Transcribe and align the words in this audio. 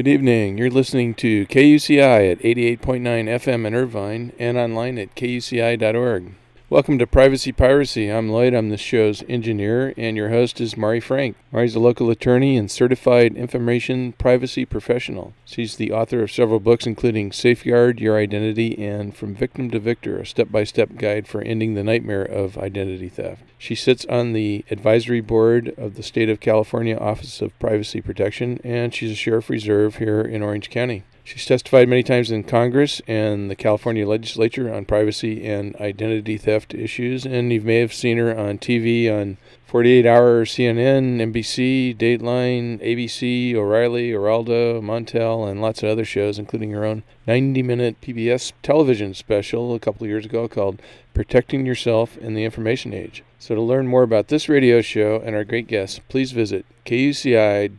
Good 0.00 0.08
evening. 0.08 0.56
You're 0.56 0.70
listening 0.70 1.12
to 1.16 1.44
KUCI 1.48 2.32
at 2.32 2.38
88.9 2.38 3.02
FM 3.02 3.66
in 3.66 3.74
Irvine 3.74 4.32
and 4.38 4.56
online 4.56 4.96
at 4.96 5.14
kuci.org. 5.14 6.32
Welcome 6.70 7.00
to 7.00 7.06
Privacy 7.08 7.50
Piracy. 7.50 8.06
I'm 8.12 8.28
Lloyd. 8.28 8.54
I'm 8.54 8.68
the 8.68 8.76
show's 8.76 9.24
engineer, 9.28 9.92
and 9.96 10.16
your 10.16 10.28
host 10.28 10.60
is 10.60 10.76
Mari 10.76 11.00
Frank. 11.00 11.36
Mari's 11.50 11.74
a 11.74 11.80
local 11.80 12.10
attorney 12.10 12.56
and 12.56 12.70
certified 12.70 13.34
information 13.34 14.12
privacy 14.12 14.64
professional. 14.64 15.34
She's 15.44 15.74
the 15.74 15.90
author 15.90 16.22
of 16.22 16.30
several 16.30 16.60
books, 16.60 16.86
including 16.86 17.32
Safeguard 17.32 17.98
Your 17.98 18.16
Identity 18.16 18.80
and 18.80 19.16
From 19.16 19.34
Victim 19.34 19.68
to 19.72 19.80
Victor, 19.80 20.20
a 20.20 20.24
step 20.26 20.52
by 20.52 20.62
step 20.62 20.90
guide 20.96 21.26
for 21.26 21.42
ending 21.42 21.74
the 21.74 21.82
nightmare 21.82 22.22
of 22.22 22.56
identity 22.56 23.08
theft. 23.08 23.42
She 23.58 23.74
sits 23.74 24.04
on 24.04 24.32
the 24.32 24.64
advisory 24.70 25.20
board 25.20 25.74
of 25.76 25.96
the 25.96 26.04
State 26.04 26.30
of 26.30 26.38
California 26.38 26.96
Office 26.96 27.42
of 27.42 27.58
Privacy 27.58 28.00
Protection, 28.00 28.60
and 28.62 28.94
she's 28.94 29.10
a 29.10 29.16
sheriff 29.16 29.50
reserve 29.50 29.96
here 29.96 30.20
in 30.20 30.40
Orange 30.40 30.70
County. 30.70 31.02
She's 31.32 31.46
testified 31.46 31.88
many 31.88 32.02
times 32.02 32.32
in 32.32 32.42
Congress 32.42 33.00
and 33.06 33.48
the 33.48 33.54
California 33.54 34.04
legislature 34.04 34.74
on 34.74 34.84
privacy 34.84 35.46
and 35.46 35.76
identity 35.76 36.36
theft 36.36 36.74
issues, 36.74 37.24
and 37.24 37.52
you 37.52 37.60
may 37.60 37.76
have 37.76 37.94
seen 37.94 38.18
her 38.18 38.36
on 38.36 38.58
TV 38.58 39.08
on 39.08 39.36
48 39.64 40.06
Hour, 40.06 40.44
CNN, 40.44 41.20
NBC, 41.20 41.96
Dateline, 41.96 42.80
ABC, 42.82 43.54
O'Reilly, 43.54 44.10
Geraldo, 44.10 44.82
Montel, 44.82 45.48
and 45.48 45.62
lots 45.62 45.84
of 45.84 45.90
other 45.90 46.04
shows, 46.04 46.36
including 46.36 46.72
her 46.72 46.84
own 46.84 47.04
90 47.28 47.62
minute 47.62 48.00
PBS 48.00 48.52
television 48.64 49.14
special 49.14 49.72
a 49.72 49.78
couple 49.78 50.02
of 50.02 50.10
years 50.10 50.24
ago 50.24 50.48
called 50.48 50.82
Protecting 51.14 51.64
Yourself 51.64 52.18
in 52.18 52.34
the 52.34 52.42
Information 52.42 52.92
Age. 52.92 53.22
So, 53.38 53.54
to 53.54 53.62
learn 53.62 53.86
more 53.86 54.02
about 54.02 54.26
this 54.26 54.48
radio 54.48 54.80
show 54.80 55.22
and 55.24 55.36
our 55.36 55.44
great 55.44 55.68
guests, 55.68 56.00
please 56.08 56.32
visit 56.32 56.66
kuci.org 56.84 57.76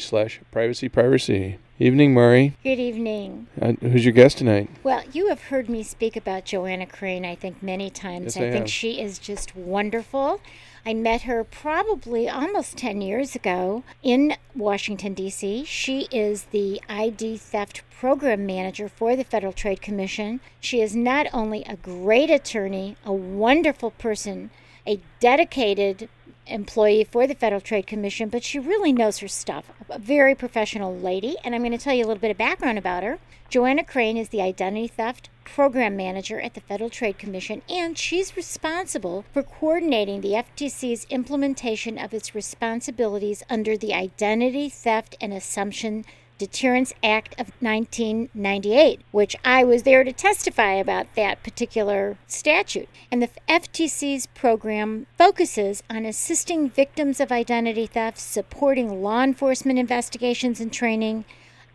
slash 0.00 0.40
privacypiracy. 0.52 1.58
Evening, 1.78 2.14
Mari. 2.14 2.56
Good 2.62 2.78
evening. 2.78 3.48
Uh, 3.60 3.72
who's 3.82 4.02
your 4.02 4.14
guest 4.14 4.38
tonight? 4.38 4.70
Well, 4.82 5.02
you 5.12 5.28
have 5.28 5.42
heard 5.42 5.68
me 5.68 5.82
speak 5.82 6.16
about 6.16 6.46
Joanna 6.46 6.86
Crane, 6.86 7.26
I 7.26 7.34
think, 7.34 7.62
many 7.62 7.90
times. 7.90 8.34
Yes, 8.34 8.36
I 8.38 8.50
think 8.50 8.64
have. 8.64 8.70
she 8.70 8.98
is 8.98 9.18
just 9.18 9.54
wonderful. 9.54 10.40
I 10.86 10.94
met 10.94 11.22
her 11.22 11.44
probably 11.44 12.30
almost 12.30 12.78
10 12.78 13.02
years 13.02 13.36
ago 13.36 13.84
in 14.02 14.36
Washington, 14.54 15.12
D.C. 15.12 15.64
She 15.64 16.08
is 16.10 16.44
the 16.44 16.80
ID 16.88 17.36
theft 17.36 17.82
program 17.90 18.46
manager 18.46 18.88
for 18.88 19.14
the 19.14 19.24
Federal 19.24 19.52
Trade 19.52 19.82
Commission. 19.82 20.40
She 20.58 20.80
is 20.80 20.96
not 20.96 21.26
only 21.30 21.62
a 21.64 21.76
great 21.76 22.30
attorney, 22.30 22.96
a 23.04 23.12
wonderful 23.12 23.90
person, 23.90 24.48
a 24.86 24.98
dedicated 25.20 26.08
employee 26.46 27.04
for 27.04 27.26
the 27.26 27.34
Federal 27.34 27.60
Trade 27.60 27.86
Commission, 27.86 28.28
but 28.28 28.44
she 28.44 28.58
really 28.58 28.92
knows 28.92 29.18
her 29.18 29.28
stuff. 29.28 29.70
A 29.88 29.98
very 29.98 30.34
professional 30.34 30.96
lady, 30.96 31.36
and 31.44 31.54
I'm 31.54 31.62
going 31.62 31.72
to 31.72 31.78
tell 31.78 31.94
you 31.94 32.04
a 32.04 32.08
little 32.08 32.20
bit 32.20 32.30
of 32.30 32.38
background 32.38 32.78
about 32.78 33.02
her. 33.02 33.18
Joanna 33.48 33.84
Crane 33.84 34.16
is 34.16 34.30
the 34.30 34.42
identity 34.42 34.88
theft 34.88 35.30
program 35.44 35.96
manager 35.96 36.40
at 36.40 36.54
the 36.54 36.60
Federal 36.60 36.90
Trade 36.90 37.18
Commission, 37.18 37.62
and 37.68 37.96
she's 37.96 38.36
responsible 38.36 39.24
for 39.32 39.42
coordinating 39.42 40.20
the 40.20 40.32
FTC's 40.32 41.06
implementation 41.10 41.96
of 41.98 42.12
its 42.12 42.34
responsibilities 42.34 43.44
under 43.48 43.76
the 43.76 43.94
Identity 43.94 44.68
Theft 44.68 45.16
and 45.20 45.32
Assumption 45.32 46.04
Deterrence 46.38 46.92
Act 47.02 47.32
of 47.40 47.50
1998, 47.60 49.00
which 49.10 49.36
I 49.44 49.64
was 49.64 49.84
there 49.84 50.04
to 50.04 50.12
testify 50.12 50.72
about 50.72 51.14
that 51.14 51.42
particular 51.42 52.18
statute. 52.26 52.88
And 53.10 53.22
the 53.22 53.30
FTC's 53.48 54.26
program 54.26 55.06
focuses 55.16 55.82
on 55.88 56.04
assisting 56.04 56.68
victims 56.68 57.20
of 57.20 57.32
identity 57.32 57.86
theft, 57.86 58.18
supporting 58.18 59.02
law 59.02 59.22
enforcement 59.22 59.78
investigations 59.78 60.60
and 60.60 60.72
training, 60.72 61.24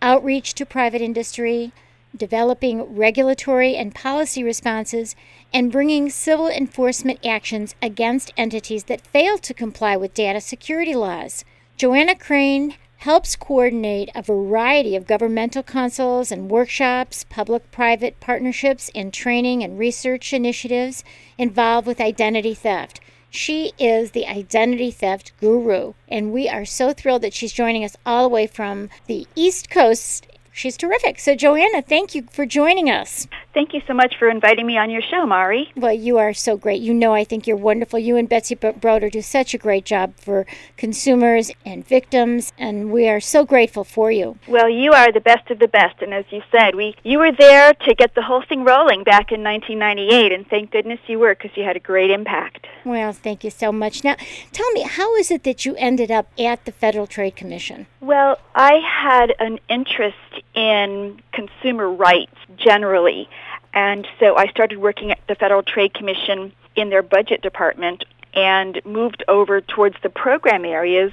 outreach 0.02 0.54
to 0.56 0.66
private 0.66 1.02
industry, 1.02 1.72
developing 2.16 2.96
regulatory 2.96 3.76
and 3.76 3.96
policy 3.96 4.44
responses, 4.44 5.16
and 5.54 5.72
bringing 5.72 6.10
civil 6.10 6.48
enforcement 6.48 7.26
actions 7.26 7.74
against 7.82 8.34
entities 8.38 8.84
that 8.86 9.02
fail 9.02 9.38
to 9.38 9.54
comply 9.54 9.96
with 9.96 10.14
data 10.14 10.42
security 10.42 10.94
laws. 10.94 11.44
Joanna 11.78 12.16
Crane 12.16 12.76
helps 13.02 13.36
coordinate 13.36 14.12
a 14.14 14.22
variety 14.22 14.96
of 14.96 15.08
governmental 15.08 15.64
councils 15.64 16.32
and 16.32 16.52
workshops, 16.52 17.26
public 17.30 17.72
private 17.72 18.20
partnerships, 18.20 18.92
and 18.94 19.12
training 19.12 19.64
and 19.64 19.80
research 19.80 20.32
initiatives 20.34 21.04
involved 21.36 21.88
with 21.88 22.00
identity 22.00 22.54
theft. 22.54 23.02
She 23.32 23.72
is 23.80 24.12
the 24.12 24.28
identity 24.28 24.92
theft 24.92 25.32
guru, 25.40 25.94
and 26.08 26.32
we 26.32 26.48
are 26.48 26.64
so 26.64 26.94
thrilled 26.94 27.24
that 27.24 27.34
she's 27.34 27.52
joining 27.52 27.84
us 27.84 27.98
all 28.06 28.22
the 28.22 28.30
way 28.30 28.46
from 28.46 28.90
the 29.08 29.26
East 29.36 29.72
Coast. 29.72 30.28
She's 30.52 30.78
terrific. 30.78 31.18
So, 31.18 31.34
Joanna, 31.34 31.82
thank 31.82 32.14
you 32.14 32.28
for 32.30 32.46
joining 32.46 32.88
us. 32.88 33.28
Thank 33.54 33.74
you 33.74 33.82
so 33.86 33.94
much 33.94 34.16
for 34.18 34.30
inviting 34.30 34.66
me 34.66 34.78
on 34.78 34.90
your 34.90 35.02
show, 35.02 35.26
Mari. 35.26 35.72
Well, 35.76 35.94
you 35.94 36.18
are 36.18 36.34
so 36.34 36.56
great. 36.56 36.82
You 36.82 36.94
know, 36.94 37.14
I 37.14 37.26
think 37.26 37.46
you're 37.46 37.58
wonderful. 37.58 38.00
You 38.00 38.16
and 38.16 38.30
Betsy 38.30 38.56
Broder 38.56 39.10
do 39.10 39.22
such 39.22 39.54
a 39.54 39.58
great 39.58 39.84
job 39.84 40.14
for 40.16 40.46
consumers 40.78 41.52
and 41.66 41.86
victims, 41.86 42.54
and 42.58 42.92
we 42.92 43.10
are 43.10 43.20
so 43.20 43.44
grateful 43.44 43.84
for 43.84 44.10
you. 44.10 44.38
Well, 44.48 44.70
you 44.70 44.94
are 44.94 45.12
the 45.12 45.20
best 45.20 45.52
of 45.52 45.60
the 45.60 45.68
best, 45.68 46.02
and 46.02 46.14
as 46.14 46.26
you 46.30 46.42
said, 46.50 46.76
we 46.76 46.96
you 47.04 47.20
were 47.20 47.34
there 47.34 47.74
to 47.74 47.94
get 47.94 48.16
the 48.16 48.22
whole 48.22 48.42
thing 48.42 48.64
rolling 48.64 49.04
back 49.04 49.34
in 49.34 49.44
1998, 49.44 50.32
and 50.32 50.48
thank 50.48 50.72
goodness 50.72 51.00
you 51.08 51.20
were 51.20 51.36
because 51.36 51.56
you 51.58 51.64
had 51.66 51.76
a 51.76 51.80
great 51.80 52.10
impact. 52.10 52.68
Well, 52.86 53.12
thank 53.12 53.44
you 53.44 53.50
so 53.50 53.74
much. 53.74 54.04
Now, 54.04 54.16
tell 54.54 54.72
me, 54.72 54.84
how 54.84 55.16
is 55.18 55.30
it 55.30 55.44
that 55.44 55.66
you 55.66 55.76
ended 55.76 56.10
up 56.10 56.32
at 56.40 56.64
the 56.64 56.72
Federal 56.72 57.06
Trade 57.06 57.36
Commission? 57.36 57.88
Well, 58.00 58.40
I 58.56 58.80
had 58.84 59.34
an 59.40 59.60
interest 59.70 60.18
in 60.56 61.22
consumer 61.34 61.90
rights 61.90 62.36
generally, 62.58 63.30
and 63.74 64.08
so 64.20 64.36
I 64.36 64.48
started 64.48 64.78
working 64.78 65.12
at 65.12 65.20
the 65.28 65.36
Federal 65.36 65.64
Trade 65.64 65.94
Commission 65.94 66.52
in 66.76 66.90
their 66.90 67.04
budget 67.04 67.42
department 67.42 68.06
and 68.34 68.82
moved 68.86 69.24
over 69.28 69.62
towards 69.62 69.96
the 70.04 70.10
program 70.10 70.66
areas. 70.66 71.12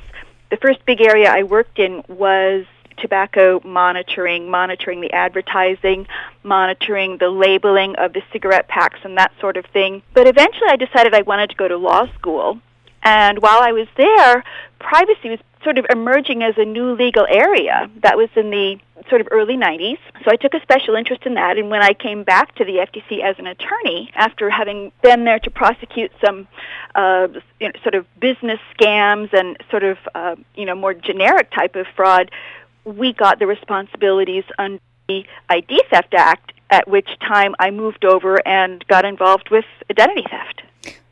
The 0.50 0.56
first 0.56 0.84
big 0.87 1.00
area 1.00 1.31
I 1.31 1.43
worked 1.43 1.78
in 1.78 2.03
was 2.09 2.65
tobacco 2.97 3.60
monitoring, 3.65 4.50
monitoring 4.50 5.00
the 5.00 5.12
advertising, 5.12 6.06
monitoring 6.43 7.19
the 7.19 7.28
labeling 7.28 7.97
of 7.97 8.12
the 8.12 8.22
cigarette 8.32 8.69
packs 8.69 8.98
and 9.04 9.16
that 9.16 9.32
sort 9.41 9.56
of 9.56 9.65
thing. 9.66 10.03
But 10.15 10.27
eventually 10.27 10.69
I 10.69 10.77
decided 10.77 11.15
I 11.15 11.22
wanted 11.22 11.50
to 11.50 11.56
go 11.56 11.69
to 11.69 11.77
law 11.77 12.06
school. 12.15 12.60
And 13.09 13.41
while 13.41 13.61
I 13.63 13.73
was 13.73 13.89
there, 13.97 14.45
privacy 14.79 15.31
was 15.31 15.39
sort 15.65 15.79
of 15.79 15.87
emerging 15.91 16.43
as 16.43 16.59
a 16.59 16.65
new 16.67 16.93
legal 16.93 17.27
area. 17.27 17.91
That 18.03 18.19
was 18.19 18.29
in 18.37 18.51
the 18.51 18.79
sort 19.09 19.23
of 19.23 19.29
early 19.31 19.57
90s. 19.57 19.97
So 20.25 20.31
I 20.31 20.37
took 20.37 20.53
a 20.53 20.61
special 20.61 20.95
interest 20.95 21.23
in 21.25 21.33
that. 21.35 21.57
And 21.57 21.71
when 21.71 21.83
I 21.83 21.95
came 21.95 22.23
back 22.23 22.55
to 22.57 22.67
the 22.67 22.87
FTC 22.87 23.23
as 23.23 23.39
an 23.39 23.47
attorney, 23.47 24.11
after 24.15 24.51
having 24.51 24.93
been 25.03 25.25
there 25.25 25.39
to 25.39 25.51
prosecute 25.51 26.13
some 26.23 26.47
uh, 26.95 27.29
you 27.59 27.69
know, 27.69 27.73
sort 27.83 27.95
of 27.95 28.05
business 28.21 28.61
scams 28.79 29.33
and 29.33 29.57
sort 29.71 29.85
of 29.85 29.97
uh, 30.15 30.37
you 30.55 30.67
know 30.67 30.75
more 30.75 30.93
generic 30.93 31.51
type 31.51 31.77
of 31.77 31.87
fraud, 31.97 32.31
we 32.84 33.15
got 33.15 33.39
the 33.39 33.47
responsibilities 33.47 34.45
under 34.59 34.81
the 35.09 35.25
ID 35.49 35.83
Theft 35.91 36.13
Act. 36.13 36.53
At 36.71 36.87
which 36.87 37.09
time 37.21 37.54
I 37.59 37.71
moved 37.71 38.04
over 38.04 38.47
and 38.47 38.87
got 38.89 39.07
involved 39.07 39.49
with 39.51 39.65
identity 39.91 40.27
theft. 40.28 40.67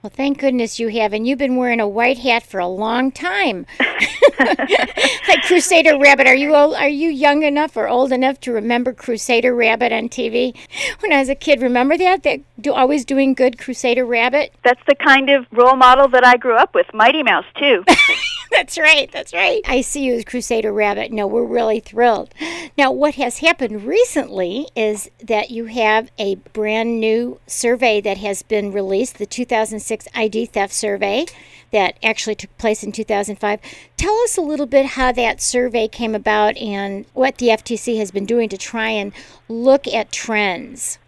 Well, 0.06 0.12
thank 0.14 0.38
goodness 0.38 0.78
you 0.78 0.86
have, 0.86 1.12
and 1.12 1.26
you've 1.26 1.40
been 1.40 1.56
wearing 1.56 1.80
a 1.80 1.88
white 1.88 2.18
hat 2.18 2.46
for 2.46 2.60
a 2.60 2.68
long 2.68 3.10
time. 3.10 3.66
like 4.38 5.42
Crusader 5.46 5.98
Rabbit, 5.98 6.28
are 6.28 6.34
you 6.36 6.54
old, 6.54 6.76
are 6.76 6.88
you 6.88 7.10
young 7.10 7.42
enough 7.42 7.76
or 7.76 7.88
old 7.88 8.12
enough 8.12 8.38
to 8.42 8.52
remember 8.52 8.92
Crusader 8.92 9.52
Rabbit 9.52 9.90
on 9.90 10.08
TV? 10.08 10.56
When 11.00 11.12
I 11.12 11.18
was 11.18 11.28
a 11.28 11.34
kid, 11.34 11.60
remember 11.60 11.98
that? 11.98 12.22
That 12.22 12.40
do 12.60 12.72
always 12.72 13.04
doing 13.04 13.34
good 13.34 13.58
Crusader 13.58 14.06
Rabbit. 14.06 14.52
That's 14.62 14.80
the 14.86 14.94
kind 14.94 15.28
of 15.28 15.44
role 15.50 15.74
model 15.74 16.06
that 16.10 16.24
I 16.24 16.36
grew 16.36 16.54
up 16.54 16.72
with. 16.72 16.86
Mighty 16.94 17.24
Mouse 17.24 17.46
too. 17.58 17.82
that's 18.52 18.78
right. 18.78 19.10
That's 19.12 19.32
right. 19.32 19.62
I 19.66 19.80
see 19.80 20.04
you 20.04 20.14
as 20.14 20.24
Crusader 20.24 20.72
Rabbit. 20.72 21.12
No, 21.12 21.26
we're 21.26 21.44
really 21.44 21.80
thrilled. 21.80 22.32
Now, 22.78 22.92
what 22.92 23.14
has 23.14 23.38
happened 23.38 23.84
recently 23.84 24.68
is 24.76 25.10
that 25.22 25.50
you 25.50 25.66
have 25.66 26.10
a 26.18 26.34
brand 26.34 27.00
new 27.00 27.40
survey 27.46 28.00
that 28.02 28.18
has 28.18 28.42
been 28.42 28.70
released, 28.72 29.18
the 29.18 29.26
2006 29.26 29.95
ID 30.14 30.46
Theft 30.46 30.72
Survey. 30.72 31.26
that 31.72 31.98
actually 32.02 32.34
took 32.34 32.56
place 32.58 32.84
in 32.84 32.92
2005. 32.92 33.60
Tell 33.96 34.14
us 34.20 34.36
a 34.36 34.40
little 34.40 34.66
bit 34.66 34.86
how 34.86 35.12
that 35.12 35.42
survey 35.42 35.88
came 35.88 36.14
about 36.14 36.56
and 36.56 37.04
what 37.12 37.38
the 37.38 37.48
FTC 37.48 37.98
has 37.98 38.10
been 38.10 38.24
doing 38.24 38.48
to 38.48 38.56
try 38.56 38.90
and 38.90 39.12
look 39.48 39.86
at 39.88 40.12
trends. 40.12 40.98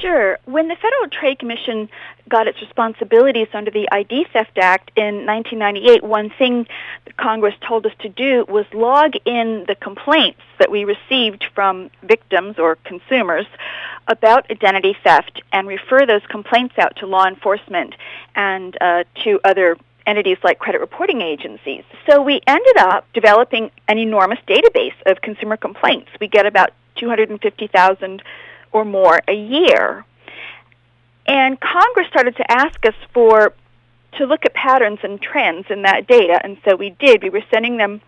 Sure. 0.00 0.38
When 0.44 0.68
the 0.68 0.76
Federal 0.76 1.08
Trade 1.08 1.38
Commission 1.38 1.88
got 2.28 2.46
its 2.46 2.60
responsibilities 2.60 3.48
under 3.52 3.70
the 3.70 3.88
ID 3.90 4.26
Theft 4.32 4.58
Act 4.58 4.90
in 4.96 5.26
1998, 5.26 6.02
one 6.02 6.30
thing 6.30 6.66
Congress 7.16 7.54
told 7.66 7.86
us 7.86 7.92
to 8.00 8.08
do 8.08 8.44
was 8.48 8.64
log 8.72 9.14
in 9.24 9.64
the 9.66 9.74
complaints 9.74 10.40
that 10.58 10.70
we 10.70 10.84
received 10.84 11.44
from 11.54 11.90
victims 12.02 12.58
or 12.58 12.76
consumers 12.76 13.46
about 14.08 14.50
identity 14.50 14.96
theft 15.04 15.42
and 15.52 15.66
refer 15.68 16.06
those 16.06 16.22
complaints 16.28 16.74
out 16.78 16.96
to 16.96 17.06
law 17.06 17.26
enforcement 17.26 17.94
and 18.34 18.76
uh, 18.80 19.04
to 19.24 19.40
other 19.44 19.76
entities 20.06 20.38
like 20.42 20.58
credit 20.58 20.80
reporting 20.80 21.20
agencies. 21.20 21.84
So 22.08 22.20
we 22.22 22.40
ended 22.46 22.76
up 22.78 23.06
developing 23.12 23.70
an 23.88 23.98
enormous 23.98 24.38
database 24.48 24.94
of 25.06 25.20
consumer 25.20 25.56
complaints. 25.56 26.10
We 26.20 26.28
get 26.28 26.46
about 26.46 26.70
250,000 26.96 28.22
or 28.72 28.84
more 28.84 29.20
a 29.28 29.34
year. 29.34 30.04
And 31.26 31.60
Congress 31.60 32.08
started 32.08 32.36
to 32.36 32.50
ask 32.50 32.84
us 32.84 32.94
for 33.14 33.54
to 34.18 34.26
look 34.26 34.44
at 34.44 34.52
patterns 34.54 34.98
and 35.02 35.20
trends 35.20 35.66
in 35.70 35.82
that 35.82 36.06
data, 36.06 36.38
and 36.44 36.58
so 36.64 36.76
we 36.76 36.90
did. 36.90 37.22
We 37.22 37.30
were 37.30 37.44
sending 37.50 37.78
them 37.78 38.02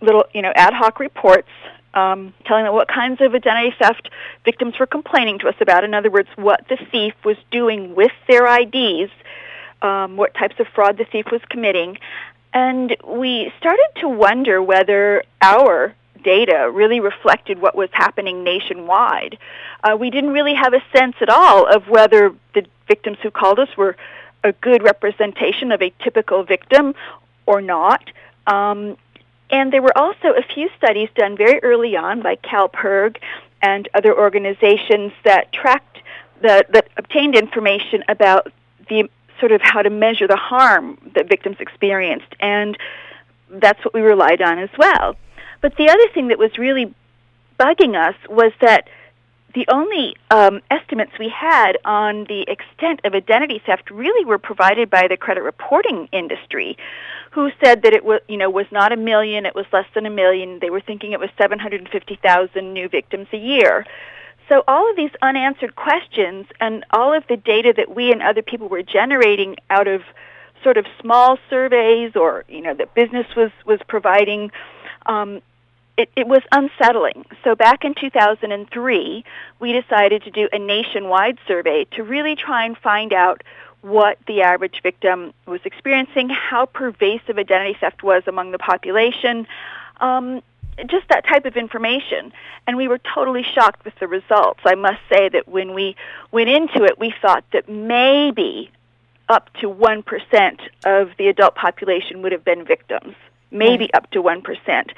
little, 0.00 0.24
you 0.34 0.42
know, 0.42 0.52
ad 0.54 0.74
hoc 0.74 1.00
reports 1.00 1.48
um, 1.94 2.34
telling 2.44 2.64
them 2.64 2.74
what 2.74 2.88
kinds 2.88 3.20
of 3.20 3.34
identity 3.34 3.74
theft 3.78 4.08
victims 4.44 4.74
were 4.78 4.86
complaining 4.86 5.38
to 5.38 5.48
us 5.48 5.54
about. 5.60 5.84
In 5.84 5.94
other 5.94 6.10
words, 6.10 6.28
what 6.36 6.66
the 6.68 6.76
thief 6.90 7.14
was 7.24 7.36
doing 7.50 7.94
with 7.94 8.12
their 8.28 8.46
IDs, 8.46 9.10
um, 9.80 10.16
what 10.16 10.34
types 10.34 10.56
of 10.58 10.66
fraud 10.74 10.98
the 10.98 11.04
thief 11.04 11.26
was 11.30 11.40
committing, 11.48 11.98
and 12.52 12.96
we 13.06 13.52
started 13.58 13.88
to 13.96 14.08
wonder 14.08 14.62
whether 14.62 15.24
our 15.42 15.94
data 16.22 16.70
really 16.72 17.00
reflected 17.00 17.60
what 17.60 17.76
was 17.76 17.90
happening 17.92 18.44
nationwide. 18.44 19.38
Uh, 19.82 19.96
we 19.96 20.10
didn't 20.10 20.30
really 20.30 20.54
have 20.54 20.72
a 20.72 20.82
sense 20.96 21.16
at 21.20 21.28
all 21.28 21.66
of 21.66 21.88
whether 21.88 22.34
the 22.54 22.64
victims 22.88 23.18
who 23.22 23.30
called 23.30 23.58
us 23.58 23.68
were 23.76 23.96
a 24.42 24.52
good 24.52 24.82
representation 24.82 25.72
of 25.72 25.82
a 25.82 25.92
typical 26.02 26.44
victim 26.44 26.94
or 27.46 27.60
not. 27.60 28.02
Um, 28.46 28.96
and 29.50 29.72
there 29.72 29.82
were 29.82 29.96
also 29.96 30.28
a 30.28 30.42
few 30.42 30.68
studies 30.76 31.08
done 31.14 31.36
very 31.36 31.60
early 31.62 31.96
on 31.96 32.22
by 32.22 32.36
CALPIRG 32.36 33.18
and 33.62 33.88
other 33.94 34.16
organizations 34.16 35.12
that 35.24 35.52
tracked 35.52 35.98
the, 36.42 36.64
that 36.70 36.88
obtained 36.96 37.34
information 37.34 38.04
about 38.08 38.52
the 38.88 39.08
sort 39.40 39.52
of 39.52 39.60
how 39.62 39.82
to 39.82 39.90
measure 39.90 40.26
the 40.26 40.36
harm 40.36 40.98
that 41.14 41.28
victims 41.28 41.56
experienced, 41.60 42.34
and 42.40 42.76
that's 43.50 43.84
what 43.84 43.94
we 43.94 44.00
relied 44.00 44.42
on 44.42 44.58
as 44.58 44.70
well. 44.78 45.16
But 45.60 45.76
the 45.76 45.88
other 45.88 46.08
thing 46.12 46.28
that 46.28 46.38
was 46.38 46.56
really 46.58 46.94
bugging 47.58 47.96
us 47.96 48.14
was 48.28 48.52
that 48.60 48.88
the 49.54 49.66
only 49.68 50.16
um, 50.30 50.60
estimates 50.70 51.12
we 51.18 51.28
had 51.28 51.78
on 51.84 52.24
the 52.24 52.44
extent 52.48 53.00
of 53.04 53.14
identity 53.14 53.62
theft 53.64 53.90
really 53.90 54.24
were 54.24 54.38
provided 54.38 54.90
by 54.90 55.06
the 55.08 55.16
credit 55.16 55.42
reporting 55.42 56.08
industry, 56.12 56.76
who 57.30 57.50
said 57.62 57.82
that 57.82 57.92
it 57.92 58.04
was, 58.04 58.20
you 58.28 58.36
know, 58.36 58.50
was 58.50 58.66
not 58.70 58.92
a 58.92 58.96
million, 58.96 59.46
it 59.46 59.54
was 59.54 59.66
less 59.72 59.86
than 59.94 60.06
a 60.06 60.10
million. 60.10 60.58
They 60.60 60.70
were 60.70 60.80
thinking 60.80 61.12
it 61.12 61.20
was 61.20 61.30
750,000 61.38 62.72
new 62.72 62.88
victims 62.88 63.28
a 63.32 63.36
year. 63.36 63.86
So 64.48 64.62
all 64.68 64.90
of 64.90 64.96
these 64.96 65.10
unanswered 65.22 65.74
questions 65.76 66.46
and 66.60 66.84
all 66.90 67.14
of 67.14 67.24
the 67.28 67.36
data 67.36 67.72
that 67.76 67.94
we 67.94 68.12
and 68.12 68.22
other 68.22 68.42
people 68.42 68.68
were 68.68 68.82
generating 68.82 69.56
out 69.70 69.88
of 69.88 70.02
sort 70.62 70.76
of 70.76 70.86
small 71.00 71.38
surveys 71.48 72.16
or 72.16 72.44
you 72.48 72.60
know 72.60 72.74
that 72.74 72.94
business 72.94 73.26
was 73.36 73.50
was 73.64 73.78
providing 73.86 74.50
um, 75.06 75.40
it, 75.96 76.10
it 76.16 76.26
was 76.26 76.42
unsettling. 76.50 77.24
So 77.44 77.54
back 77.54 77.84
in 77.84 77.94
2003, 77.94 79.24
we 79.60 79.72
decided 79.72 80.22
to 80.24 80.30
do 80.30 80.48
a 80.52 80.58
nationwide 80.58 81.38
survey 81.46 81.84
to 81.92 82.02
really 82.02 82.36
try 82.36 82.64
and 82.64 82.76
find 82.76 83.12
out 83.12 83.42
what 83.82 84.18
the 84.26 84.42
average 84.42 84.80
victim 84.82 85.32
was 85.46 85.60
experiencing, 85.64 86.30
how 86.30 86.66
pervasive 86.66 87.38
identity 87.38 87.76
theft 87.78 88.02
was 88.02 88.22
among 88.26 88.50
the 88.50 88.58
population, 88.58 89.46
um, 90.00 90.42
just 90.86 91.06
that 91.08 91.26
type 91.26 91.44
of 91.44 91.56
information. 91.56 92.32
And 92.66 92.76
we 92.76 92.88
were 92.88 92.98
totally 92.98 93.42
shocked 93.42 93.84
with 93.84 93.94
the 94.00 94.08
results. 94.08 94.60
I 94.64 94.74
must 94.74 95.00
say 95.08 95.28
that 95.28 95.46
when 95.46 95.74
we 95.74 95.96
went 96.32 96.48
into 96.48 96.82
it, 96.84 96.98
we 96.98 97.14
thought 97.20 97.44
that 97.52 97.68
maybe 97.68 98.70
up 99.28 99.52
to 99.60 99.68
1% 99.68 100.58
of 100.84 101.10
the 101.18 101.28
adult 101.28 101.54
population 101.54 102.22
would 102.22 102.32
have 102.32 102.44
been 102.44 102.64
victims, 102.64 103.14
maybe 103.50 103.92
up 103.94 104.10
to 104.10 104.22
1%. 104.22 104.90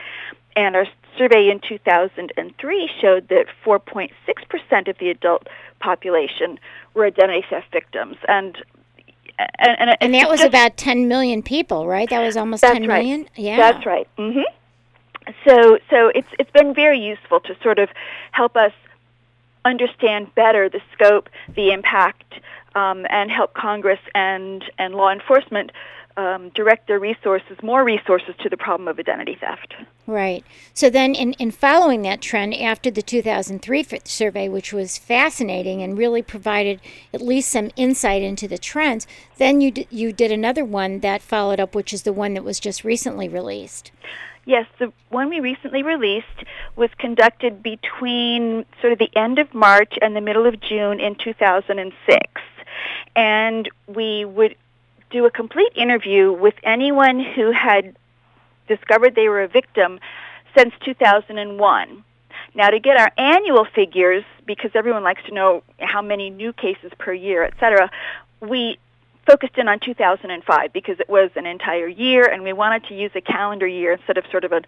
And 0.56 0.74
our 0.74 0.86
survey 1.18 1.50
in 1.50 1.60
2003 1.60 2.90
showed 3.00 3.28
that 3.28 3.46
4.6% 3.64 4.88
of 4.88 4.98
the 4.98 5.10
adult 5.10 5.46
population 5.80 6.58
were 6.94 7.06
identity 7.06 7.44
theft 7.48 7.70
victims. 7.72 8.16
And 8.26 8.56
and, 9.38 9.76
and, 9.78 9.96
and 10.00 10.14
that 10.14 10.30
was 10.30 10.40
just, 10.40 10.48
about 10.48 10.78
10 10.78 11.08
million 11.08 11.42
people, 11.42 11.86
right? 11.86 12.08
That 12.08 12.22
was 12.22 12.38
almost 12.38 12.62
10 12.62 12.86
right. 12.86 12.86
million. 12.86 13.28
Yeah, 13.36 13.56
that's 13.58 13.84
right. 13.84 14.08
Mm-hmm. 14.16 14.40
So, 15.46 15.78
so 15.90 16.08
it's 16.14 16.28
it's 16.38 16.50
been 16.52 16.74
very 16.74 16.98
useful 16.98 17.40
to 17.40 17.56
sort 17.62 17.78
of 17.78 17.90
help 18.30 18.56
us 18.56 18.72
understand 19.64 20.34
better 20.34 20.70
the 20.70 20.80
scope, 20.94 21.28
the 21.54 21.72
impact, 21.72 22.40
um, 22.74 23.06
and 23.10 23.30
help 23.30 23.52
Congress 23.52 23.98
and 24.14 24.64
and 24.78 24.94
law 24.94 25.10
enforcement 25.10 25.72
um, 26.16 26.50
direct 26.50 26.88
their 26.88 26.98
resources, 26.98 27.56
more 27.62 27.84
resources, 27.84 28.34
to 28.42 28.48
the 28.48 28.56
problem 28.56 28.88
of 28.88 28.98
identity 28.98 29.36
theft. 29.38 29.74
Right. 30.06 30.44
So 30.72 30.88
then, 30.88 31.14
in, 31.14 31.34
in 31.34 31.50
following 31.50 32.02
that 32.02 32.20
trend, 32.20 32.54
after 32.54 32.90
the 32.90 33.02
2003 33.02 33.86
survey, 34.04 34.48
which 34.48 34.72
was 34.72 34.98
fascinating 34.98 35.82
and 35.82 35.98
really 35.98 36.22
provided 36.22 36.80
at 37.12 37.20
least 37.20 37.50
some 37.50 37.70
insight 37.76 38.22
into 38.22 38.48
the 38.48 38.58
trends, 38.58 39.06
then 39.38 39.60
you 39.60 39.70
d- 39.70 39.88
you 39.90 40.12
did 40.12 40.32
another 40.32 40.64
one 40.64 41.00
that 41.00 41.22
followed 41.22 41.60
up, 41.60 41.74
which 41.74 41.92
is 41.92 42.02
the 42.02 42.12
one 42.12 42.34
that 42.34 42.44
was 42.44 42.60
just 42.60 42.84
recently 42.84 43.28
released. 43.28 43.90
Yes, 44.46 44.66
the 44.78 44.92
one 45.08 45.28
we 45.28 45.40
recently 45.40 45.82
released 45.82 46.44
was 46.76 46.88
conducted 46.98 47.64
between 47.64 48.64
sort 48.80 48.92
of 48.92 49.00
the 49.00 49.10
end 49.16 49.40
of 49.40 49.52
March 49.52 49.94
and 50.00 50.14
the 50.14 50.20
middle 50.20 50.46
of 50.46 50.60
June 50.60 51.00
in 51.00 51.16
2006. 51.16 52.20
And 53.16 53.68
we 53.88 54.24
would 54.24 54.54
do 55.10 55.24
a 55.24 55.30
complete 55.30 55.72
interview 55.74 56.32
with 56.32 56.54
anyone 56.62 57.20
who 57.20 57.52
had 57.52 57.96
discovered 58.68 59.14
they 59.14 59.28
were 59.28 59.42
a 59.42 59.48
victim 59.48 60.00
since 60.56 60.74
2001. 60.84 62.04
Now, 62.54 62.70
to 62.70 62.80
get 62.80 62.96
our 62.96 63.12
annual 63.18 63.64
figures, 63.64 64.24
because 64.46 64.70
everyone 64.74 65.02
likes 65.02 65.22
to 65.24 65.34
know 65.34 65.62
how 65.78 66.02
many 66.02 66.30
new 66.30 66.52
cases 66.52 66.90
per 66.98 67.12
year, 67.12 67.44
et 67.44 67.54
cetera, 67.60 67.90
we 68.40 68.78
focused 69.26 69.58
in 69.58 69.68
on 69.68 69.80
2005 69.80 70.72
because 70.72 71.00
it 71.00 71.08
was 71.08 71.30
an 71.34 71.46
entire 71.46 71.88
year 71.88 72.24
and 72.24 72.44
we 72.44 72.52
wanted 72.52 72.84
to 72.84 72.94
use 72.94 73.10
a 73.14 73.20
calendar 73.20 73.66
year 73.66 73.92
instead 73.92 74.16
of 74.16 74.24
sort 74.30 74.44
of 74.44 74.52
an 74.52 74.64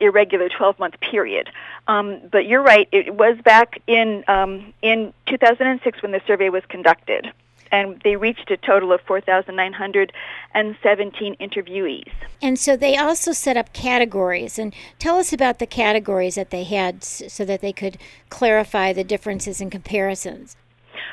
irregular 0.00 0.48
12 0.48 0.78
month 0.78 0.98
period. 1.00 1.48
Um, 1.86 2.20
but 2.30 2.46
you're 2.46 2.62
right, 2.62 2.88
it 2.90 3.14
was 3.14 3.38
back 3.44 3.80
in, 3.86 4.24
um, 4.26 4.74
in 4.82 5.14
2006 5.26 6.02
when 6.02 6.12
the 6.12 6.20
survey 6.26 6.48
was 6.48 6.64
conducted 6.68 7.32
and 7.74 8.00
they 8.04 8.14
reached 8.14 8.52
a 8.52 8.56
total 8.56 8.92
of 8.92 9.00
4,917 9.00 11.36
interviewees. 11.36 12.12
And 12.40 12.56
so 12.58 12.76
they 12.76 12.96
also 12.96 13.32
set 13.32 13.56
up 13.56 13.72
categories. 13.72 14.60
And 14.60 14.72
tell 15.00 15.18
us 15.18 15.32
about 15.32 15.58
the 15.58 15.66
categories 15.66 16.36
that 16.36 16.50
they 16.50 16.62
had 16.62 17.02
so 17.02 17.44
that 17.44 17.60
they 17.60 17.72
could 17.72 17.98
clarify 18.30 18.92
the 18.92 19.02
differences 19.02 19.60
and 19.60 19.72
comparisons. 19.72 20.54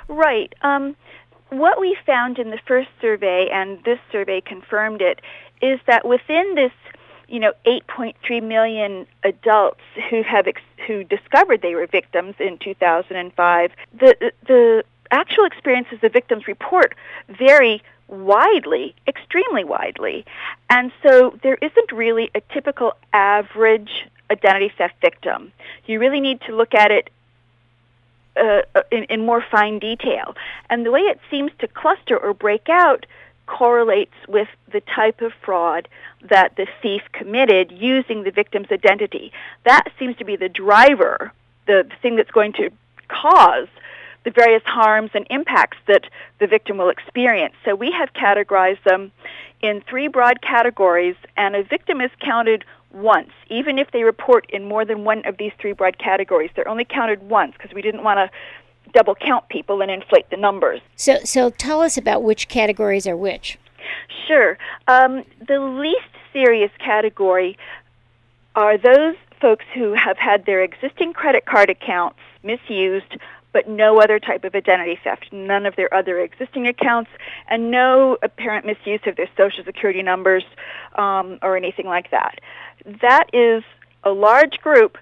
Right. 0.07 0.53
Um, 0.61 0.95
what 1.49 1.81
we 1.81 1.97
found 2.05 2.37
in 2.37 2.51
the 2.51 2.59
first 2.67 2.89
survey, 3.01 3.49
and 3.51 3.83
this 3.83 3.97
survey 4.11 4.41
confirmed 4.41 5.01
it, 5.01 5.19
is 5.63 5.79
that 5.87 6.07
within 6.07 6.53
this 6.55 6.71
you 7.27 7.39
know 7.39 7.53
8.3 7.65 8.43
million 8.43 9.07
adults 9.23 9.81
who 10.09 10.21
have 10.21 10.47
ex- 10.47 10.61
who 10.85 11.05
discovered 11.05 11.61
they 11.61 11.75
were 11.75 11.87
victims 11.87 12.35
in 12.39 12.57
2005 12.57 13.71
the 13.97 14.33
the 14.47 14.83
actual 15.11 15.45
experiences 15.45 15.99
the 16.01 16.09
victims 16.09 16.47
report 16.47 16.95
vary 17.27 17.81
widely, 18.07 18.95
extremely 19.07 19.63
widely. 19.63 20.25
And 20.69 20.91
so 21.03 21.37
there 21.43 21.57
isn't 21.61 21.91
really 21.91 22.29
a 22.35 22.41
typical 22.53 22.93
average 23.13 24.07
identity 24.29 24.71
theft 24.77 24.95
victim. 25.01 25.51
You 25.85 25.99
really 25.99 26.19
need 26.19 26.41
to 26.41 26.55
look 26.55 26.73
at 26.73 26.91
it 26.91 27.09
uh, 28.37 28.61
uh, 28.75 28.81
in, 28.91 29.03
in 29.05 29.25
more 29.25 29.43
fine 29.51 29.79
detail. 29.79 30.35
And 30.69 30.85
the 30.85 30.91
way 30.91 31.01
it 31.01 31.19
seems 31.29 31.51
to 31.59 31.67
cluster 31.67 32.17
or 32.17 32.33
break 32.33 32.69
out 32.69 33.05
correlates 33.45 34.13
with 34.27 34.47
the 34.71 34.81
type 34.81 35.21
of 35.21 35.33
fraud 35.43 35.87
that 36.29 36.55
the 36.55 36.67
thief 36.81 37.01
committed 37.11 37.71
using 37.71 38.23
the 38.23 38.31
victim's 38.31 38.71
identity. 38.71 39.33
That 39.65 39.91
seems 39.99 40.15
to 40.17 40.25
be 40.25 40.37
the 40.37 40.47
driver, 40.47 41.33
the 41.67 41.89
thing 42.01 42.15
that's 42.15 42.31
going 42.31 42.53
to 42.53 42.71
cause 43.09 43.67
the 44.23 44.31
various 44.31 44.63
harms 44.65 45.11
and 45.13 45.25
impacts 45.29 45.77
that 45.87 46.03
the 46.39 46.47
victim 46.47 46.77
will 46.77 46.89
experience. 46.89 47.55
So 47.65 47.75
we 47.75 47.91
have 47.91 48.13
categorized 48.13 48.83
them 48.83 49.11
in 49.61 49.81
three 49.89 50.07
broad 50.07 50.41
categories, 50.41 51.15
and 51.37 51.55
a 51.55 51.63
victim 51.63 52.01
is 52.01 52.11
counted 52.19 52.63
once, 52.93 53.31
even 53.49 53.79
if 53.79 53.91
they 53.91 54.03
report 54.03 54.49
in 54.49 54.65
more 54.65 54.85
than 54.85 55.03
one 55.03 55.25
of 55.25 55.37
these 55.37 55.51
three 55.59 55.73
broad 55.73 55.97
categories. 55.97 56.51
They're 56.55 56.67
only 56.67 56.85
counted 56.85 57.23
once 57.23 57.53
because 57.57 57.73
we 57.73 57.81
didn't 57.81 58.03
want 58.03 58.17
to 58.17 58.29
double 58.91 59.15
count 59.15 59.47
people 59.49 59.81
and 59.81 59.89
inflate 59.89 60.29
the 60.29 60.37
numbers. 60.37 60.81
So, 60.95 61.19
so 61.23 61.49
tell 61.49 61.81
us 61.81 61.97
about 61.97 62.23
which 62.23 62.47
categories 62.47 63.07
are 63.07 63.15
which. 63.15 63.57
Sure. 64.27 64.57
Um, 64.87 65.23
the 65.47 65.59
least 65.59 66.01
serious 66.33 66.71
category 66.79 67.57
are 68.55 68.77
those 68.77 69.15
folks 69.39 69.65
who 69.73 69.93
have 69.93 70.17
had 70.17 70.45
their 70.45 70.61
existing 70.61 71.13
credit 71.13 71.45
card 71.45 71.69
accounts 71.69 72.19
misused 72.43 73.17
but 73.53 73.67
no 73.67 73.99
other 73.99 74.19
type 74.19 74.43
of 74.43 74.55
identity 74.55 74.97
theft, 75.03 75.25
none 75.31 75.65
of 75.65 75.75
their 75.75 75.93
other 75.93 76.19
existing 76.19 76.67
accounts, 76.67 77.09
and 77.49 77.71
no 77.71 78.17
apparent 78.23 78.65
misuse 78.65 79.01
of 79.05 79.15
their 79.15 79.29
social 79.35 79.63
security 79.63 80.01
numbers 80.01 80.43
um, 80.95 81.37
or 81.41 81.57
anything 81.57 81.85
like 81.85 82.11
that. 82.11 82.39
That 83.01 83.29
is 83.33 83.63
a 84.03 84.11
large 84.11 84.59
group, 84.59 84.97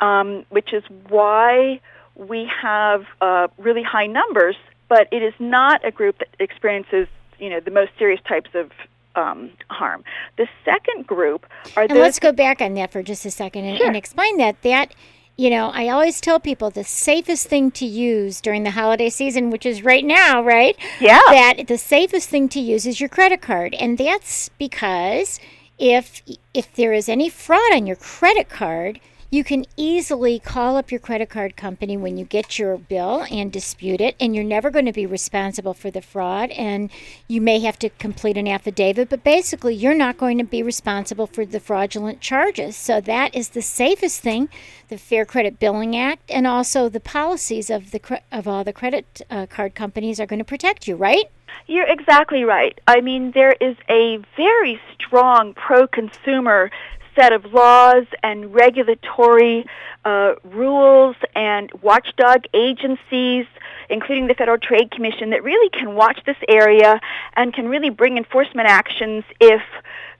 um, 0.00 0.44
which 0.50 0.72
is 0.72 0.84
why 1.08 1.80
we 2.14 2.50
have 2.62 3.04
uh, 3.20 3.48
really 3.58 3.82
high 3.82 4.06
numbers, 4.06 4.56
but 4.88 5.08
it 5.12 5.22
is 5.22 5.34
not 5.38 5.84
a 5.84 5.90
group 5.90 6.18
that 6.18 6.28
experiences 6.38 7.08
you 7.38 7.48
know 7.48 7.60
the 7.60 7.70
most 7.70 7.90
serious 7.98 8.20
types 8.28 8.50
of 8.54 8.70
um, 9.16 9.50
harm. 9.68 10.04
The 10.36 10.46
second 10.64 11.06
group 11.06 11.46
are 11.76 11.82
and 11.84 11.90
those. 11.92 11.98
let's 11.98 12.18
go 12.18 12.32
back 12.32 12.60
on 12.60 12.74
that 12.74 12.92
for 12.92 13.02
just 13.02 13.24
a 13.26 13.30
second 13.30 13.64
and, 13.64 13.78
Sure. 13.78 13.86
and 13.86 13.96
explain 13.96 14.36
that. 14.36 14.62
That 14.62 14.94
you 15.40 15.48
know, 15.48 15.70
I 15.72 15.88
always 15.88 16.20
tell 16.20 16.38
people 16.38 16.68
the 16.68 16.84
safest 16.84 17.46
thing 17.46 17.70
to 17.70 17.86
use 17.86 18.42
during 18.42 18.62
the 18.62 18.72
holiday 18.72 19.08
season, 19.08 19.48
which 19.48 19.64
is 19.64 19.82
right 19.82 20.04
now, 20.04 20.42
right? 20.42 20.76
Yeah. 21.00 21.18
That 21.30 21.66
the 21.66 21.78
safest 21.78 22.28
thing 22.28 22.50
to 22.50 22.60
use 22.60 22.84
is 22.84 23.00
your 23.00 23.08
credit 23.08 23.40
card, 23.40 23.72
and 23.72 23.96
that's 23.96 24.50
because 24.58 25.40
if 25.78 26.20
if 26.52 26.74
there 26.74 26.92
is 26.92 27.08
any 27.08 27.30
fraud 27.30 27.72
on 27.72 27.86
your 27.86 27.96
credit 27.96 28.50
card, 28.50 29.00
you 29.30 29.44
can 29.44 29.64
easily 29.76 30.40
call 30.40 30.76
up 30.76 30.90
your 30.90 30.98
credit 30.98 31.30
card 31.30 31.56
company 31.56 31.96
when 31.96 32.16
you 32.16 32.24
get 32.24 32.58
your 32.58 32.76
bill 32.76 33.24
and 33.30 33.52
dispute 33.52 34.00
it, 34.00 34.16
and 34.18 34.34
you're 34.34 34.42
never 34.42 34.70
going 34.70 34.86
to 34.86 34.92
be 34.92 35.06
responsible 35.06 35.72
for 35.72 35.88
the 35.88 36.02
fraud. 36.02 36.50
And 36.50 36.90
you 37.28 37.40
may 37.40 37.60
have 37.60 37.78
to 37.78 37.90
complete 37.90 38.36
an 38.36 38.48
affidavit, 38.48 39.08
but 39.08 39.22
basically, 39.22 39.74
you're 39.74 39.94
not 39.94 40.18
going 40.18 40.38
to 40.38 40.44
be 40.44 40.64
responsible 40.64 41.28
for 41.28 41.46
the 41.46 41.60
fraudulent 41.60 42.20
charges. 42.20 42.76
So, 42.76 43.00
that 43.02 43.34
is 43.34 43.50
the 43.50 43.62
safest 43.62 44.20
thing 44.20 44.48
the 44.88 44.98
Fair 44.98 45.24
Credit 45.24 45.60
Billing 45.60 45.96
Act 45.96 46.28
and 46.30 46.48
also 46.48 46.88
the 46.88 46.98
policies 46.98 47.70
of, 47.70 47.92
the, 47.92 48.20
of 48.32 48.48
all 48.48 48.64
the 48.64 48.72
credit 48.72 49.22
uh, 49.30 49.46
card 49.46 49.76
companies 49.76 50.18
are 50.18 50.26
going 50.26 50.40
to 50.40 50.44
protect 50.44 50.88
you, 50.88 50.96
right? 50.96 51.30
You're 51.68 51.86
exactly 51.86 52.42
right. 52.42 52.80
I 52.88 53.00
mean, 53.00 53.30
there 53.32 53.54
is 53.60 53.76
a 53.88 54.18
very 54.36 54.80
strong 54.94 55.54
pro 55.54 55.86
consumer 55.86 56.70
set 57.20 57.32
of 57.32 57.52
laws 57.52 58.06
and 58.22 58.54
regulatory 58.54 59.66
uh, 60.04 60.34
rules 60.44 61.16
and 61.34 61.70
watchdog 61.82 62.44
agencies, 62.54 63.46
including 63.90 64.26
the 64.26 64.34
Federal 64.34 64.56
Trade 64.56 64.90
Commission, 64.90 65.30
that 65.30 65.44
really 65.44 65.68
can 65.68 65.94
watch 65.94 66.18
this 66.24 66.38
area 66.48 66.98
and 67.36 67.52
can 67.52 67.68
really 67.68 67.90
bring 67.90 68.16
enforcement 68.16 68.68
actions 68.68 69.24
if 69.38 69.60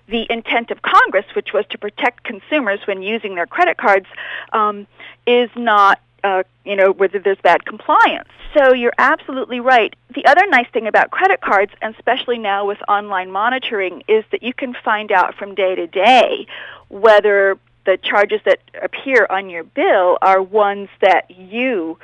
the 0.08 0.26
intent 0.28 0.70
of 0.70 0.82
Congress, 0.82 1.24
which 1.34 1.52
was 1.54 1.64
to 1.70 1.78
protect 1.78 2.24
consumers 2.24 2.80
when 2.84 3.00
using 3.00 3.34
their 3.34 3.46
credit 3.46 3.78
cards, 3.78 4.06
um, 4.52 4.86
is 5.26 5.48
not, 5.56 6.00
uh, 6.24 6.42
you 6.64 6.76
know, 6.76 6.92
whether 6.92 7.18
there's 7.18 7.38
bad 7.42 7.64
compliance. 7.64 8.28
So 8.56 8.72
you're 8.72 8.92
absolutely 8.98 9.60
right. 9.60 9.94
The 10.14 10.24
other 10.26 10.46
nice 10.48 10.68
thing 10.72 10.86
about 10.86 11.10
credit 11.10 11.40
cards, 11.40 11.72
and 11.80 11.94
especially 11.94 12.38
now 12.38 12.66
with 12.66 12.78
online 12.88 13.30
monitoring, 13.30 14.02
is 14.08 14.24
that 14.32 14.42
you 14.42 14.52
can 14.52 14.74
find 14.84 15.12
out 15.12 15.34
from 15.34 15.54
day 15.54 15.74
to 15.74 15.86
day 15.86 16.46
whether 16.88 17.58
the 17.86 17.96
charges 17.96 18.40
that 18.44 18.60
appear 18.82 19.26
on 19.30 19.50
your 19.50 19.64
bill 19.64 20.18
are 20.20 20.42
ones 20.42 20.88
that 21.00 21.30
you 21.30 21.98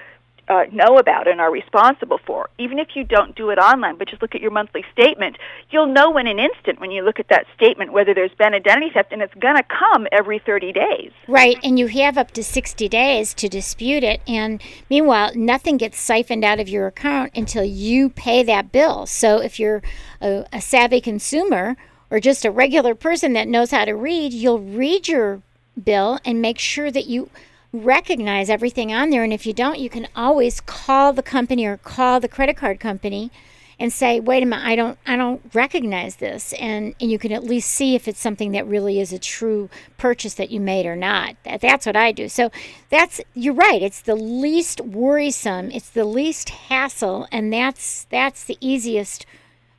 uh, 0.48 0.64
know 0.72 0.98
about 0.98 1.26
and 1.26 1.40
are 1.40 1.50
responsible 1.50 2.18
for. 2.26 2.48
Even 2.58 2.78
if 2.78 2.88
you 2.94 3.04
don't 3.04 3.34
do 3.34 3.50
it 3.50 3.58
online, 3.58 3.96
but 3.96 4.08
just 4.08 4.22
look 4.22 4.34
at 4.34 4.40
your 4.40 4.50
monthly 4.50 4.84
statement, 4.92 5.36
you'll 5.70 5.92
know 5.92 6.16
in 6.18 6.26
an 6.26 6.38
instant 6.38 6.80
when 6.80 6.90
you 6.90 7.02
look 7.02 7.18
at 7.18 7.28
that 7.28 7.46
statement 7.54 7.92
whether 7.92 8.14
there's 8.14 8.34
been 8.38 8.54
identity 8.54 8.90
theft, 8.92 9.12
and 9.12 9.22
it's 9.22 9.34
going 9.34 9.56
to 9.56 9.62
come 9.62 10.06
every 10.12 10.38
30 10.38 10.72
days. 10.72 11.10
Right, 11.26 11.58
and 11.62 11.78
you 11.78 11.88
have 11.88 12.16
up 12.16 12.30
to 12.32 12.44
60 12.44 12.88
days 12.88 13.34
to 13.34 13.48
dispute 13.48 14.04
it. 14.04 14.20
And 14.28 14.62
meanwhile, 14.88 15.32
nothing 15.34 15.76
gets 15.76 15.98
siphoned 15.98 16.44
out 16.44 16.60
of 16.60 16.68
your 16.68 16.86
account 16.86 17.32
until 17.34 17.64
you 17.64 18.10
pay 18.10 18.42
that 18.44 18.72
bill. 18.72 19.06
So 19.06 19.40
if 19.40 19.58
you're 19.58 19.82
a, 20.20 20.44
a 20.52 20.60
savvy 20.60 21.00
consumer 21.00 21.76
or 22.10 22.20
just 22.20 22.44
a 22.44 22.50
regular 22.50 22.94
person 22.94 23.32
that 23.32 23.48
knows 23.48 23.72
how 23.72 23.84
to 23.84 23.92
read, 23.92 24.32
you'll 24.32 24.60
read 24.60 25.08
your 25.08 25.42
bill 25.82 26.20
and 26.24 26.40
make 26.40 26.58
sure 26.58 26.90
that 26.90 27.06
you 27.06 27.30
recognize 27.80 28.50
everything 28.50 28.92
on 28.92 29.10
there. 29.10 29.24
And 29.24 29.32
if 29.32 29.46
you 29.46 29.52
don't, 29.52 29.78
you 29.78 29.90
can 29.90 30.08
always 30.14 30.60
call 30.60 31.12
the 31.12 31.22
company 31.22 31.66
or 31.66 31.76
call 31.76 32.20
the 32.20 32.28
credit 32.28 32.56
card 32.56 32.80
company 32.80 33.30
and 33.78 33.92
say, 33.92 34.20
"Wait 34.20 34.42
a 34.42 34.46
minute, 34.46 34.64
I 34.64 34.74
don't, 34.74 34.98
I 35.06 35.16
don't 35.16 35.42
recognize 35.52 36.16
this," 36.16 36.52
and 36.54 36.94
and 37.00 37.10
you 37.10 37.18
can 37.18 37.32
at 37.32 37.44
least 37.44 37.70
see 37.70 37.94
if 37.94 38.08
it's 38.08 38.20
something 38.20 38.52
that 38.52 38.66
really 38.66 39.00
is 39.00 39.12
a 39.12 39.18
true 39.18 39.68
purchase 39.98 40.34
that 40.34 40.50
you 40.50 40.60
made 40.60 40.86
or 40.86 40.96
not. 40.96 41.36
That, 41.44 41.60
that's 41.60 41.86
what 41.86 41.96
I 41.96 42.12
do. 42.12 42.28
So 42.28 42.50
that's 42.88 43.20
you're 43.34 43.54
right. 43.54 43.82
It's 43.82 44.00
the 44.00 44.16
least 44.16 44.80
worrisome. 44.80 45.70
It's 45.70 45.90
the 45.90 46.04
least 46.04 46.48
hassle, 46.48 47.28
and 47.30 47.52
that's 47.52 48.04
that's 48.10 48.44
the 48.44 48.56
easiest 48.60 49.26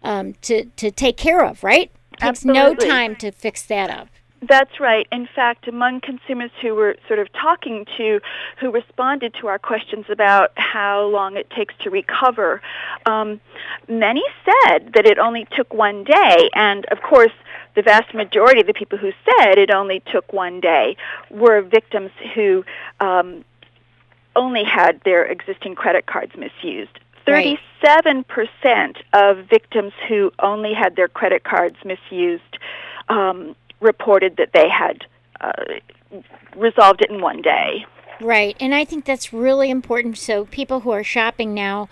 um, 0.03 0.33
to 0.43 0.65
to 0.65 0.91
take 0.91 1.17
care 1.17 1.43
of. 1.43 1.63
Right? 1.63 1.91
It 2.13 2.19
Takes 2.19 2.45
no 2.45 2.73
time 2.75 3.15
to 3.17 3.31
fix 3.31 3.63
that 3.63 3.89
up. 3.89 4.09
That's 4.41 4.79
right. 4.79 5.07
In 5.11 5.27
fact, 5.35 5.67
among 5.67 6.01
consumers 6.01 6.51
who 6.61 6.75
were 6.75 6.95
sort 7.07 7.19
of 7.19 7.27
talking 7.33 7.85
to, 7.97 8.19
who 8.59 8.71
responded 8.71 9.33
to 9.41 9.47
our 9.47 9.57
questions 9.57 10.05
about 10.09 10.51
how 10.55 11.07
long 11.07 11.37
it 11.37 11.49
takes 11.49 11.73
to 11.83 11.89
recover, 11.89 12.61
um, 13.07 13.41
many 13.87 14.23
said 14.45 14.93
that 14.93 15.07
it 15.07 15.17
only 15.17 15.47
took 15.55 15.73
one 15.73 16.03
day. 16.03 16.49
And 16.53 16.85
of 16.91 17.01
course, 17.01 17.31
the 17.75 17.81
vast 17.81 18.13
majority 18.13 18.61
of 18.61 18.67
the 18.67 18.73
people 18.73 18.99
who 18.99 19.11
said 19.25 19.57
it 19.57 19.71
only 19.71 20.03
took 20.11 20.31
one 20.31 20.59
day 20.59 20.97
were 21.31 21.61
victims 21.61 22.11
who 22.35 22.63
um, 22.99 23.43
only 24.35 24.63
had 24.63 25.01
their 25.03 25.25
existing 25.25 25.73
credit 25.73 26.05
cards 26.05 26.33
misused. 26.37 26.99
37% 27.25 28.23
of 29.13 29.45
victims 29.49 29.93
who 30.07 30.31
only 30.39 30.73
had 30.73 30.95
their 30.95 31.07
credit 31.07 31.43
cards 31.43 31.75
misused 31.83 32.57
um, 33.09 33.55
reported 33.79 34.37
that 34.37 34.51
they 34.53 34.69
had 34.69 35.05
uh, 35.41 35.51
resolved 36.55 37.01
it 37.01 37.09
in 37.09 37.21
one 37.21 37.41
day. 37.41 37.85
Right. 38.19 38.57
And 38.59 38.73
I 38.73 38.85
think 38.85 39.05
that's 39.05 39.31
really 39.31 39.69
important 39.69 40.17
so 40.17 40.45
people 40.45 40.81
who 40.81 40.91
are 40.91 41.03
shopping 41.03 41.53
now 41.53 41.87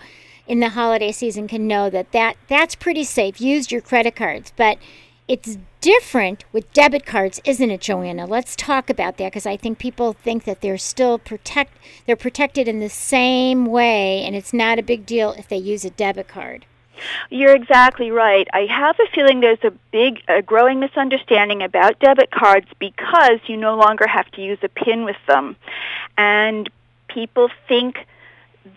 in 0.48 0.60
the 0.60 0.70
holiday 0.70 1.12
season 1.12 1.48
can 1.48 1.68
know 1.68 1.90
that, 1.90 2.12
that 2.12 2.38
that's 2.48 2.76
pretty 2.76 3.04
safe. 3.04 3.40
Use 3.40 3.72
your 3.72 3.82
credit 3.82 4.16
cards. 4.16 4.52
But 4.56 4.78
it's 5.28 5.58
different 5.82 6.46
with 6.52 6.72
debit 6.74 7.06
cards, 7.06 7.42
isn't 7.46 7.72
it, 7.72 7.82
Joanna? 7.82 8.26
Let's 8.26 8.56
talk 8.56 8.90
about 8.90 9.18
that 9.18 9.32
because 9.32 9.46
I 9.46 9.58
think 9.58 9.80
people 9.80 10.14
think 10.14 10.44
that 10.46 10.62
they're 10.62 10.78
still 10.78 11.18
protect 11.18 11.78
they're 12.06 12.16
protected 12.16 12.68
in 12.68 12.80
the 12.80 12.90
same 12.90 13.66
way 13.66 14.24
and 14.24 14.36
it's 14.36 14.54
not 14.54 14.78
a 14.78 14.84
big 14.84 15.06
deal 15.06 15.32
if 15.34 15.48
they 15.48 15.58
use 15.58 15.84
a 15.84 15.90
debit 15.90 16.28
card. 16.28 16.66
You're 17.30 17.56
exactly 17.56 18.12
right. 18.12 18.48
I 18.54 18.66
have 18.66 18.98
a 19.00 19.08
feeling 19.14 19.40
there's 19.40 19.64
a 19.64 19.72
big, 19.92 20.22
a 20.28 20.42
growing 20.42 20.80
misunderstanding 20.80 21.62
about 21.62 22.00
debit 22.00 22.32
cards 22.32 22.68
because 22.80 23.40
you 23.48 23.58
no 23.58 23.76
longer 23.76 24.08
have 24.08 24.30
to 24.32 24.42
use 24.42 24.60
a 24.62 24.70
PIN 24.70 25.06
with 25.06 25.18
them. 25.28 25.56
And 26.18 26.70
people 27.08 27.50
think 27.68 28.06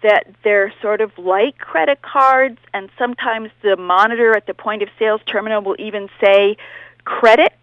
that 0.02 0.26
they're 0.44 0.72
sort 0.82 1.00
of 1.00 1.16
like 1.18 1.58
credit 1.58 2.02
cards, 2.02 2.58
and 2.74 2.90
sometimes 2.98 3.50
the 3.62 3.76
monitor 3.76 4.36
at 4.36 4.46
the 4.46 4.54
point 4.54 4.82
of 4.82 4.88
sales 4.98 5.20
terminal 5.26 5.62
will 5.62 5.76
even 5.78 6.08
say 6.20 6.56
credit 7.04 7.56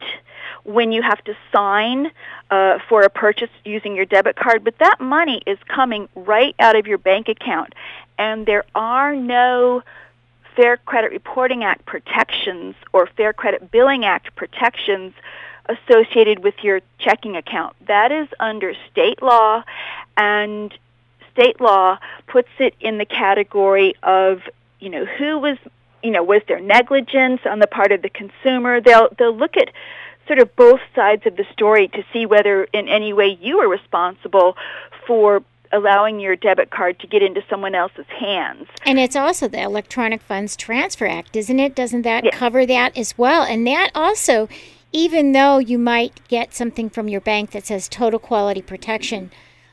when 0.64 0.92
you 0.92 1.02
have 1.04 1.24
to 1.24 1.36
sign 1.54 2.12
uh, 2.50 2.80
for 2.90 3.04
a 3.04 3.10
purchase 3.10 3.50
using 3.64 3.96
your 3.96 4.06
debit 4.06 4.36
card. 4.36 4.64
But 4.64 4.80
that 4.80 5.00
money 5.00 5.42
is 5.46 5.60
coming 5.68 6.10
right 6.16 6.56
out 6.60 6.76
of 6.76 6.88
your 6.88 6.98
bank 6.98 7.30
account, 7.30 7.74
and 8.18 8.46
there 8.46 8.66
are 8.74 9.16
no 9.16 9.84
Fair 10.56 10.78
Credit 10.78 11.12
Reporting 11.12 11.64
Act 11.64 11.86
protections 11.86 12.76
or 12.94 13.08
Fair 13.08 13.34
Credit 13.34 13.72
Billing 13.72 14.06
Act 14.06 14.36
protections 14.36 15.14
associated 15.68 16.44
with 16.44 16.56
your 16.64 16.82
checking 17.00 17.36
account. 17.36 17.76
That 17.88 18.12
is 18.12 18.28
under 18.40 18.74
state 18.92 19.22
law, 19.22 19.64
and 20.16 20.74
state 21.32 21.60
law 21.60 21.98
puts 22.28 22.50
it 22.60 22.76
in 22.80 22.98
the 22.98 23.06
category 23.06 23.96
of, 24.04 24.42
you 24.80 24.90
know, 24.90 25.06
who 25.06 25.40
was, 25.40 25.58
you 26.04 26.12
know, 26.12 26.24
was 26.24 26.42
there 26.48 26.60
negligence 26.60 27.42
on 27.46 27.60
the 27.60 27.68
part 27.68 27.92
of 27.92 28.02
the 28.02 28.10
consumer? 28.10 28.80
They'll 28.80 29.10
they'll 29.18 29.36
look 29.36 29.58
at 29.58 29.72
sort 30.28 30.40
of 30.40 30.56
both 30.56 30.80
sides 30.96 31.26
of 31.26 31.36
the 31.36 31.46
story 31.52 31.88
to 31.90 32.04
see 32.12 32.26
whether 32.26 32.64
in 32.66 32.88
any 32.88 33.14
way 33.14 33.38
you 33.42 33.60
are 33.60 33.68
responsible 33.68 34.58
for 35.06 35.44
allowing 35.76 36.20
your 36.20 36.36
debit 36.36 36.72
card 36.72 37.00
to 37.00 37.08
get 37.08 37.22
into 37.22 37.42
someone 37.50 37.76
else's 37.76 38.06
hands. 38.08 38.68
And 38.86 39.00
it's 39.00 39.16
also 39.16 39.48
the 39.48 39.62
Electronic 39.62 40.22
Funds 40.22 40.56
Transfer 40.56 41.06
Act, 41.06 41.36
isn't 41.36 41.60
it? 41.60 41.76
Doesn't 41.76 42.04
that 42.04 42.24
yes. 42.24 42.34
cover 42.36 42.66
that 42.66 42.98
as 42.98 43.18
well? 43.18 43.44
And 43.44 43.68
that 43.68 43.92
also, 43.94 44.48
even 44.92 45.34
though 45.34 45.58
you 45.58 45.78
might 45.78 46.26
get 46.28 46.54
something 46.54 46.90
from 46.90 47.10
your 47.10 47.22
bank 47.22 47.52
that 47.52 47.66
says 47.68 47.90
total 47.90 48.20
quality 48.20 48.62
protection, 48.62 49.32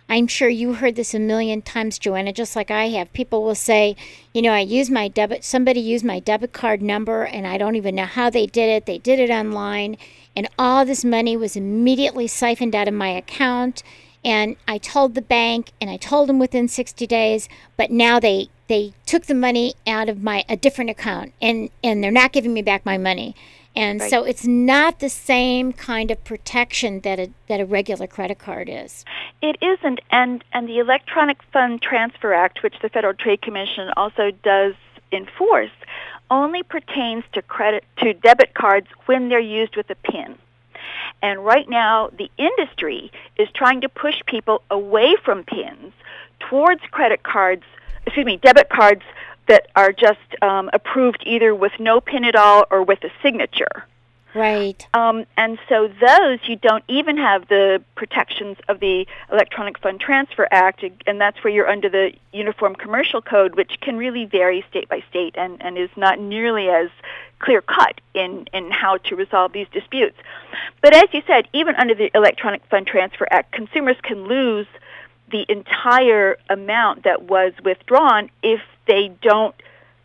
I'm 0.09 0.27
sure 0.27 0.49
you 0.49 0.75
heard 0.75 0.97
this 0.97 1.15
a 1.15 1.19
million 1.19 1.63
times, 1.63 1.99
Joanna, 1.99 2.33
just 2.33 2.55
like 2.55 2.71
I 2.71 2.89
have. 2.89 3.13
People 3.13 3.43
will 3.45 3.55
say, 3.55 3.97
you 4.35 4.43
know, 4.43 4.53
I 4.53 4.61
use 4.61 4.91
my 4.91 5.09
debit, 5.09 5.45
somebody 5.45 5.81
used 5.81 6.05
my 6.05 6.21
debit 6.21 6.53
card 6.53 6.83
number 6.83 7.25
and 7.25 7.47
I 7.47 7.57
don't 7.57 7.77
even 7.77 7.95
know 7.95 8.05
how 8.05 8.29
they 8.29 8.47
did 8.47 8.69
it. 8.69 8.85
They 8.85 8.99
did 8.99 9.19
it 9.19 9.31
online 9.31 9.97
and 10.35 10.49
all 10.59 10.85
this 10.85 11.05
money 11.05 11.37
was 11.37 11.57
immediately 11.57 12.27
siphoned 12.27 12.75
out 12.75 12.89
of 12.89 12.95
my 12.95 13.09
account. 13.09 13.83
And 14.25 14.57
I 14.69 14.79
told 14.79 15.15
the 15.15 15.23
bank 15.23 15.73
and 15.81 15.91
I 15.91 15.97
told 15.97 16.29
them 16.29 16.39
within 16.39 16.69
60 16.69 17.07
days, 17.07 17.49
but 17.77 17.91
now 17.91 18.21
they, 18.21 18.49
they 18.69 18.95
took 19.05 19.27
the 19.27 19.35
money 19.35 19.75
out 19.87 20.09
of 20.09 20.23
my 20.23 20.45
a 20.49 20.57
different 20.57 20.91
account 20.91 21.33
and, 21.41 21.71
and 21.83 22.03
they're 22.03 22.11
not 22.11 22.33
giving 22.33 22.55
me 22.55 22.63
back 22.63 22.87
my 22.87 22.99
money. 22.99 23.35
And 23.75 24.01
right. 24.01 24.11
so 24.11 24.25
it's 24.25 24.47
not 24.47 25.01
the 25.01 25.09
same 25.09 25.73
kind 25.73 26.11
of 26.11 26.23
protection 26.25 27.01
that 27.01 27.19
a, 27.19 27.31
that 27.49 27.61
a 27.61 27.65
regular 27.65 28.07
credit 28.07 28.39
card 28.39 28.69
is. 28.69 29.05
It 29.41 29.57
isn't, 29.63 30.01
and 30.11 30.45
and 30.53 30.69
the 30.69 30.79
Electronic 30.79 31.43
Fund 31.53 31.81
Transfer 31.81 32.35
Act, 32.35 32.63
which 32.63 32.75
the 32.83 32.91
Federal 32.91 33.15
Trade 33.15 33.41
Commission 33.41 33.91
also 33.97 34.31
does 34.43 34.75
enforce, 35.11 35.71
only 36.31 36.63
pertains 36.63 37.25
to 37.33 37.43
credit 37.43 37.85
to 37.99 38.13
debit 38.13 38.55
cards 38.55 38.89
when 39.07 39.29
they're 39.29 39.41
used 39.41 39.77
with 39.77 39.89
a 39.91 39.95
PIN. 39.95 40.37
And 41.23 41.45
right 41.45 41.69
now, 41.69 42.11
the 42.19 42.31
industry 42.37 43.13
is 43.39 43.49
trying 43.55 43.81
to 43.83 43.89
push 43.89 44.17
people 44.27 44.63
away 44.71 45.15
from 45.25 45.45
PINs 45.45 45.93
towards 46.41 46.83
credit 46.91 47.23
cards, 47.23 47.63
excuse 48.05 48.27
me, 48.27 48.37
debit 48.37 48.69
cards 48.69 49.03
that 49.47 49.69
are 49.77 49.93
just 49.93 50.19
um, 50.43 50.69
approved 50.73 51.23
either 51.25 51.55
with 51.55 51.73
no 51.79 52.01
pin 52.01 52.25
at 52.25 52.35
all 52.35 52.65
or 52.71 52.83
with 52.83 53.03
a 53.05 53.11
signature. 53.23 53.87
Right. 54.35 54.87
Um, 54.95 55.27
and 55.37 55.59
so 55.69 55.89
those 55.89 56.39
you 56.45 56.57
don't 56.57 56.85
even 56.89 57.19
have 57.19 57.49
the 57.49 57.83
protections 57.97 58.57
of 58.69 58.81
the 58.81 59.07
Electronic 59.31 59.79
Fund 59.79 60.01
Transfer 60.01 60.49
Act, 60.51 60.85
and 61.07 61.21
that's 61.21 61.43
where 61.45 61.53
you're 61.53 61.69
under 61.69 61.89
the 61.91 62.13
Uniform 62.33 62.75
Commercial 62.75 63.21
Code, 63.21 63.57
which 63.57 63.79
can 63.81 63.99
really 63.99 64.25
vary 64.25 64.65
state 64.71 64.89
by 64.89 65.05
state 65.11 65.35
and, 65.37 65.61
and 65.61 65.77
is 65.77 65.91
not 65.97 66.19
nearly 66.19 66.69
as 66.69 66.89
clear 67.41 67.61
cut 67.61 68.01
in, 68.15 68.47
in 68.55 68.71
how 68.71 68.97
to 68.99 69.17
resolve 69.17 69.53
these 69.53 69.67
disputes. 69.73 70.17
But 70.81 70.95
as 70.95 71.05
you 71.13 71.23
said, 71.27 71.49
even 71.53 71.75
under 71.75 71.95
the 71.95 72.11
Electronic 72.15 72.65
Fund 72.71 72.87
Transfer 72.87 73.27
Act, 73.31 73.53
consumers 73.53 73.97
can 74.03 74.27
lose 74.27 74.67
the 75.31 75.45
entire 75.49 76.39
amount 76.49 77.05
that 77.05 77.25
was 77.25 77.53
withdrawn 77.65 78.31
if 78.43 78.61
they 78.87 79.13
don't 79.21 79.55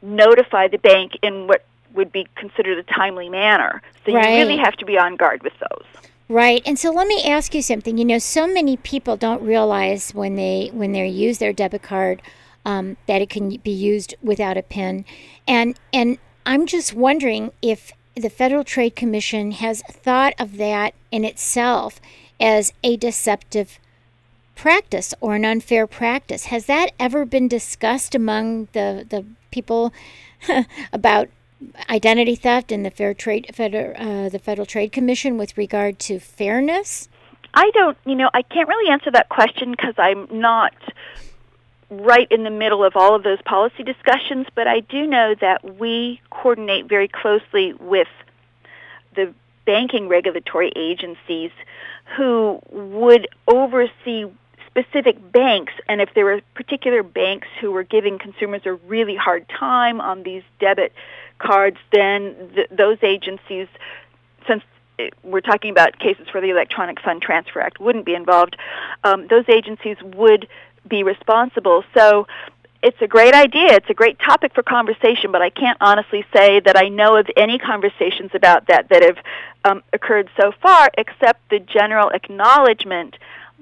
notify 0.02 0.68
the 0.68 0.78
bank 0.78 1.18
in 1.22 1.48
what 1.48 1.66
would 1.94 2.12
be 2.12 2.28
considered 2.36 2.78
a 2.78 2.84
timely 2.84 3.30
manner. 3.30 3.82
So 4.06 4.14
right. 4.14 4.30
you 4.30 4.38
really 4.38 4.58
have 4.58 4.76
to 4.78 4.86
be 4.86 4.98
on 4.98 5.16
guard 5.16 5.44
with 5.44 5.54
those. 5.60 5.86
Right. 6.30 6.62
And 6.66 6.78
so 6.78 6.92
let 6.92 7.08
me 7.08 7.24
ask 7.24 7.56
you 7.56 7.62
something. 7.62 7.98
You 7.98 8.06
know, 8.06 8.20
so 8.20 8.48
many 8.48 8.78
people 8.78 9.16
don't 9.16 9.42
realize 9.42 10.14
when 10.14 10.36
they 10.36 10.70
when 10.74 10.92
they 10.92 11.08
use 11.08 11.38
their 11.38 11.54
debit 11.54 11.84
card 11.84 12.22
um, 12.66 12.98
that 13.08 13.22
it 13.22 13.30
can 13.30 13.56
be 13.58 13.72
used 13.72 14.14
without 14.22 14.58
a 14.58 14.64
PIN. 14.64 15.06
And 15.48 15.80
and 15.94 16.18
I'm 16.46 16.66
just 16.66 16.94
wondering 16.94 17.52
if 17.62 17.94
the 18.16 18.30
Federal 18.30 18.64
Trade 18.64 18.96
Commission 18.96 19.52
has 19.52 19.82
thought 19.84 20.34
of 20.40 20.58
that 20.58 20.94
in 21.12 21.24
itself 21.24 22.02
as 22.40 22.74
a 22.84 22.98
deceptive 22.98 23.80
practice 24.56 25.14
or 25.22 25.36
an 25.36 25.46
unfair 25.46 25.88
practice. 25.88 26.46
Has 26.46 26.66
that 26.66 26.92
ever 27.00 27.26
been 27.26 27.48
discussed 27.48 28.16
among 28.16 28.68
the, 28.74 29.06
the 29.08 29.26
people 29.52 29.94
about 30.94 31.30
identity 31.90 32.36
theft 32.36 32.72
and 32.72 32.86
the 32.86 32.92
Fair 32.92 33.14
Trade 33.14 33.50
uh, 33.50 34.30
the 34.30 34.40
Federal 34.42 34.66
Trade 34.66 34.92
Commission 34.92 35.38
with 35.38 35.58
regard 35.58 36.00
to 36.00 36.20
fairness? 36.20 37.10
I 37.54 37.72
don't, 37.74 37.98
you 38.06 38.16
know, 38.16 38.30
I 38.34 38.44
can't 38.44 38.68
really 38.68 38.92
answer 38.92 39.10
that 39.12 39.30
question 39.30 39.72
because 39.72 39.96
I'm 39.98 40.28
not 40.40 40.74
right 41.90 42.28
in 42.32 42.44
the 42.44 42.50
middle 42.50 42.84
of 42.84 42.96
all 42.96 43.16
of 43.16 43.24
those 43.24 43.42
policy 43.44 43.84
discussions, 43.84 44.46
but 44.54 44.68
I 44.68 44.82
do 44.82 45.08
know 45.08 45.34
that 45.40 45.78
we 45.78 46.22
coordinate 46.30 46.88
very 46.88 47.08
closely 47.08 47.74
with 47.74 48.10
the 49.16 49.34
banking 49.66 50.08
regulatory 50.08 50.72
agencies 50.76 51.52
who 52.16 52.60
would 52.70 53.28
oversee 53.48 54.26
specific 54.68 55.32
banks, 55.32 55.74
and 55.90 56.02
if 56.02 56.14
there 56.14 56.26
were 56.26 56.42
particular 56.54 57.02
banks 57.02 57.48
who 57.60 57.72
were 57.72 57.84
giving 57.84 58.20
consumers 58.20 58.62
a 58.66 58.74
really 58.74 59.16
hard 59.16 59.48
time 59.50 60.00
on 60.00 60.24
these 60.24 60.44
debit 60.60 60.94
cards, 61.40 61.78
then 61.92 62.36
th- 62.56 62.70
those 62.72 62.98
agencies, 63.02 63.68
since 64.48 64.64
we're 65.24 65.42
talking 65.42 65.72
about 65.72 66.00
cases 66.00 66.28
where 66.34 66.42
the 66.42 66.50
Electronic 66.50 67.00
Fund 67.02 67.22
Transfer 67.22 67.60
Act 67.60 67.80
wouldn't 67.80 68.06
be 68.06 68.16
involved, 68.16 68.58
um, 69.04 69.28
those 69.28 69.46
agencies 69.48 69.98
would 70.04 70.48
be 70.88 71.04
responsible. 71.04 71.84
So 71.94 72.28
it's 72.82 73.02
a 73.02 73.08
great 73.08 73.34
idea. 73.34 73.74
It's 73.74 73.90
a 73.90 73.94
great 73.94 74.20
topic 74.20 74.54
for 74.54 74.64
conversation, 74.64 75.32
but 75.32 75.42
I 75.42 75.50
can't 75.50 75.78
honestly 75.82 76.26
say 76.34 76.60
that 76.62 76.78
I 76.78 76.90
know 76.90 77.18
of 77.18 77.28
any 77.36 77.58
conversations 77.58 78.32
about 78.34 78.68
that 78.68 78.90
that 78.90 79.04
have 79.04 79.18
um, 79.66 79.84
occurred 79.94 80.30
so 80.40 80.52
far, 80.62 80.90
except 80.98 81.50
the 81.50 81.60
general 81.60 82.10
acknowledgement 82.10 83.16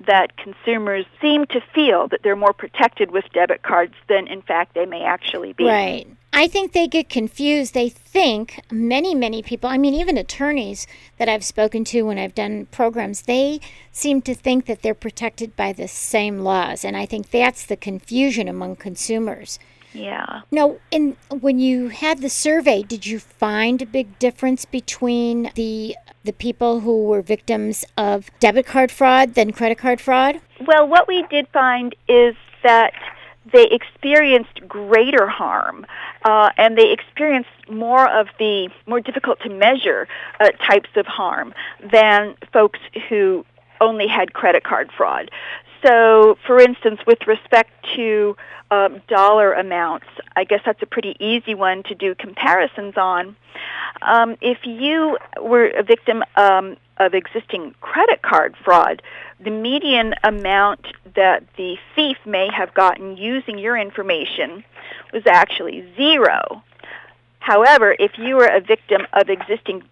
that 0.07 0.35
consumers 0.38 1.05
seem 1.21 1.45
to 1.47 1.61
feel 1.73 2.07
that 2.09 2.21
they're 2.21 2.35
more 2.35 2.53
protected 2.53 3.11
with 3.11 3.23
debit 3.33 3.63
cards 3.63 3.93
than 4.09 4.27
in 4.27 4.41
fact 4.41 4.75
they 4.75 4.85
may 4.85 5.03
actually 5.03 5.53
be. 5.53 5.65
Right. 5.65 6.07
I 6.37 6.49
think 6.49 6.73
they 6.73 6.85
get 6.85 7.07
confused. 7.07 7.73
They 7.73 7.87
think 7.87 8.59
many, 8.69 9.15
many 9.15 9.41
people, 9.41 9.69
I 9.69 9.77
mean, 9.77 9.93
even 9.93 10.17
attorneys 10.17 10.85
that 11.17 11.29
I've 11.29 11.45
spoken 11.45 11.85
to 11.85 12.01
when 12.01 12.19
I've 12.19 12.35
done 12.35 12.65
programs, 12.65 13.21
they 13.21 13.61
seem 13.93 14.21
to 14.23 14.35
think 14.35 14.65
that 14.65 14.81
they're 14.81 14.93
protected 14.93 15.55
by 15.55 15.71
the 15.71 15.87
same 15.87 16.39
laws. 16.39 16.83
And 16.83 16.97
I 16.97 17.05
think 17.05 17.31
that's 17.31 17.65
the 17.65 17.77
confusion 17.77 18.49
among 18.49 18.75
consumers. 18.75 19.59
Yeah. 19.93 20.41
Now, 20.51 20.75
in 20.91 21.15
when 21.29 21.57
you 21.57 21.87
had 21.87 22.19
the 22.19 22.29
survey, 22.29 22.83
did 22.83 23.05
you 23.05 23.17
find 23.17 23.81
a 23.81 23.85
big 23.85 24.19
difference 24.19 24.65
between 24.65 25.51
the 25.55 25.95
the 26.25 26.33
people 26.33 26.81
who 26.81 27.05
were 27.05 27.21
victims 27.21 27.85
of 27.97 28.29
debit 28.41 28.65
card 28.65 28.91
fraud 28.91 29.35
than 29.35 29.53
credit 29.53 29.77
card 29.77 30.01
fraud? 30.01 30.41
Well, 30.67 30.85
what 30.85 31.07
we 31.07 31.25
did 31.29 31.47
find 31.53 31.95
is 32.09 32.35
that 32.63 32.91
they 33.51 33.67
experienced 33.67 34.67
greater 34.67 35.27
harm, 35.27 35.86
uh, 36.23 36.49
and 36.58 36.77
they 36.77 36.91
experienced 36.91 37.49
more 37.69 38.08
of 38.10 38.27
the 38.39 38.69
more 38.88 38.99
difficult 38.99 39.39
to 39.41 39.49
measure 39.49 40.08
uh, 40.39 40.49
types 40.67 40.89
of 40.95 41.05
harm 41.05 41.53
than 41.91 42.36
folks 42.51 42.79
who 43.10 43.45
only 43.81 44.08
had 44.08 44.34
credit 44.34 44.63
card 44.63 44.89
fraud. 44.95 45.29
So, 45.86 46.38
for 46.47 46.60
instance, 46.60 46.99
with 47.05 47.27
respect 47.27 47.71
to 47.95 48.36
um, 48.71 49.01
dollar 49.08 49.53
amounts, 49.53 50.08
I 50.36 50.43
guess 50.43 50.62
that's 50.65 50.81
a 50.81 50.88
pretty 50.88 51.15
easy 51.19 51.53
one 51.53 51.84
to 51.84 51.95
do 51.95 52.15
comparisons 52.15 52.95
on. 52.97 53.36
Um, 54.01 54.38
if 54.41 54.60
you 54.63 55.17
were 55.39 55.67
a 55.67 55.84
victim 55.84 56.23
um, 56.36 56.77
of 56.97 57.13
existing 57.13 57.75
credit 57.81 58.21
card 58.21 58.55
fraud, 58.63 59.01
the 59.39 59.51
median 59.51 60.13
amount 60.23 60.87
that 61.15 61.43
the 61.57 61.77
thief 61.95 62.17
may 62.25 62.49
have 62.51 62.73
gotten 62.73 63.17
using 63.17 63.57
your 63.57 63.77
information 63.77 64.63
was 65.13 65.23
actually 65.27 65.85
zero. 65.95 66.63
However, 67.39 67.95
if 67.99 68.17
you 68.17 68.35
were 68.35 68.47
a 68.47 68.61
victim 68.61 69.05
of 69.13 69.29
existing 69.29 69.83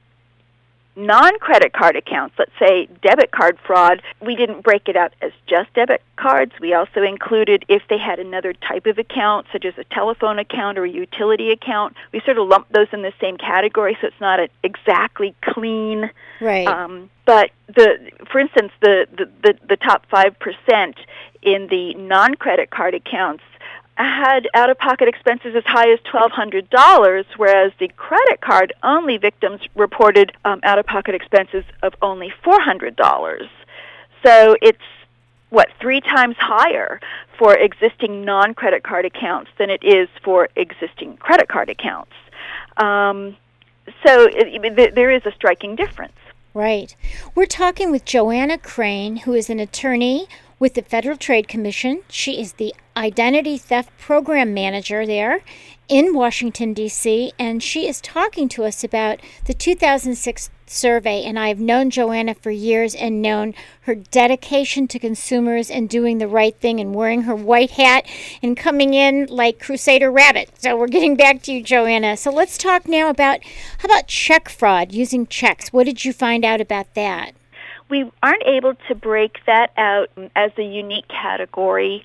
non-credit 0.95 1.73
card 1.73 1.95
accounts, 1.95 2.35
let's 2.37 2.51
say 2.59 2.87
debit 3.01 3.31
card 3.31 3.57
fraud, 3.65 4.01
we 4.21 4.35
didn't 4.35 4.61
break 4.61 4.87
it 4.87 4.95
out 4.95 5.13
as 5.21 5.31
just 5.47 5.73
debit 5.73 6.01
cards. 6.15 6.51
We 6.59 6.73
also 6.73 7.01
included 7.01 7.65
if 7.67 7.81
they 7.89 7.97
had 7.97 8.19
another 8.19 8.53
type 8.53 8.85
of 8.85 8.97
account, 8.97 9.47
such 9.51 9.65
as 9.65 9.73
a 9.77 9.83
telephone 9.85 10.39
account 10.39 10.77
or 10.77 10.85
a 10.85 10.89
utility 10.89 11.51
account. 11.51 11.95
We 12.11 12.21
sort 12.21 12.37
of 12.37 12.47
lumped 12.47 12.71
those 12.73 12.87
in 12.91 13.01
the 13.01 13.13
same 13.19 13.37
category, 13.37 13.97
so 13.99 14.07
it's 14.07 14.21
not 14.21 14.39
an 14.39 14.49
exactly 14.63 15.35
clean. 15.41 16.11
Right. 16.39 16.67
Um, 16.67 17.09
but 17.25 17.51
the, 17.67 18.11
for 18.31 18.39
instance, 18.39 18.71
the 18.81 19.07
the, 19.17 19.29
the, 19.41 19.57
the 19.69 19.77
top 19.77 20.05
five 20.09 20.37
percent 20.39 20.97
in 21.41 21.67
the 21.67 21.93
non-credit 21.95 22.69
card 22.69 22.93
accounts 22.93 23.43
had 24.03 24.47
out 24.53 24.69
of 24.69 24.77
pocket 24.77 25.07
expenses 25.07 25.55
as 25.55 25.63
high 25.65 25.91
as 25.91 25.99
$1,200, 25.99 27.25
whereas 27.37 27.71
the 27.79 27.87
credit 27.89 28.41
card 28.41 28.73
only 28.83 29.17
victims 29.17 29.61
reported 29.75 30.31
um, 30.45 30.59
out 30.63 30.79
of 30.79 30.85
pocket 30.85 31.15
expenses 31.15 31.63
of 31.81 31.93
only 32.01 32.33
$400. 32.43 33.49
So 34.25 34.55
it's 34.61 34.79
what 35.49 35.69
three 35.79 36.01
times 36.01 36.35
higher 36.39 36.99
for 37.37 37.55
existing 37.55 38.25
non-credit 38.25 38.83
card 38.83 39.05
accounts 39.05 39.51
than 39.57 39.69
it 39.69 39.83
is 39.83 40.09
for 40.23 40.49
existing 40.55 41.17
credit 41.17 41.47
card 41.47 41.69
accounts. 41.69 42.11
Um, 42.77 43.37
so 44.05 44.27
it, 44.31 44.95
there 44.95 45.11
is 45.11 45.25
a 45.25 45.31
striking 45.31 45.75
difference. 45.75 46.13
Right. 46.53 46.95
We're 47.35 47.45
talking 47.45 47.91
with 47.91 48.05
Joanna 48.05 48.57
Crane, 48.57 49.17
who 49.17 49.33
is 49.33 49.49
an 49.49 49.59
attorney 49.59 50.27
with 50.59 50.73
the 50.73 50.81
Federal 50.81 51.17
Trade 51.17 51.47
Commission. 51.47 52.01
She 52.09 52.39
is 52.39 52.53
the 52.53 52.73
Identity 52.95 53.57
Theft 53.57 53.89
Program 53.97 54.53
Manager 54.53 55.05
there 55.05 55.41
in 55.89 56.13
Washington, 56.13 56.73
D.C., 56.73 57.33
and 57.37 57.61
she 57.61 57.87
is 57.87 57.99
talking 58.01 58.47
to 58.49 58.63
us 58.63 58.83
about 58.83 59.19
the 59.45 59.53
2006 59.53 60.49
survey. 60.65 61.23
And 61.23 61.37
I've 61.37 61.59
known 61.59 61.89
Joanna 61.89 62.33
for 62.33 62.51
years 62.51 62.95
and 62.95 63.21
known 63.21 63.53
her 63.81 63.95
dedication 63.95 64.87
to 64.87 64.99
consumers 64.99 65.69
and 65.69 65.89
doing 65.89 66.17
the 66.17 66.27
right 66.27 66.55
thing 66.59 66.79
and 66.79 66.95
wearing 66.95 67.23
her 67.23 67.35
white 67.35 67.71
hat 67.71 68.05
and 68.41 68.57
coming 68.57 68.93
in 68.93 69.27
like 69.27 69.59
Crusader 69.59 70.11
Rabbit. 70.11 70.51
So 70.59 70.77
we're 70.77 70.87
getting 70.87 71.15
back 71.15 71.41
to 71.43 71.53
you, 71.53 71.63
Joanna. 71.63 72.17
So 72.17 72.31
let's 72.31 72.57
talk 72.57 72.87
now 72.87 73.09
about 73.09 73.43
how 73.79 73.85
about 73.85 74.07
check 74.07 74.49
fraud 74.49 74.91
using 74.93 75.27
checks? 75.27 75.69
What 75.69 75.85
did 75.85 76.05
you 76.05 76.13
find 76.13 76.45
out 76.45 76.61
about 76.61 76.93
that? 76.95 77.33
We 77.93 78.11
aren't 78.23 78.41
able 78.47 78.73
to 78.87 78.95
break 78.95 79.37
that 79.45 79.71
out 79.77 80.09
as 80.35 80.51
a 80.57 80.63
unique 80.63 81.07
category 81.09 82.03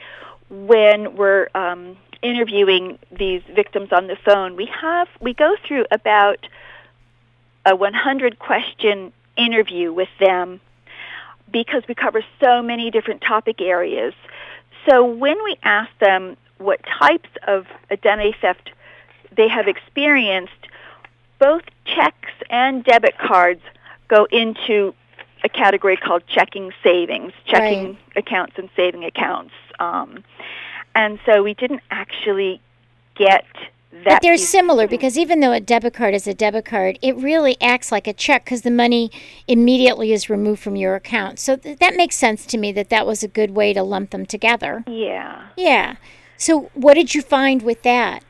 when 0.50 1.16
we're 1.16 1.48
um, 1.54 1.96
interviewing 2.20 2.98
these 3.10 3.40
victims 3.56 3.90
on 3.90 4.06
the 4.06 4.16
phone. 4.16 4.54
We 4.54 4.66
have 4.82 5.08
we 5.18 5.32
go 5.32 5.56
through 5.66 5.86
about 5.90 6.46
a 7.64 7.74
100 7.74 8.38
question 8.38 9.14
interview 9.38 9.90
with 9.90 10.10
them 10.20 10.60
because 11.50 11.84
we 11.88 11.94
cover 11.94 12.22
so 12.38 12.60
many 12.60 12.90
different 12.90 13.22
topic 13.22 13.62
areas. 13.62 14.12
So 14.86 15.06
when 15.06 15.42
we 15.42 15.56
ask 15.62 15.90
them 16.00 16.36
what 16.58 16.80
types 17.00 17.30
of 17.46 17.64
identity 17.90 18.36
theft 18.38 18.72
they 19.34 19.48
have 19.48 19.66
experienced, 19.66 20.68
both 21.38 21.62
checks 21.86 22.28
and 22.50 22.84
debit 22.84 23.16
cards 23.16 23.62
go 24.08 24.26
into 24.26 24.92
a 25.44 25.48
category 25.48 25.96
called 25.96 26.22
checking 26.26 26.72
savings, 26.82 27.32
checking 27.46 27.86
Right. 27.86 27.96
accounts 28.16 28.54
and 28.58 28.68
saving 28.76 29.04
accounts. 29.04 29.52
Um, 29.78 30.24
and 30.94 31.18
so 31.24 31.42
we 31.42 31.54
didn't 31.54 31.82
actually 31.90 32.60
get 33.14 33.44
that. 34.04 34.04
But 34.04 34.22
they're 34.22 34.36
similar 34.36 34.86
because 34.86 35.16
even 35.16 35.40
though 35.40 35.52
a 35.52 35.60
debit 35.60 35.94
card 35.94 36.14
is 36.14 36.26
a 36.26 36.34
debit 36.34 36.64
card, 36.64 36.98
it 37.02 37.16
really 37.16 37.56
acts 37.60 37.90
like 37.92 38.06
a 38.06 38.12
check 38.12 38.44
because 38.44 38.62
the 38.62 38.70
money 38.70 39.10
immediately 39.46 40.12
is 40.12 40.28
removed 40.28 40.60
from 40.62 40.76
your 40.76 40.94
account. 40.94 41.38
So 41.38 41.56
th- 41.56 41.78
that 41.78 41.94
makes 41.96 42.16
sense 42.16 42.44
to 42.46 42.58
me 42.58 42.72
that 42.72 42.90
that 42.90 43.06
was 43.06 43.22
a 43.22 43.28
good 43.28 43.52
way 43.52 43.72
to 43.72 43.82
lump 43.82 44.10
them 44.10 44.26
together. 44.26 44.84
Yeah. 44.86 45.46
Yeah. 45.56 45.96
So 46.36 46.70
what 46.74 46.94
did 46.94 47.14
you 47.14 47.22
find 47.22 47.62
with 47.62 47.82
that? 47.82 48.24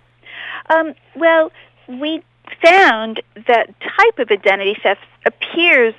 Um, 0.71 0.95
well, 1.17 1.51
we 1.89 2.23
found 2.63 3.23
that 3.47 3.75
type 3.81 4.19
of 4.19 4.31
identity 4.31 4.77
theft 4.83 5.01
appears 5.27 5.95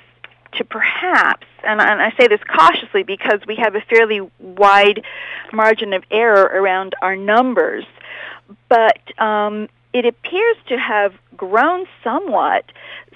to 0.52 0.64
perhaps, 0.64 1.46
and, 1.64 1.80
and 1.80 2.02
I 2.02 2.12
say 2.18 2.28
this 2.28 2.40
cautiously 2.44 3.02
because 3.02 3.40
we 3.46 3.56
have 3.56 3.74
a 3.74 3.80
fairly 3.80 4.20
wide 4.38 5.04
margin 5.52 5.92
of 5.92 6.04
error 6.10 6.44
around 6.44 6.94
our 7.02 7.16
numbers, 7.16 7.84
but 8.68 8.98
um, 9.20 9.68
it 9.92 10.06
appears 10.06 10.56
to 10.68 10.78
have 10.78 11.14
grown 11.36 11.86
somewhat 12.02 12.64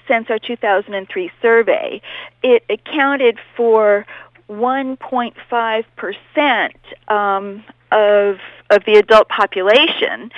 since 0.07 0.29
our 0.29 0.39
2003 0.39 1.31
survey. 1.41 2.01
It 2.43 2.63
accounted 2.69 3.39
for 3.55 4.05
1.5 4.49 5.85
percent 5.95 6.75
um, 7.07 7.63
of 7.91 8.37
of 8.69 8.83
the 8.85 8.95
adult 8.95 9.29
population, 9.29 10.31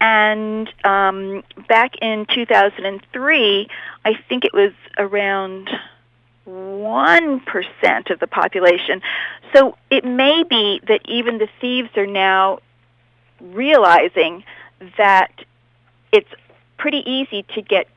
and 0.00 0.72
um, 0.84 1.42
back 1.68 1.96
in 2.00 2.26
2003, 2.34 3.68
I 4.04 4.14
think 4.28 4.44
it 4.44 4.52
was 4.52 4.72
around 4.98 5.70
one 6.46 7.40
percent 7.40 8.10
of 8.10 8.20
the 8.20 8.26
population. 8.26 9.02
So 9.54 9.76
it 9.90 10.04
may 10.04 10.44
be 10.48 10.80
that 10.88 11.00
even 11.04 11.38
the 11.38 11.48
thieves 11.60 11.90
are 11.96 12.06
now 12.06 12.60
realizing 13.40 14.44
that 14.96 15.32
it's 16.12 16.28
pretty 16.78 17.02
easy 17.10 17.44
to 17.54 17.62
get 17.62 17.88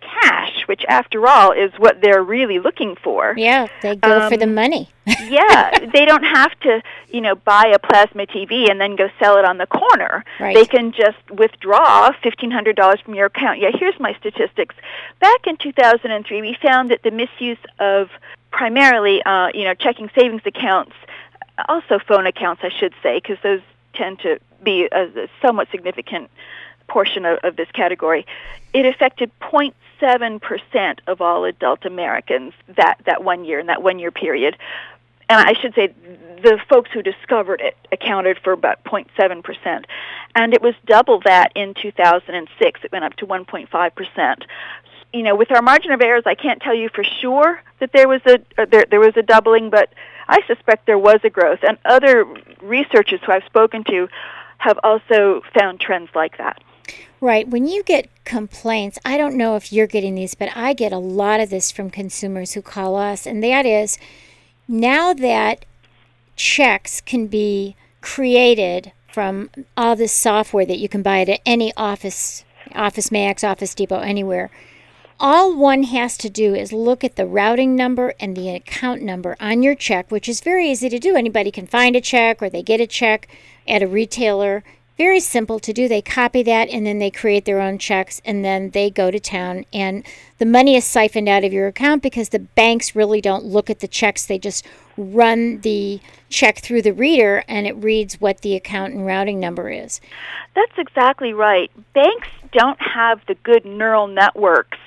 which 0.70 0.86
after 0.88 1.28
all 1.28 1.52
is 1.52 1.72
what 1.80 2.00
they're 2.00 2.22
really 2.22 2.60
looking 2.60 2.96
for. 3.04 3.34
Yeah, 3.36 3.66
they 3.82 3.96
go 3.96 4.30
for 4.30 4.38
the 4.38 4.44
Um, 4.46 4.54
money. 4.54 4.88
yeah, 5.28 5.72
they 5.92 6.06
don't 6.06 6.24
have 6.24 6.58
to, 6.60 6.84
you 7.08 7.22
know, 7.22 7.34
buy 7.34 7.72
a 7.74 7.80
plasma 7.80 8.28
TV 8.28 8.70
and 8.70 8.80
then 8.80 8.96
go 8.96 9.10
sell 9.20 9.38
it 9.38 9.46
on 9.46 9.58
the 9.58 9.66
corner. 9.66 10.24
Right. 10.40 10.54
They 10.54 10.66
can 10.66 10.92
just 10.92 11.18
withdraw 11.32 12.12
$1500 12.24 13.02
from 13.04 13.16
your 13.16 13.26
account. 13.26 13.60
Yeah, 13.60 13.72
here's 13.74 14.00
my 14.00 14.14
statistics. 14.20 14.76
Back 15.20 15.48
in 15.48 15.58
2003, 15.58 16.42
we 16.42 16.56
found 16.62 16.92
that 16.92 17.02
the 17.02 17.10
misuse 17.10 17.58
of 17.80 18.12
primarily, 18.52 19.24
uh, 19.24 19.48
you 19.56 19.64
know, 19.64 19.74
checking 19.74 20.12
savings 20.14 20.44
accounts, 20.46 20.94
also 21.68 21.98
phone 21.98 22.28
accounts, 22.28 22.62
I 22.64 22.70
should 22.70 22.94
say, 23.02 23.20
because 23.20 23.38
those 23.42 23.62
tend 23.96 24.20
to 24.20 24.40
be 24.62 24.88
a, 24.92 25.06
a 25.24 25.28
somewhat 25.42 25.68
significant 25.72 26.30
portion 26.90 27.26
of, 27.26 27.40
of 27.44 27.56
this 27.56 27.70
category. 27.72 28.26
It 28.74 28.86
affected 28.86 29.32
0.7% 29.40 31.00
of 31.08 31.22
all 31.22 31.46
adult 31.46 31.86
Americans 31.86 32.54
that, 32.76 33.00
that 33.06 33.24
one 33.24 33.46
year, 33.46 33.60
in 33.60 33.68
that 33.68 33.82
one 33.82 34.00
year 34.00 34.12
period. 34.12 34.58
And 35.30 35.40
I 35.40 35.54
should 35.54 35.76
say 35.76 35.94
the 36.42 36.60
folks 36.68 36.90
who 36.92 37.04
discovered 37.04 37.62
it 37.62 37.78
accounted 37.92 38.40
for 38.44 38.52
about 38.52 38.84
0.7%. 38.84 39.86
And 40.36 40.54
it 40.54 40.62
was 40.62 40.74
double 40.86 41.22
that 41.26 41.52
in 41.56 41.76
2006. 41.76 42.80
It 42.84 42.92
went 42.92 43.06
up 43.06 43.14
to 43.18 43.28
1.5%. 43.28 44.44
You 45.14 45.24
know, 45.24 45.36
with 45.36 45.52
our 45.52 45.62
margin 45.62 45.92
of 45.92 46.02
errors, 46.02 46.24
I 46.26 46.36
can't 46.36 46.62
tell 46.62 46.74
you 46.74 46.90
for 46.90 47.04
sure 47.04 47.62
that 47.80 47.92
there 47.94 48.08
was 48.08 48.22
a 48.26 48.40
uh, 48.58 48.66
there, 48.66 48.86
there 48.90 49.00
was 49.00 49.18
a 49.18 49.24
doubling, 49.24 49.70
but 49.72 49.92
I 50.28 50.42
suspect 50.46 50.86
there 50.86 51.00
was 51.00 51.20
a 51.24 51.30
growth. 51.30 51.60
And 51.68 51.78
other 51.86 52.26
researchers 52.62 53.20
who 53.26 53.32
I've 53.32 53.46
spoken 53.46 53.84
to 53.86 54.08
have 54.60 54.80
also 54.84 55.42
found 55.54 55.80
trends 55.80 56.10
like 56.14 56.38
that. 56.38 56.62
Right. 57.22 57.48
When 57.48 57.68
you 57.68 57.84
get 57.84 58.10
complaints, 58.24 58.98
I 59.04 59.18
don't 59.18 59.36
know 59.36 59.56
if 59.56 59.74
you're 59.74 59.88
getting 59.88 60.16
these, 60.16 60.36
but 60.36 60.50
I 60.56 60.74
get 60.74 60.94
a 60.94 60.98
lot 60.98 61.42
of 61.42 61.50
this 61.50 61.72
from 61.72 61.90
consumers 61.90 62.54
who 62.54 62.62
call 62.62 62.96
us, 62.96 63.26
and 63.26 63.44
that 63.44 63.66
is 63.66 63.98
now 64.68 65.14
that 65.14 65.66
checks 66.36 67.02
can 67.02 67.28
be 67.28 67.76
created 68.02 68.94
from 69.12 69.50
all 69.76 69.96
this 69.96 70.14
software 70.14 70.66
that 70.66 70.80
you 70.80 70.88
can 70.88 71.02
buy 71.02 71.22
at 71.22 71.42
any 71.46 71.74
office, 71.76 72.46
Office 72.74 73.12
Max, 73.12 73.44
Office 73.44 73.76
Depot, 73.76 74.00
anywhere. 74.00 74.50
All 75.20 75.54
one 75.54 75.84
has 75.84 76.18
to 76.20 76.30
do 76.30 76.56
is 76.56 76.72
look 76.72 77.04
at 77.04 77.18
the 77.18 77.26
routing 77.26 77.76
number 77.76 78.14
and 78.22 78.38
the 78.38 78.52
account 78.52 79.02
number 79.02 79.36
on 79.42 79.62
your 79.62 79.76
check, 79.76 80.10
which 80.10 80.30
is 80.30 80.40
very 80.40 80.72
easy 80.72 80.88
to 80.88 80.98
do. 80.98 81.18
Anybody 81.18 81.52
can 81.52 81.68
find 81.68 81.98
a 81.98 82.02
check 82.02 82.42
or 82.42 82.50
they 82.50 82.64
get 82.64 82.80
a 82.80 82.88
check 82.88 83.28
at 83.68 83.84
a 83.84 83.88
retailer. 83.88 84.64
Very 85.00 85.22
simple 85.22 85.62
to 85.62 85.72
do. 85.72 85.88
They 85.88 86.02
copy 86.02 86.44
that 86.44 86.68
and 86.68 86.86
then 86.86 87.00
they 87.00 87.10
create 87.10 87.46
their 87.46 87.62
own 87.62 87.78
checks 87.78 88.22
and 88.26 88.44
then 88.44 88.72
they 88.72 88.90
go 88.90 89.10
to 89.10 89.18
town 89.18 89.64
and 89.72 90.06
the 90.40 90.46
money 90.46 90.76
is 90.76 90.84
siphoned 90.84 91.30
out 91.30 91.46
of 91.46 91.54
your 91.54 91.68
account 91.68 92.04
because 92.04 92.30
the 92.30 92.40
banks 92.40 92.98
really 92.98 93.22
don't 93.22 93.46
look 93.46 93.70
at 93.70 93.80
the 93.80 93.88
checks. 93.88 94.26
They 94.26 94.38
just 94.38 94.68
run 94.98 95.62
the 95.62 96.02
check 96.28 96.58
through 96.58 96.82
the 96.82 96.92
reader 96.92 97.46
and 97.48 97.66
it 97.66 97.78
reads 97.78 98.20
what 98.20 98.42
the 98.42 98.56
account 98.56 98.94
and 98.94 99.06
routing 99.06 99.40
number 99.40 99.70
is. 99.70 100.02
That's 100.54 100.78
exactly 100.78 101.32
right. 101.32 101.72
Banks 101.94 102.28
don't 102.52 102.82
have 102.82 103.22
the 103.26 103.36
good 103.36 103.64
neural 103.64 104.08
networks 104.08 104.80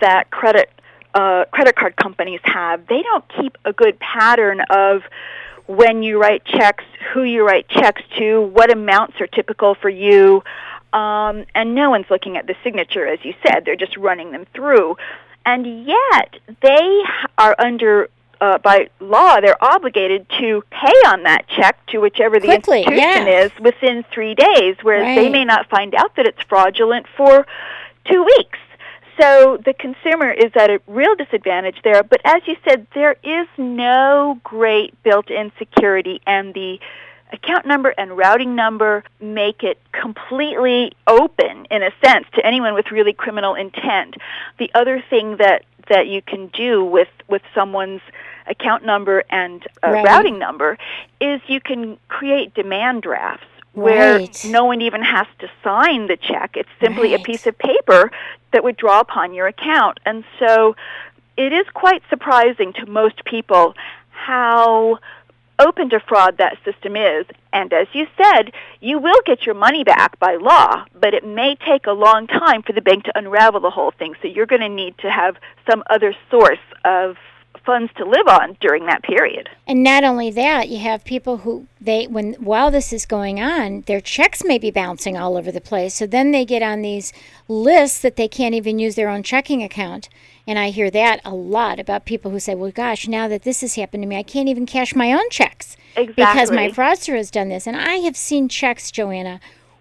that 0.00 0.32
credit 0.32 0.68
uh, 1.14 1.44
credit 1.52 1.76
card 1.76 1.94
companies 1.94 2.40
have. 2.42 2.88
They 2.88 3.02
don't 3.02 3.24
keep 3.40 3.56
a 3.64 3.72
good 3.72 4.00
pattern 4.00 4.62
of 4.68 5.02
when 5.76 6.02
you 6.02 6.20
write 6.20 6.44
checks, 6.44 6.84
who 7.14 7.22
you 7.22 7.46
write 7.46 7.68
checks 7.68 8.02
to, 8.18 8.42
what 8.42 8.72
amounts 8.72 9.20
are 9.20 9.26
typical 9.26 9.76
for 9.76 9.88
you, 9.88 10.42
um, 10.92 11.44
and 11.54 11.74
no 11.74 11.90
one's 11.90 12.06
looking 12.10 12.36
at 12.36 12.46
the 12.46 12.56
signature, 12.64 13.06
as 13.06 13.20
you 13.24 13.34
said. 13.46 13.64
They're 13.64 13.76
just 13.76 13.96
running 13.96 14.32
them 14.32 14.46
through, 14.52 14.96
and 15.46 15.86
yet 15.86 16.36
they 16.60 17.02
are 17.38 17.54
under 17.58 18.08
uh, 18.40 18.58
by 18.58 18.88
law, 19.00 19.38
they're 19.40 19.62
obligated 19.62 20.26
to 20.40 20.62
pay 20.70 20.96
on 21.06 21.24
that 21.24 21.46
check 21.48 21.84
to 21.88 21.98
whichever 21.98 22.40
the 22.40 22.46
Quickly, 22.46 22.78
institution 22.78 23.26
yeah. 23.26 23.44
is 23.44 23.52
within 23.60 24.02
three 24.12 24.34
days, 24.34 24.76
whereas 24.82 25.14
they 25.14 25.28
may 25.28 25.44
not 25.44 25.68
find 25.68 25.94
out 25.94 26.16
that 26.16 26.26
it's 26.26 26.40
fraudulent 26.48 27.06
for 27.16 27.46
two 28.06 28.24
weeks. 28.24 28.58
So 29.20 29.58
the 29.64 29.74
consumer 29.74 30.30
is 30.30 30.50
at 30.54 30.70
a 30.70 30.80
real 30.86 31.14
disadvantage 31.14 31.76
there. 31.84 32.02
But 32.02 32.20
as 32.24 32.42
you 32.46 32.56
said, 32.66 32.86
there 32.94 33.16
is 33.22 33.46
no 33.58 34.40
great 34.42 35.00
built-in 35.02 35.52
security, 35.58 36.20
and 36.26 36.54
the 36.54 36.80
account 37.32 37.66
number 37.66 37.90
and 37.96 38.16
routing 38.16 38.56
number 38.56 39.04
make 39.20 39.62
it 39.62 39.78
completely 39.92 40.92
open, 41.06 41.66
in 41.70 41.82
a 41.82 41.90
sense, 42.02 42.26
to 42.34 42.44
anyone 42.44 42.74
with 42.74 42.90
really 42.90 43.12
criminal 43.12 43.54
intent. 43.54 44.16
The 44.58 44.70
other 44.74 45.02
thing 45.10 45.36
that 45.36 45.64
that 45.88 46.06
you 46.06 46.22
can 46.22 46.46
do 46.48 46.84
with 46.84 47.08
with 47.28 47.42
someone's 47.54 48.00
account 48.46 48.84
number 48.84 49.24
and 49.30 49.66
uh, 49.84 49.90
Right. 49.90 50.04
routing 50.04 50.38
number 50.38 50.78
is 51.20 51.40
you 51.46 51.60
can 51.60 51.98
create 52.08 52.54
demand 52.54 53.02
drafts 53.02 53.46
where 53.72 54.14
Right. 54.14 54.44
no 54.44 54.64
one 54.64 54.80
even 54.80 55.02
has 55.02 55.26
to 55.38 55.48
sign 55.62 56.06
the 56.06 56.16
check. 56.16 56.56
It's 56.56 56.68
simply 56.80 57.10
Right. 57.10 57.20
a 57.20 57.24
piece 57.24 57.46
of 57.46 57.56
paper 57.58 58.10
that 58.52 58.64
would 58.64 58.76
draw 58.76 59.00
upon 59.00 59.32
your 59.32 59.46
account. 59.46 60.00
And 60.04 60.24
so 60.38 60.74
it 61.36 61.52
is 61.52 61.66
quite 61.72 62.02
surprising 62.10 62.72
to 62.74 62.86
most 62.86 63.24
people 63.24 63.74
how 64.10 64.98
open 65.58 65.90
to 65.90 66.00
fraud 66.00 66.38
that 66.38 66.56
system 66.64 66.96
is. 66.96 67.26
And 67.52 67.72
as 67.72 67.86
you 67.92 68.06
said, 68.16 68.52
you 68.80 68.98
will 68.98 69.20
get 69.26 69.44
your 69.44 69.54
money 69.54 69.84
back 69.84 70.18
by 70.18 70.36
law, 70.36 70.84
but 70.94 71.14
it 71.14 71.24
may 71.24 71.54
take 71.54 71.86
a 71.86 71.92
long 71.92 72.26
time 72.26 72.62
for 72.62 72.72
the 72.72 72.80
bank 72.80 73.04
to 73.04 73.18
unravel 73.18 73.60
the 73.60 73.70
whole 73.70 73.90
thing. 73.90 74.14
So 74.22 74.28
you're 74.28 74.46
going 74.46 74.62
to 74.62 74.68
need 74.68 74.96
to 74.98 75.10
have 75.10 75.36
some 75.70 75.82
other 75.90 76.14
source 76.30 76.58
of 76.84 77.16
funds 77.64 77.92
to 77.96 78.04
live 78.04 78.26
on 78.28 78.56
during 78.60 78.86
that 78.86 79.02
period. 79.02 79.48
And 79.66 79.82
not 79.82 80.04
only 80.04 80.30
that, 80.30 80.68
you 80.68 80.78
have 80.78 81.04
people 81.04 81.38
who 81.38 81.66
they 81.80 82.06
when 82.06 82.34
while 82.34 82.70
this 82.70 82.92
is 82.92 83.06
going 83.06 83.40
on, 83.40 83.82
their 83.82 84.00
checks 84.00 84.42
may 84.44 84.58
be 84.58 84.70
bouncing 84.70 85.16
all 85.16 85.36
over 85.36 85.52
the 85.52 85.60
place. 85.60 85.94
So 85.94 86.06
then 86.06 86.30
they 86.30 86.44
get 86.44 86.62
on 86.62 86.82
these 86.82 87.12
lists 87.48 88.00
that 88.00 88.16
they 88.16 88.28
can't 88.28 88.54
even 88.54 88.78
use 88.78 88.94
their 88.94 89.08
own 89.08 89.22
checking 89.22 89.62
account. 89.62 90.08
And 90.46 90.58
I 90.58 90.70
hear 90.70 90.90
that 90.90 91.20
a 91.24 91.34
lot 91.34 91.78
about 91.78 92.04
people 92.04 92.30
who 92.30 92.40
say, 92.40 92.54
"Well, 92.54 92.70
gosh, 92.70 93.06
now 93.06 93.28
that 93.28 93.42
this 93.42 93.60
has 93.60 93.76
happened 93.76 94.02
to 94.02 94.08
me, 94.08 94.16
I 94.16 94.22
can't 94.22 94.48
even 94.48 94.66
cash 94.66 94.94
my 94.94 95.12
own 95.12 95.28
checks 95.30 95.76
exactly. 95.96 96.14
because 96.14 96.50
my 96.50 96.68
fraudster 96.68 97.16
has 97.16 97.30
done 97.30 97.48
this." 97.48 97.66
And 97.66 97.76
I 97.76 97.96
have 97.96 98.16
seen 98.16 98.48
checks, 98.48 98.90
Joanna, 98.90 99.40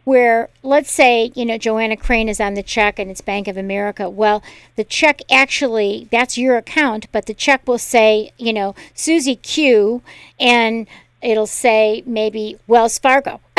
where 0.10 0.50
let's 0.64 0.90
say 0.90 1.32
you 1.36 1.46
know 1.46 1.60
Joanna 1.60 1.96
Crane 1.96 2.30
is 2.30 2.40
on 2.40 2.56
the 2.56 2.64
check 2.64 2.98
and 2.98 3.12
it's 3.12 3.22
Bank 3.22 3.48
of 3.48 3.58
America. 3.58 4.10
Well, 4.10 4.42
the 4.76 4.84
check 4.84 5.22
actually 5.30 6.08
that's 6.12 6.36
your 6.36 6.58
account, 6.58 7.06
but 7.12 7.28
the 7.28 7.36
check 7.36 7.68
will 7.68 7.78
say 7.78 8.32
you 8.40 8.52
know 8.52 8.74
Susie 8.96 9.36
Q, 9.36 10.02
and 10.40 10.88
it'll 11.22 11.46
say 11.46 12.02
maybe 12.08 12.58
Wells 12.66 12.98
Fargo. 12.98 13.40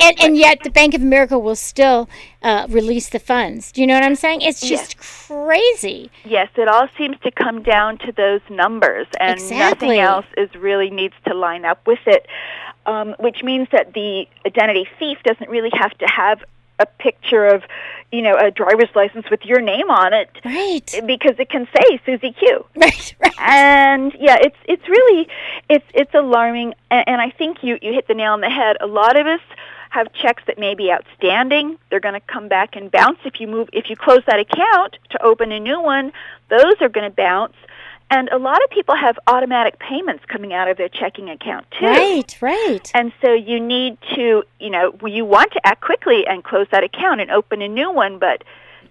and, 0.00 0.20
and 0.20 0.36
yet 0.36 0.60
the 0.62 0.70
Bank 0.70 0.94
of 0.94 1.02
America 1.02 1.36
will 1.36 1.56
still 1.56 2.08
uh, 2.42 2.66
release 2.68 3.08
the 3.08 3.18
funds. 3.18 3.72
Do 3.72 3.80
you 3.80 3.88
know 3.88 3.94
what 3.94 4.04
I'm 4.04 4.14
saying? 4.14 4.42
It's 4.42 4.60
just 4.60 4.94
yes. 4.94 5.26
crazy. 5.26 6.12
Yes, 6.24 6.48
it 6.54 6.68
all 6.68 6.86
seems 6.96 7.16
to 7.24 7.32
come 7.32 7.64
down 7.64 7.98
to 7.98 8.12
those 8.12 8.42
numbers, 8.48 9.08
and 9.18 9.32
exactly. 9.40 9.88
nothing 9.88 10.00
else 10.00 10.26
is 10.36 10.54
really 10.54 10.90
needs 10.90 11.14
to 11.26 11.34
line 11.34 11.64
up 11.64 11.84
with 11.88 12.06
it 12.06 12.28
um, 12.86 13.14
which 13.18 13.42
means 13.42 13.68
that 13.72 13.92
the 13.94 14.26
identity 14.46 14.88
thief 14.98 15.18
doesn't 15.24 15.50
really 15.50 15.70
have 15.72 15.96
to 15.98 16.06
have 16.06 16.42
a 16.78 16.86
picture 16.86 17.46
of, 17.46 17.62
you 18.10 18.22
know, 18.22 18.36
a 18.36 18.50
driver's 18.50 18.88
license 18.94 19.30
with 19.30 19.44
your 19.44 19.60
name 19.60 19.90
on 19.90 20.12
it, 20.12 20.30
right? 20.44 21.00
Because 21.06 21.38
it 21.38 21.48
can 21.48 21.68
say 21.74 22.00
Susie 22.04 22.32
Q, 22.32 22.66
right? 22.76 23.14
Right. 23.20 23.34
And 23.38 24.12
yeah, 24.18 24.36
it's 24.40 24.56
it's 24.64 24.86
really 24.88 25.28
it's 25.68 25.86
it's 25.94 26.14
alarming, 26.14 26.74
and, 26.90 27.08
and 27.08 27.20
I 27.20 27.30
think 27.30 27.58
you 27.62 27.78
you 27.80 27.92
hit 27.92 28.08
the 28.08 28.14
nail 28.14 28.32
on 28.32 28.40
the 28.40 28.50
head. 28.50 28.76
A 28.80 28.86
lot 28.86 29.16
of 29.16 29.26
us 29.26 29.40
have 29.90 30.12
checks 30.14 30.42
that 30.46 30.58
may 30.58 30.74
be 30.74 30.90
outstanding. 30.90 31.78
They're 31.90 32.00
going 32.00 32.14
to 32.14 32.20
come 32.20 32.48
back 32.48 32.76
and 32.76 32.90
bounce 32.90 33.18
if 33.24 33.40
you 33.40 33.46
move 33.46 33.68
if 33.72 33.90
you 33.90 33.96
close 33.96 34.22
that 34.26 34.40
account 34.40 34.98
to 35.10 35.22
open 35.22 35.52
a 35.52 35.60
new 35.60 35.80
one. 35.80 36.12
Those 36.48 36.74
are 36.80 36.88
going 36.88 37.08
to 37.08 37.14
bounce. 37.14 37.54
And 38.12 38.28
a 38.28 38.36
lot 38.36 38.62
of 38.62 38.68
people 38.68 38.94
have 38.94 39.18
automatic 39.26 39.78
payments 39.78 40.22
coming 40.28 40.52
out 40.52 40.68
of 40.68 40.76
their 40.76 40.90
checking 40.90 41.30
account 41.30 41.64
too. 41.80 41.86
Right, 41.86 42.36
right. 42.42 42.92
And 42.94 43.10
so 43.22 43.32
you 43.32 43.58
need 43.58 43.96
to, 44.14 44.42
you 44.60 44.68
know, 44.68 44.94
you 45.06 45.24
want 45.24 45.50
to 45.52 45.66
act 45.66 45.80
quickly 45.80 46.26
and 46.26 46.44
close 46.44 46.66
that 46.72 46.84
account 46.84 47.22
and 47.22 47.30
open 47.30 47.62
a 47.62 47.68
new 47.68 47.90
one, 47.90 48.18
but 48.18 48.44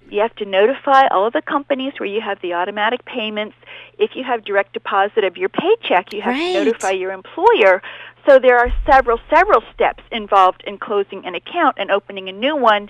you 0.10 0.21
have 0.21 0.36
to 0.38 0.45
notify 0.45 1.05
all 1.10 1.27
of 1.27 1.34
the 1.34 1.43
companies 1.43 1.93
where 1.99 2.10
you 2.10 2.19
have 2.19 2.41
the 2.41 2.55
automatic 2.55 3.05
payments. 3.05 3.55
If 3.99 4.15
you 4.15 4.23
have 4.23 4.43
direct 4.43 4.73
deposit 4.73 5.23
of 5.23 5.38
your 5.38 5.49
paycheck, 5.49 6.13
you 6.13 6.21
have 6.23 6.34
right. 6.34 6.53
to 6.53 6.65
notify 6.65 6.89
your 6.89 7.12
employer. 7.12 7.84
So 8.25 8.39
there 8.39 8.57
are 8.57 8.71
several, 8.89 9.19
several 9.34 9.62
steps 9.73 10.03
involved 10.12 10.63
in 10.65 10.77
closing 10.77 11.25
an 11.25 11.36
account 11.36 11.77
and 11.79 11.89
opening 11.91 12.29
a 12.29 12.31
new 12.31 12.55
one 12.55 12.89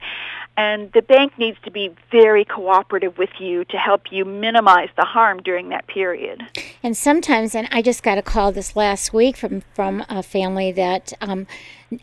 and 0.57 0.91
the 0.91 1.01
bank 1.01 1.37
needs 1.37 1.57
to 1.63 1.71
be 1.71 1.91
very 2.11 2.43
cooperative 2.43 3.17
with 3.17 3.29
you 3.39 3.63
to 3.65 3.77
help 3.77 4.11
you 4.11 4.25
minimize 4.25 4.89
the 4.97 5.05
harm 5.05 5.41
during 5.41 5.69
that 5.69 5.87
period. 5.87 6.41
And 6.83 6.95
sometimes, 6.95 7.55
and 7.55 7.67
I 7.71 7.81
just 7.81 8.03
got 8.03 8.17
a 8.17 8.21
call 8.21 8.51
this 8.51 8.75
last 8.75 9.13
week 9.13 9.37
from 9.37 9.61
from 9.73 10.03
a 10.09 10.21
family 10.21 10.71
that 10.73 11.13
um, 11.21 11.47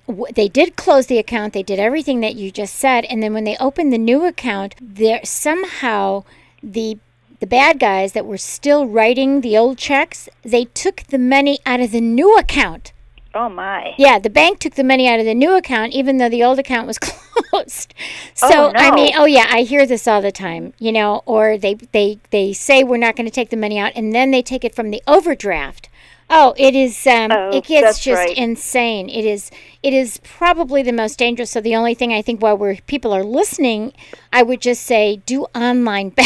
w- 0.07 0.33
they 0.35 0.49
did 0.49 0.77
close 0.77 1.07
the 1.07 1.19
account, 1.19 1.53
they 1.53 1.63
did 1.63 1.79
everything 1.79 2.21
that 2.21 2.37
you 2.37 2.51
just 2.51 2.75
said, 2.75 3.05
and 3.05 3.23
then 3.23 3.35
when 3.35 3.45
they 3.45 3.57
opened 3.59 3.93
the 3.93 3.99
new 3.99 4.25
account, 4.25 4.75
there 4.81 5.21
somehow 5.25 6.25
the 6.63 6.99
the 7.41 7.47
bad 7.47 7.79
guys 7.79 8.13
that 8.15 8.27
were 8.27 8.39
still 8.39 8.87
writing 8.87 9.43
the 9.43 9.57
old 9.57 9.79
checks, 9.79 10.29
they 10.43 10.65
took 10.65 11.05
the 11.05 11.19
money 11.19 11.61
out 11.65 11.81
of 11.81 11.93
the 11.93 12.01
new 12.01 12.37
account. 12.37 12.93
Oh 13.35 13.49
my. 13.49 13.95
Yeah, 13.99 14.19
the 14.19 14.31
bank 14.31 14.59
took 14.59 14.75
the 14.75 14.85
money 14.85 15.07
out 15.09 15.21
of 15.21 15.27
the 15.27 15.35
new 15.35 15.55
account 15.55 15.93
even 15.93 16.17
though 16.17 16.29
the 16.29 16.43
old 16.43 16.59
account 16.59 16.87
was 16.87 16.99
closed. 16.99 17.95
So 18.35 18.69
oh, 18.69 18.71
no. 18.71 18.81
I 18.81 18.95
mean, 18.95 19.13
oh 19.17 19.27
yeah, 19.27 19.47
I 19.51 19.63
hear 19.63 19.87
this 19.87 20.09
all 20.09 20.23
the 20.23 20.33
time, 20.33 20.73
you 20.79 20.93
know, 20.93 21.23
or 21.27 21.59
they 21.59 21.75
they 21.75 22.19
they 22.31 22.53
say 22.53 22.83
we're 22.83 22.97
not 22.97 23.17
going 23.17 23.27
to 23.27 23.35
take 23.35 23.51
the 23.51 23.57
money 23.57 23.79
out 23.79 23.93
and 23.95 24.15
then 24.15 24.31
they 24.31 24.43
take 24.43 24.65
it 24.65 24.75
from 24.75 24.91
the 24.91 25.03
overdraft. 25.07 25.89
Oh, 26.31 26.55
it 26.59 26.75
is 26.75 27.07
um 27.07 27.31
oh, 27.33 27.51
it 27.51 27.65
gets 27.65 28.01
just 28.01 28.19
right. 28.19 28.37
insane. 28.37 29.09
It 29.09 29.25
is 29.25 29.51
it 29.83 29.95
is 29.95 30.21
probably 30.23 30.83
the 30.83 30.93
most 30.93 31.19
dangerous. 31.19 31.51
So 31.51 31.61
the 31.61 31.77
only 31.77 31.95
thing 31.95 32.13
I 32.13 32.21
think 32.21 32.43
while 32.43 32.57
we're 32.57 32.77
people 32.87 33.15
are 33.15 33.25
listening, 33.25 33.93
I 34.33 34.43
would 34.43 34.61
just 34.61 34.83
say 34.83 35.17
do 35.25 35.45
online 35.55 36.09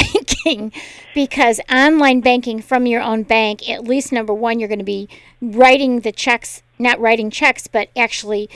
banking 0.44 0.72
because 1.14 1.60
online 1.70 2.20
banking 2.20 2.60
from 2.60 2.86
your 2.86 3.00
own 3.00 3.22
bank, 3.22 3.68
at 3.68 3.84
least 3.84 4.12
number 4.12 4.34
1 4.34 4.58
you're 4.58 4.68
going 4.68 4.78
to 4.78 4.84
be 4.84 5.08
writing 5.40 6.00
the 6.00 6.12
checks 6.12 6.62
not 6.82 7.00
writing 7.00 7.30
checks, 7.30 7.66
but 7.66 7.88
actually 7.96 8.50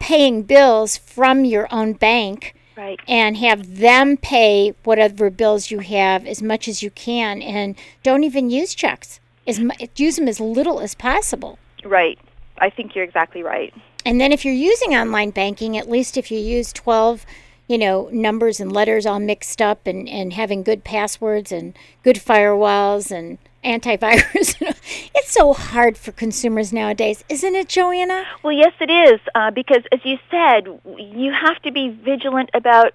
paying 0.00 0.42
bills 0.42 0.96
from 0.96 1.44
your 1.44 1.68
own 1.72 1.92
bank. 1.92 2.54
Right. 2.76 2.98
And 3.06 3.36
have 3.36 3.78
them 3.78 4.16
pay 4.16 4.74
whatever 4.84 5.28
bills 5.28 5.70
you 5.70 5.80
have 5.80 6.26
as 6.26 6.42
much 6.42 6.66
as 6.66 6.82
you 6.82 6.90
can, 6.90 7.42
and 7.42 7.76
don't 8.02 8.24
even 8.24 8.48
use 8.48 8.74
checks. 8.74 9.20
As 9.46 9.60
mu- 9.60 9.74
use 9.96 10.16
them 10.16 10.26
as 10.26 10.40
little 10.40 10.80
as 10.80 10.94
possible. 10.94 11.58
Right. 11.84 12.18
I 12.58 12.70
think 12.70 12.94
you're 12.94 13.04
exactly 13.04 13.42
right. 13.42 13.74
And 14.04 14.20
then 14.20 14.32
if 14.32 14.44
you're 14.44 14.54
using 14.54 14.94
online 14.94 15.30
banking, 15.30 15.76
at 15.76 15.88
least 15.88 16.16
if 16.16 16.30
you 16.30 16.38
use 16.38 16.72
12 16.72 17.26
you 17.72 17.78
know, 17.78 18.10
numbers 18.12 18.60
and 18.60 18.70
letters 18.70 19.06
all 19.06 19.18
mixed 19.18 19.62
up 19.62 19.86
and, 19.86 20.06
and 20.06 20.34
having 20.34 20.62
good 20.62 20.84
passwords 20.84 21.50
and 21.50 21.74
good 22.02 22.16
firewalls 22.16 23.10
and 23.10 23.38
antivirus. 23.64 24.54
it's 25.14 25.32
so 25.32 25.54
hard 25.54 25.96
for 25.96 26.12
consumers 26.12 26.70
nowadays, 26.70 27.24
isn't 27.30 27.54
it, 27.54 27.70
Joanna? 27.70 28.26
Well, 28.42 28.52
yes, 28.52 28.74
it 28.78 28.90
is, 28.90 29.20
uh, 29.34 29.52
because 29.52 29.84
as 29.90 30.00
you 30.04 30.18
said, 30.30 30.66
you 30.98 31.32
have 31.32 31.62
to 31.62 31.72
be 31.72 31.88
vigilant 31.88 32.50
about 32.52 32.92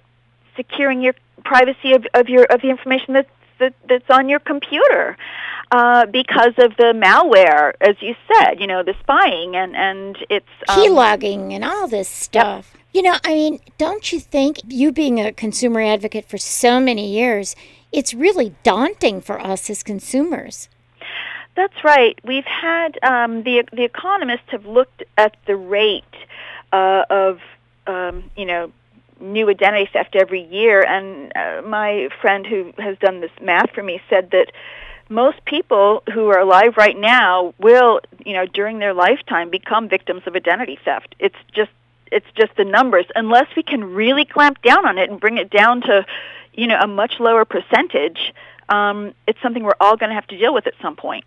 securing 0.54 1.02
your 1.02 1.16
privacy 1.44 1.92
of, 1.94 2.06
of 2.14 2.28
your 2.28 2.44
of 2.44 2.62
the 2.62 2.70
information 2.70 3.14
that's 3.14 3.30
that, 3.58 3.74
that's 3.88 4.08
on 4.10 4.28
your 4.28 4.38
computer. 4.38 5.16
Uh, 5.72 6.06
because 6.06 6.54
of 6.58 6.76
the 6.76 6.94
malware, 6.94 7.72
as 7.80 7.96
you 8.00 8.14
said, 8.32 8.60
you 8.60 8.66
know, 8.68 8.84
the 8.84 8.94
spying 9.00 9.56
and 9.56 9.74
and 9.74 10.16
it's 10.30 10.46
um, 10.68 10.78
keylogging 10.78 11.52
and 11.52 11.64
all 11.64 11.88
this 11.88 12.08
stuff. 12.08 12.77
You 12.98 13.04
know, 13.04 13.16
I 13.22 13.32
mean, 13.32 13.60
don't 13.78 14.10
you 14.10 14.18
think 14.18 14.58
you 14.66 14.90
being 14.90 15.20
a 15.20 15.32
consumer 15.32 15.80
advocate 15.80 16.24
for 16.24 16.36
so 16.36 16.80
many 16.80 17.06
years, 17.08 17.54
it's 17.92 18.12
really 18.12 18.56
daunting 18.64 19.20
for 19.20 19.40
us 19.40 19.70
as 19.70 19.84
consumers. 19.84 20.68
That's 21.54 21.84
right. 21.84 22.18
We've 22.24 22.44
had 22.44 22.98
um, 23.04 23.44
the 23.44 23.62
the 23.72 23.84
economists 23.84 24.48
have 24.48 24.66
looked 24.66 25.04
at 25.16 25.36
the 25.46 25.54
rate 25.54 26.02
uh, 26.72 27.04
of 27.08 27.38
um, 27.86 28.32
you 28.36 28.46
know 28.46 28.72
new 29.20 29.48
identity 29.48 29.88
theft 29.92 30.16
every 30.16 30.42
year, 30.42 30.82
and 30.82 31.30
uh, 31.36 31.62
my 31.64 32.08
friend 32.20 32.44
who 32.44 32.72
has 32.78 32.98
done 32.98 33.20
this 33.20 33.30
math 33.40 33.70
for 33.76 33.84
me 33.84 34.02
said 34.10 34.32
that 34.32 34.50
most 35.08 35.44
people 35.44 36.02
who 36.12 36.26
are 36.30 36.40
alive 36.40 36.76
right 36.76 36.98
now 36.98 37.54
will 37.60 38.00
you 38.26 38.32
know 38.32 38.44
during 38.44 38.80
their 38.80 38.92
lifetime 38.92 39.50
become 39.50 39.88
victims 39.88 40.22
of 40.26 40.34
identity 40.34 40.80
theft. 40.84 41.14
It's 41.20 41.38
just 41.54 41.70
it's 42.12 42.26
just 42.36 42.54
the 42.56 42.64
numbers 42.64 43.06
unless 43.14 43.46
we 43.56 43.62
can 43.62 43.84
really 43.84 44.24
clamp 44.24 44.60
down 44.62 44.86
on 44.86 44.98
it 44.98 45.10
and 45.10 45.20
bring 45.20 45.38
it 45.38 45.50
down 45.50 45.80
to 45.82 46.04
you 46.58 46.66
know, 46.66 46.78
a 46.80 46.88
much 46.88 47.20
lower 47.20 47.44
percentage, 47.44 48.34
um, 48.68 49.14
it's 49.28 49.40
something 49.40 49.62
we're 49.62 49.76
all 49.80 49.96
going 49.96 50.10
to 50.10 50.14
have 50.14 50.26
to 50.26 50.36
deal 50.36 50.52
with 50.52 50.66
at 50.66 50.74
some 50.82 50.96
point. 50.96 51.24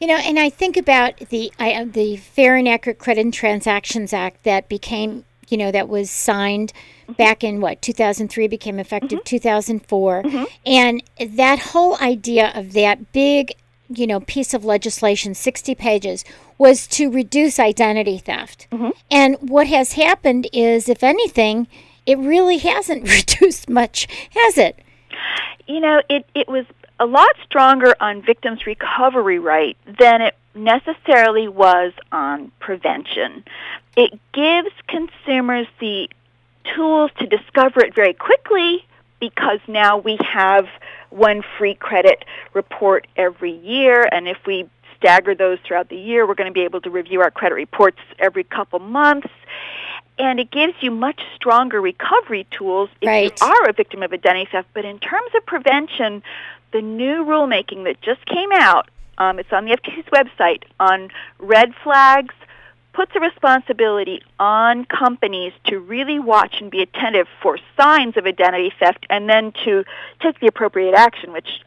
You 0.00 0.06
know, 0.06 0.16
and 0.16 0.38
I 0.38 0.48
think 0.48 0.76
about 0.76 1.16
the 1.30 1.52
I, 1.58 1.72
uh, 1.72 1.84
the 1.84 2.16
Fair 2.16 2.54
and 2.56 2.68
Accurate 2.68 3.00
Credit 3.00 3.22
and 3.22 3.34
Transactions 3.34 4.12
Act 4.12 4.44
that 4.44 4.68
became, 4.68 5.24
you 5.48 5.56
know, 5.58 5.72
that 5.72 5.88
was 5.88 6.12
signed 6.12 6.72
mm-hmm. 7.02 7.14
back 7.14 7.42
in 7.42 7.60
what 7.60 7.82
2003 7.82 8.46
became 8.46 8.78
effective 8.78 9.18
mm-hmm. 9.18 9.24
2004, 9.24 10.22
mm-hmm. 10.22 10.44
and 10.64 11.02
that 11.18 11.58
whole 11.58 11.96
idea 11.96 12.52
of 12.54 12.72
that 12.74 13.10
big, 13.10 13.54
you 13.88 14.06
know, 14.06 14.20
piece 14.20 14.54
of 14.54 14.64
legislation, 14.64 15.34
60 15.34 15.74
pages, 15.74 16.24
was 16.58 16.86
to 16.88 17.10
reduce 17.10 17.58
identity 17.58 18.18
theft. 18.18 18.66
Mm-hmm. 18.70 18.90
And 19.10 19.36
what 19.40 19.66
has 19.66 19.92
happened 19.92 20.48
is, 20.52 20.88
if 20.88 21.02
anything, 21.02 21.68
it 22.06 22.18
really 22.18 22.58
hasn't 22.58 23.08
reduced 23.08 23.68
much, 23.68 24.06
has 24.32 24.58
it? 24.58 24.78
You 25.66 25.80
know, 25.80 26.02
it, 26.08 26.26
it 26.34 26.48
was 26.48 26.64
a 27.00 27.06
lot 27.06 27.30
stronger 27.44 27.94
on 28.00 28.22
victims' 28.22 28.66
recovery 28.66 29.38
right 29.38 29.76
than 29.98 30.20
it 30.20 30.36
necessarily 30.54 31.48
was 31.48 31.92
on 32.10 32.50
prevention. 32.58 33.44
It 33.96 34.18
gives 34.32 34.70
consumers 34.88 35.66
the 35.80 36.08
tools 36.74 37.10
to 37.18 37.26
discover 37.26 37.80
it 37.80 37.94
very 37.94 38.14
quickly 38.14 38.84
because 39.20 39.60
now 39.66 39.98
we 39.98 40.18
have 40.20 40.66
one 41.10 41.42
free 41.56 41.74
credit 41.74 42.24
report 42.54 43.06
every 43.16 43.52
year, 43.52 44.08
and 44.10 44.28
if 44.28 44.38
we 44.46 44.68
stagger 44.98 45.34
those 45.34 45.58
throughout 45.66 45.88
the 45.88 45.96
year. 45.96 46.26
We're 46.26 46.34
going 46.34 46.50
to 46.50 46.54
be 46.54 46.62
able 46.62 46.80
to 46.82 46.90
review 46.90 47.20
our 47.20 47.30
credit 47.30 47.54
reports 47.54 47.98
every 48.18 48.44
couple 48.44 48.78
months. 48.78 49.28
And 50.18 50.40
it 50.40 50.50
gives 50.50 50.74
you 50.80 50.90
much 50.90 51.20
stronger 51.36 51.80
recovery 51.80 52.46
tools 52.50 52.90
if 53.00 53.06
Right. 53.06 53.40
you 53.40 53.46
are 53.46 53.68
a 53.68 53.72
victim 53.72 54.02
of 54.02 54.12
identity 54.12 54.48
theft. 54.50 54.68
But 54.74 54.84
in 54.84 54.98
terms 54.98 55.30
of 55.36 55.46
prevention, 55.46 56.22
the 56.72 56.82
new 56.82 57.24
rulemaking 57.24 57.84
that 57.84 58.00
just 58.00 58.24
came 58.26 58.50
out, 58.52 58.88
um, 59.18 59.38
it's 59.38 59.52
on 59.52 59.64
the 59.64 59.72
FTC's 59.72 60.06
website, 60.06 60.64
on 60.80 61.10
red 61.38 61.72
flags, 61.82 62.34
puts 62.98 63.12
a 63.14 63.20
responsibility 63.20 64.20
on 64.40 64.84
companies 64.84 65.52
to 65.64 65.78
really 65.78 66.18
watch 66.18 66.56
and 66.60 66.68
be 66.68 66.82
attentive 66.82 67.28
for 67.40 67.56
signs 67.76 68.16
of 68.16 68.26
identity 68.26 68.72
theft 68.80 69.06
and 69.08 69.30
then 69.30 69.52
to 69.64 69.84
take 70.20 70.40
the 70.40 70.48
appropriate 70.48 70.94
action, 70.94 71.32
which 71.32 71.60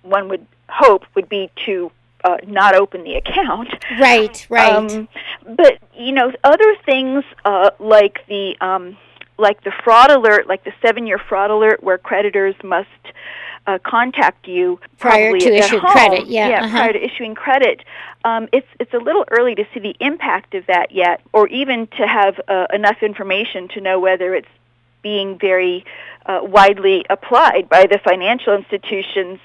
one 0.00 0.26
would 0.30 0.46
hope 0.70 1.02
would 1.14 1.28
be 1.28 1.50
to 1.66 1.92
uh, 2.24 2.38
not 2.46 2.74
open 2.74 3.04
the 3.04 3.14
account. 3.16 3.68
Right, 4.00 4.46
right. 4.48 4.72
Um, 4.72 5.06
but 5.46 5.80
you 5.94 6.12
know, 6.12 6.32
other 6.42 6.74
things 6.86 7.24
uh, 7.44 7.72
like 7.78 8.26
the 8.26 8.56
um, 8.62 8.96
like 9.36 9.62
the 9.64 9.72
fraud 9.84 10.10
alert, 10.10 10.46
like 10.46 10.64
the 10.64 10.72
seven-year 10.80 11.18
fraud 11.28 11.50
alert, 11.50 11.82
where 11.82 11.98
creditors 11.98 12.54
must 12.64 12.88
uh, 13.66 13.78
contact 13.82 14.46
you 14.46 14.78
Prior 14.98 15.30
probably 15.30 15.60
to 15.60 15.78
home. 15.78 15.90
credit, 15.90 16.26
yeah, 16.26 16.48
yeah, 16.48 16.64
uh-huh. 16.64 16.78
prior 16.78 16.92
to 16.92 17.04
issuing 17.04 17.34
credit. 17.34 17.84
Um, 18.24 18.48
it's 18.52 18.66
it's 18.80 18.92
a 18.94 18.98
little 18.98 19.24
early 19.30 19.54
to 19.54 19.66
see 19.72 19.80
the 19.80 19.96
impact 20.00 20.54
of 20.54 20.66
that 20.66 20.92
yet, 20.92 21.20
or 21.32 21.46
even 21.48 21.86
to 21.98 22.06
have 22.06 22.40
uh, 22.48 22.66
enough 22.72 23.02
information 23.02 23.68
to 23.68 23.80
know 23.80 23.98
whether 24.00 24.34
it's 24.34 24.48
being 25.02 25.38
very 25.38 25.84
uh, 26.26 26.40
widely 26.42 27.04
applied 27.10 27.68
by 27.68 27.86
the 27.86 27.98
financial 27.98 28.54
institutions. 28.54 29.38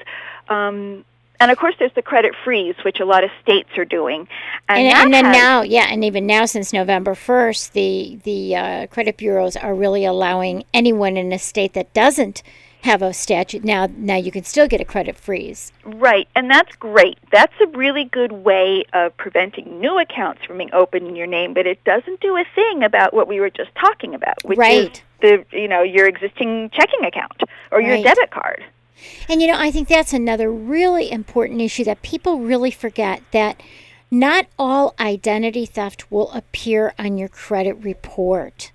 Um, 0.48 1.06
and 1.42 1.52
of 1.52 1.58
course, 1.58 1.76
there's 1.80 1.94
the 1.94 2.02
credit 2.02 2.34
freeze, 2.44 2.76
which 2.84 3.00
a 3.00 3.06
lot 3.06 3.24
of 3.24 3.30
states 3.42 3.70
are 3.78 3.86
doing. 3.86 4.28
and, 4.68 4.88
that 4.88 5.06
and 5.06 5.14
then 5.14 5.26
has- 5.26 5.38
now, 5.38 5.62
yeah, 5.62 5.88
and 5.90 6.04
even 6.04 6.26
now 6.26 6.46
since 6.46 6.74
November 6.74 7.16
first, 7.16 7.74
the 7.74 8.20
the 8.24 8.56
uh, 8.56 8.88
credit 8.88 9.18
bureaus 9.18 9.56
are 9.56 9.74
really 9.74 10.04
allowing 10.04 10.66
anyone 10.74 11.16
in 11.16 11.32
a 11.32 11.40
state 11.40 11.74
that 11.74 11.94
doesn't 11.94 12.44
have 12.82 13.02
a 13.02 13.14
statute 13.14 13.64
now. 13.64 13.88
Now 13.98 14.16
you 14.16 14.32
can 14.32 14.44
still 14.44 14.68
get 14.68 14.80
a 14.80 14.86
credit 14.86 15.18
freeze. 15.18 15.72
Right, 15.84 16.28
and 16.36 16.50
that's 16.50 16.76
great. 16.78 17.18
That's 17.32 17.54
a 17.62 17.68
really 17.68 18.06
good 18.06 18.32
way 18.32 18.86
of 18.94 19.16
preventing 19.18 19.80
new 19.80 20.00
accounts 20.00 20.46
from 20.46 20.58
being 20.58 20.74
opened 20.74 21.08
in 21.08 21.16
your 21.16 21.28
name, 21.28 21.54
but 21.54 21.68
it 21.68 21.84
doesn't 21.84 22.22
do 22.22 22.38
a 22.38 22.46
thing 22.56 22.84
about 22.84 23.14
what 23.14 23.28
we 23.28 23.40
were 23.40 23.50
just 23.50 23.74
talking 23.76 24.16
about, 24.16 24.44
which 24.46 24.58
Right. 24.58 25.04
is 25.22 25.46
the 25.52 25.58
you 25.58 25.68
know 25.68 25.82
your 25.82 26.08
existing 26.08 26.70
checking 26.74 27.04
account 27.06 27.44
or 27.72 27.82
your 27.82 27.96
Right. 27.96 28.04
debit 28.04 28.32
card. 28.32 28.64
And 29.28 29.42
you 29.42 29.48
know, 29.48 29.58
I 29.58 29.72
think 29.72 29.88
that's 29.88 30.14
another 30.14 30.52
really 30.52 31.12
important 31.12 31.62
issue 31.62 31.84
that 31.86 32.02
people 32.02 32.40
really 32.40 32.72
forget 32.72 33.22
that 33.32 33.62
not 34.12 34.48
all 34.58 34.96
identity 35.00 35.66
theft 35.66 36.12
will 36.12 36.32
appear 36.32 36.94
on 36.98 37.18
your 37.18 37.30
credit 37.30 37.74
report. 37.74 38.72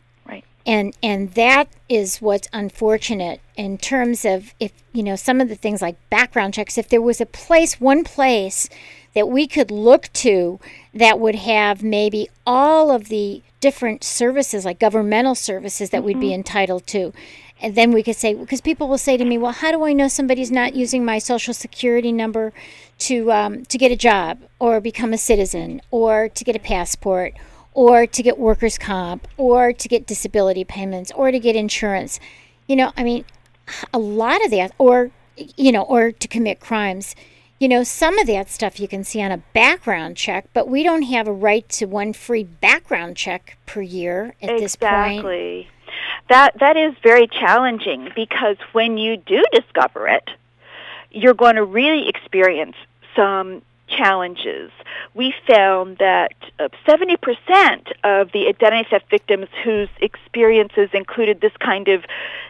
And 0.66 0.96
and 1.02 1.34
that 1.34 1.68
is 1.88 2.22
what's 2.22 2.48
unfortunate 2.52 3.40
in 3.56 3.78
terms 3.78 4.24
of 4.24 4.54
if 4.58 4.72
you 4.92 5.02
know 5.02 5.16
some 5.16 5.40
of 5.40 5.48
the 5.48 5.56
things 5.56 5.82
like 5.82 5.96
background 6.10 6.54
checks 6.54 6.78
if 6.78 6.88
there 6.88 7.02
was 7.02 7.20
a 7.20 7.26
place 7.26 7.80
one 7.80 8.04
place 8.04 8.68
that 9.14 9.28
we 9.28 9.46
could 9.46 9.70
look 9.70 10.12
to 10.12 10.58
that 10.92 11.20
would 11.20 11.34
have 11.34 11.82
maybe 11.82 12.28
all 12.46 12.90
of 12.90 13.08
the 13.08 13.42
different 13.60 14.02
services 14.02 14.64
like 14.64 14.78
governmental 14.78 15.34
services 15.34 15.90
that 15.90 16.04
we'd 16.04 16.20
be 16.20 16.34
entitled 16.34 16.86
to 16.86 17.12
and 17.62 17.74
then 17.74 17.92
we 17.92 18.02
could 18.02 18.16
say 18.16 18.34
because 18.34 18.60
people 18.60 18.88
will 18.88 18.98
say 18.98 19.16
to 19.16 19.24
me 19.24 19.38
well 19.38 19.52
how 19.52 19.70
do 19.70 19.84
i 19.84 19.92
know 19.92 20.08
somebody's 20.08 20.50
not 20.50 20.74
using 20.74 21.04
my 21.04 21.18
social 21.18 21.54
security 21.54 22.12
number 22.12 22.52
to 22.98 23.32
um, 23.32 23.64
to 23.66 23.78
get 23.78 23.92
a 23.92 23.96
job 23.96 24.38
or 24.58 24.80
become 24.80 25.12
a 25.12 25.18
citizen 25.18 25.80
or 25.90 26.28
to 26.28 26.44
get 26.44 26.56
a 26.56 26.58
passport 26.58 27.34
or 27.74 28.06
to 28.06 28.22
get 28.22 28.38
workers 28.38 28.78
comp 28.78 29.28
or 29.36 29.72
to 29.72 29.88
get 29.88 30.06
disability 30.06 30.64
payments 30.64 31.12
or 31.14 31.30
to 31.30 31.38
get 31.38 31.56
insurance. 31.56 32.18
You 32.66 32.76
know 32.76 32.92
i 32.96 33.04
mean 33.04 33.24
a 33.92 33.98
lot 33.98 34.44
of 34.44 34.50
that 34.52 34.72
or 34.78 35.10
you 35.56 35.72
know 35.72 35.82
or 35.82 36.12
to 36.12 36.28
commit 36.28 36.60
crimes. 36.60 37.14
You 37.58 37.68
know 37.68 37.82
some 37.82 38.18
of 38.18 38.26
that 38.26 38.48
stuff 38.50 38.80
you 38.80 38.88
can 38.88 39.04
see 39.04 39.20
on 39.22 39.32
a 39.32 39.38
background 39.52 40.16
check 40.16 40.46
but 40.54 40.68
we 40.68 40.82
don't 40.82 41.02
have 41.02 41.28
a 41.28 41.32
right 41.32 41.68
to 41.70 41.86
one 41.86 42.12
free 42.12 42.44
background 42.44 43.16
check 43.16 43.58
per 43.66 43.82
year 43.82 44.34
at 44.40 44.58
this 44.58 44.76
point. 44.76 45.18
Exactly. 45.18 45.68
That 46.30 46.58
that 46.60 46.76
is 46.76 46.94
very 47.02 47.26
challenging 47.26 48.10
because 48.14 48.56
when 48.72 48.96
you 48.96 49.16
do 49.16 49.42
discover 49.52 50.08
it, 50.08 50.28
you're 51.10 51.34
going 51.34 51.56
to 51.56 51.64
really 51.64 52.08
experience 52.08 52.76
some 53.14 53.62
challenges. 53.88 54.70
We 55.14 55.34
found 55.46 55.98
that 55.98 56.34
uh, 56.58 56.68
70% 56.86 57.92
of 58.02 58.32
the 58.32 58.48
identity 58.48 58.88
theft 58.90 59.10
victims 59.10 59.48
whose 59.62 59.88
experiences 60.00 60.90
included 60.92 61.40
this 61.40 61.52
kind 61.58 61.88
of 61.88 62.04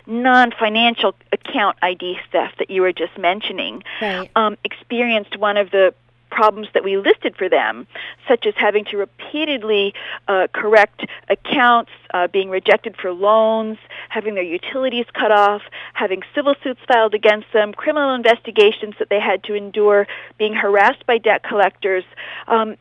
non-financial 0.07 1.15
account 1.33 1.77
ID 1.83 2.19
theft 2.31 2.59
that 2.59 2.71
you 2.71 2.83
were 2.83 2.93
just 2.93 3.17
mentioning 3.19 3.83
Right. 4.01 4.31
um, 4.37 4.57
experienced 4.65 5.37
one 5.39 5.57
of 5.57 5.71
the 5.71 5.95
problems 6.31 6.67
that 6.75 6.83
we 6.83 6.97
listed 6.97 7.37
for 7.37 7.49
them, 7.49 7.87
such 8.29 8.45
as 8.45 8.55
having 8.57 8.85
to 8.87 8.97
repeatedly 8.97 9.95
uh, 10.27 10.49
correct 10.53 11.07
accounts, 11.29 11.93
uh, 12.13 12.27
being 12.27 12.51
rejected 12.51 12.97
for 13.01 13.13
loans, 13.13 13.79
having 14.09 14.35
their 14.35 14.43
utilities 14.43 15.07
cut 15.15 15.31
off, 15.31 15.63
having 15.95 16.23
civil 16.35 16.55
suits 16.63 16.81
filed 16.87 17.15
against 17.15 17.47
them, 17.53 17.73
criminal 17.73 18.15
investigations 18.15 18.95
that 18.99 19.09
they 19.09 19.21
had 19.21 19.43
to 19.45 19.55
endure, 19.55 20.07
being 20.39 20.55
harassed 20.55 21.07
by 21.07 21.19
debt 21.19 21.43
collectors. 21.43 22.05
Um, 22.47 22.77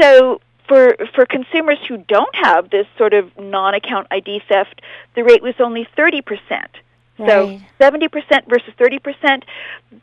so 0.00 0.40
for 0.66 0.96
for 1.14 1.24
consumers 1.26 1.78
who 1.86 1.98
don't 1.98 2.34
have 2.34 2.70
this 2.70 2.86
sort 2.98 3.14
of 3.14 3.36
non-account 3.38 4.08
ID 4.10 4.42
theft, 4.48 4.82
the 5.14 5.22
rate 5.22 5.42
was 5.42 5.54
only 5.60 5.86
30 5.96 6.22
percent. 6.22 6.70
So 7.18 7.58
70% 7.80 8.10
versus 8.46 8.74
30%, 8.78 9.42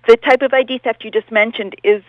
the 0.08 0.18
type 0.18 0.42
of 0.42 0.52
ID 0.52 0.80
theft 0.80 1.04
you 1.04 1.12
just 1.12 1.32
mentioned 1.32 1.76
is 1.84 2.02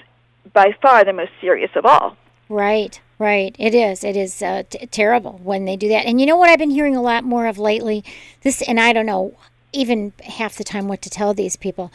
by 0.54 0.74
far 0.80 1.04
the 1.04 1.12
most 1.12 1.32
serious 1.42 1.70
of 1.74 1.84
all. 1.84 2.16
Right, 2.48 2.98
right. 3.18 3.54
It 3.58 3.74
is. 3.74 4.02
It 4.02 4.16
is 4.16 4.40
uh, 4.40 4.62
t- 4.68 4.86
terrible 4.86 5.40
when 5.42 5.66
they 5.66 5.76
do 5.76 5.88
that. 5.88 6.06
And 6.06 6.20
you 6.20 6.26
know 6.26 6.36
what 6.36 6.48
I've 6.48 6.58
been 6.58 6.70
hearing 6.70 6.96
a 6.96 7.02
lot 7.02 7.24
more 7.24 7.46
of 7.46 7.58
lately? 7.58 8.02
This, 8.42 8.62
and 8.62 8.80
I 8.80 8.92
don't 8.92 9.06
know 9.06 9.34
even 9.74 10.12
half 10.22 10.56
the 10.56 10.64
time 10.64 10.88
what 10.88 11.02
to 11.02 11.10
tell 11.10 11.34
these 11.34 11.56
people. 11.56 11.92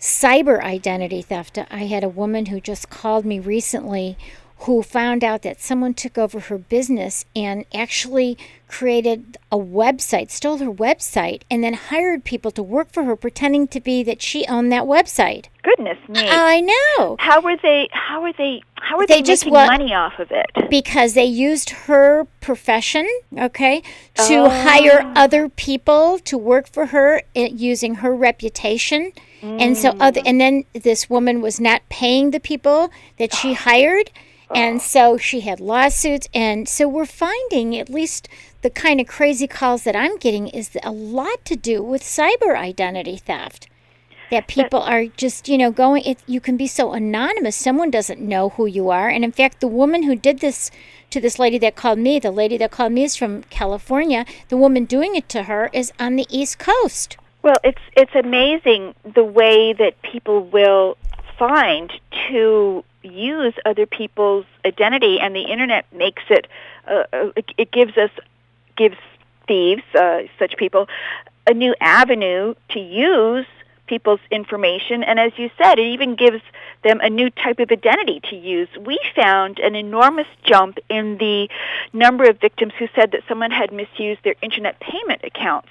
Cyber 0.00 0.62
identity 0.62 1.22
theft. 1.22 1.58
I 1.70 1.86
had 1.86 2.04
a 2.04 2.08
woman 2.08 2.46
who 2.46 2.60
just 2.60 2.90
called 2.90 3.24
me 3.24 3.38
recently 3.40 4.16
who 4.60 4.82
found 4.82 5.22
out 5.22 5.42
that 5.42 5.60
someone 5.60 5.92
took 5.94 6.16
over 6.16 6.40
her 6.40 6.56
business 6.58 7.24
and 7.36 7.64
actually 7.74 8.38
created 8.68 9.36
a 9.52 9.56
website, 9.56 10.30
stole 10.30 10.56
her 10.58 10.72
website, 10.72 11.42
and 11.50 11.62
then 11.62 11.74
hired 11.74 12.24
people 12.24 12.50
to 12.50 12.62
work 12.62 12.90
for 12.90 13.04
her 13.04 13.14
pretending 13.14 13.68
to 13.68 13.80
be 13.80 14.02
that 14.02 14.20
she 14.22 14.44
owned 14.46 14.72
that 14.72 14.84
website. 14.84 15.46
Goodness 15.62 15.98
me. 16.08 16.28
I 16.28 16.60
know. 16.60 17.16
how 17.18 17.40
were 17.40 17.56
they 17.62 17.88
how 17.92 18.22
were 18.22 18.32
they 18.32 18.62
how 18.76 18.96
were 18.98 19.06
They 19.06 19.16
they, 19.16 19.22
just 19.22 19.44
making 19.44 19.54
wa- 19.54 19.66
money 19.66 19.92
off 19.94 20.18
of 20.18 20.30
it? 20.30 20.46
because 20.70 21.14
they 21.14 21.24
used 21.24 21.70
her 21.70 22.26
profession, 22.40 23.06
okay, 23.38 23.82
to 24.26 24.34
Oh. 24.46 24.48
hire 24.48 25.12
other 25.14 25.48
people 25.48 26.18
to 26.20 26.38
work 26.38 26.66
for 26.66 26.86
her 26.86 27.22
eh, 27.34 27.50
using 27.52 27.96
her 27.96 28.14
reputation. 28.14 29.12
And 29.42 29.76
so 29.76 29.90
other 30.00 30.20
mm. 30.22 30.26
and 30.26 30.40
then 30.40 30.64
this 30.72 31.08
woman 31.08 31.40
was 31.40 31.60
not 31.60 31.82
paying 31.88 32.32
the 32.32 32.40
people 32.40 32.90
that 33.18 33.32
she 33.32 33.52
hired. 33.68 34.10
And 34.54 34.76
oh. 34.76 34.78
so 34.78 35.16
she 35.16 35.40
had 35.40 35.60
lawsuits 35.60 36.28
and 36.32 36.68
so 36.68 36.88
we're 36.88 37.06
finding 37.06 37.76
at 37.76 37.90
least 37.90 38.28
the 38.62 38.70
kind 38.70 39.00
of 39.00 39.06
crazy 39.06 39.46
calls 39.46 39.84
that 39.84 39.96
I'm 39.96 40.16
getting 40.18 40.48
is 40.48 40.76
a 40.82 40.92
lot 40.92 41.44
to 41.46 41.56
do 41.56 41.82
with 41.82 42.02
cyber 42.02 42.56
identity 42.56 43.16
theft. 43.16 43.68
That 44.30 44.48
people 44.48 44.80
are 44.80 45.06
just 45.06 45.48
you 45.48 45.58
know 45.58 45.70
going 45.70 46.02
it 46.04 46.18
you 46.26 46.40
can 46.40 46.56
be 46.56 46.66
so 46.66 46.92
anonymous 46.92 47.56
someone 47.56 47.90
doesn't 47.90 48.20
know 48.20 48.50
who 48.50 48.66
you 48.66 48.90
are. 48.90 49.08
And 49.08 49.24
in 49.24 49.32
fact 49.32 49.60
the 49.60 49.68
woman 49.68 50.04
who 50.04 50.16
did 50.16 50.40
this 50.40 50.70
to 51.10 51.20
this 51.20 51.38
lady 51.38 51.58
that 51.58 51.76
called 51.76 51.98
me 51.98 52.18
the 52.18 52.32
lady 52.32 52.56
that 52.58 52.70
called 52.70 52.92
me 52.92 53.04
is 53.04 53.14
from 53.14 53.42
california 53.44 54.26
the 54.48 54.56
woman 54.56 54.84
doing 54.84 55.14
it 55.14 55.28
to 55.28 55.44
her 55.44 55.70
is 55.72 55.92
on 55.98 56.16
the 56.16 56.26
east 56.28 56.58
coast. 56.58 57.16
Well, 57.46 57.60
it's 57.62 57.82
it's 57.96 58.14
amazing 58.16 58.96
the 59.04 59.22
way 59.22 59.72
that 59.72 60.02
people 60.02 60.42
will 60.42 60.98
find 61.38 61.92
to 62.28 62.84
use 63.02 63.54
other 63.64 63.86
people's 63.86 64.46
identity, 64.64 65.18
and 65.20 65.34
the 65.34 65.42
internet 65.42 65.86
makes 65.92 66.22
it. 66.30 66.46
Uh, 66.86 67.04
uh, 67.12 67.30
it, 67.36 67.44
it 67.58 67.70
gives 67.72 67.96
us 67.96 68.10
gives 68.76 68.96
thieves, 69.48 69.82
uh, 69.94 70.22
such 70.38 70.56
people, 70.56 70.88
a 71.46 71.54
new 71.54 71.74
avenue 71.80 72.54
to 72.70 72.80
use 72.80 73.46
people's 73.86 74.20
information, 74.30 75.04
and 75.04 75.18
as 75.20 75.32
you 75.36 75.50
said, 75.56 75.78
it 75.78 75.86
even 75.86 76.16
gives 76.16 76.42
them 76.82 77.00
a 77.00 77.08
new 77.08 77.30
type 77.30 77.58
of 77.60 77.70
identity 77.70 78.20
to 78.28 78.36
use. 78.36 78.68
We 78.78 78.98
found 79.14 79.58
an 79.58 79.74
enormous 79.74 80.26
jump 80.44 80.78
in 80.88 81.18
the 81.18 81.48
number 81.92 82.24
of 82.24 82.40
victims 82.40 82.72
who 82.78 82.88
said 82.94 83.12
that 83.12 83.22
someone 83.28 83.50
had 83.50 83.72
misused 83.72 84.22
their 84.24 84.34
internet 84.42 84.80
payment 84.80 85.22
accounts. 85.24 85.68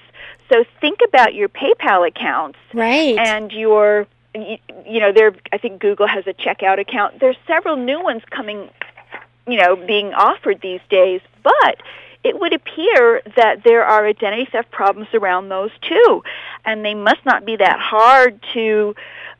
So 0.50 0.64
think 0.80 1.00
about 1.06 1.34
your 1.34 1.48
PayPal 1.48 2.06
accounts 2.06 2.58
right 2.72 3.18
and 3.18 3.50
your 3.52 4.06
you 4.86 5.00
know, 5.00 5.12
there. 5.12 5.34
I 5.52 5.58
think 5.58 5.80
Google 5.80 6.06
has 6.06 6.26
a 6.26 6.34
checkout 6.34 6.78
account. 6.78 7.20
There's 7.20 7.36
several 7.46 7.76
new 7.76 8.02
ones 8.02 8.22
coming, 8.30 8.68
you 9.46 9.58
know, 9.58 9.76
being 9.76 10.14
offered 10.14 10.60
these 10.60 10.80
days. 10.88 11.20
But 11.42 11.82
it 12.24 12.40
would 12.40 12.52
appear 12.52 13.22
that 13.36 13.62
there 13.64 13.84
are 13.84 14.06
identity 14.06 14.48
theft 14.50 14.70
problems 14.70 15.08
around 15.14 15.48
those 15.48 15.70
too, 15.80 16.22
and 16.64 16.84
they 16.84 16.94
must 16.94 17.24
not 17.24 17.44
be 17.44 17.56
that 17.56 17.78
hard 17.78 18.40
to 18.52 18.94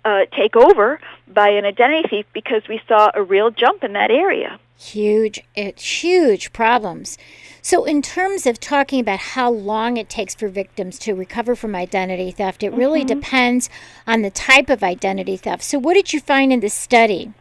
uh, 0.04 0.26
take 0.30 0.54
over 0.54 1.00
by 1.26 1.48
an 1.48 1.64
identity 1.64 2.08
thief 2.08 2.26
because 2.32 2.62
we 2.68 2.80
saw 2.86 3.10
a 3.12 3.22
real 3.22 3.50
jump 3.50 3.82
in 3.82 3.94
that 3.94 4.10
area. 4.10 4.60
Huge, 4.78 5.42
it's 5.54 6.02
huge 6.02 6.52
problems. 6.52 7.16
So, 7.62 7.84
in 7.84 8.02
terms 8.02 8.46
of 8.46 8.60
talking 8.60 9.00
about 9.00 9.18
how 9.18 9.50
long 9.50 9.96
it 9.96 10.08
takes 10.08 10.34
for 10.34 10.48
victims 10.48 10.98
to 11.00 11.14
recover 11.14 11.56
from 11.56 11.74
identity 11.74 12.30
theft, 12.30 12.62
it 12.62 12.70
really 12.72 13.00
mm-hmm. 13.00 13.18
depends 13.18 13.70
on 14.06 14.22
the 14.22 14.30
type 14.30 14.68
of 14.68 14.82
identity 14.82 15.36
theft. 15.36 15.62
So, 15.62 15.78
what 15.78 15.94
did 15.94 16.12
you 16.12 16.20
find 16.20 16.52
in 16.52 16.60
this 16.60 16.74
study? 16.74 17.32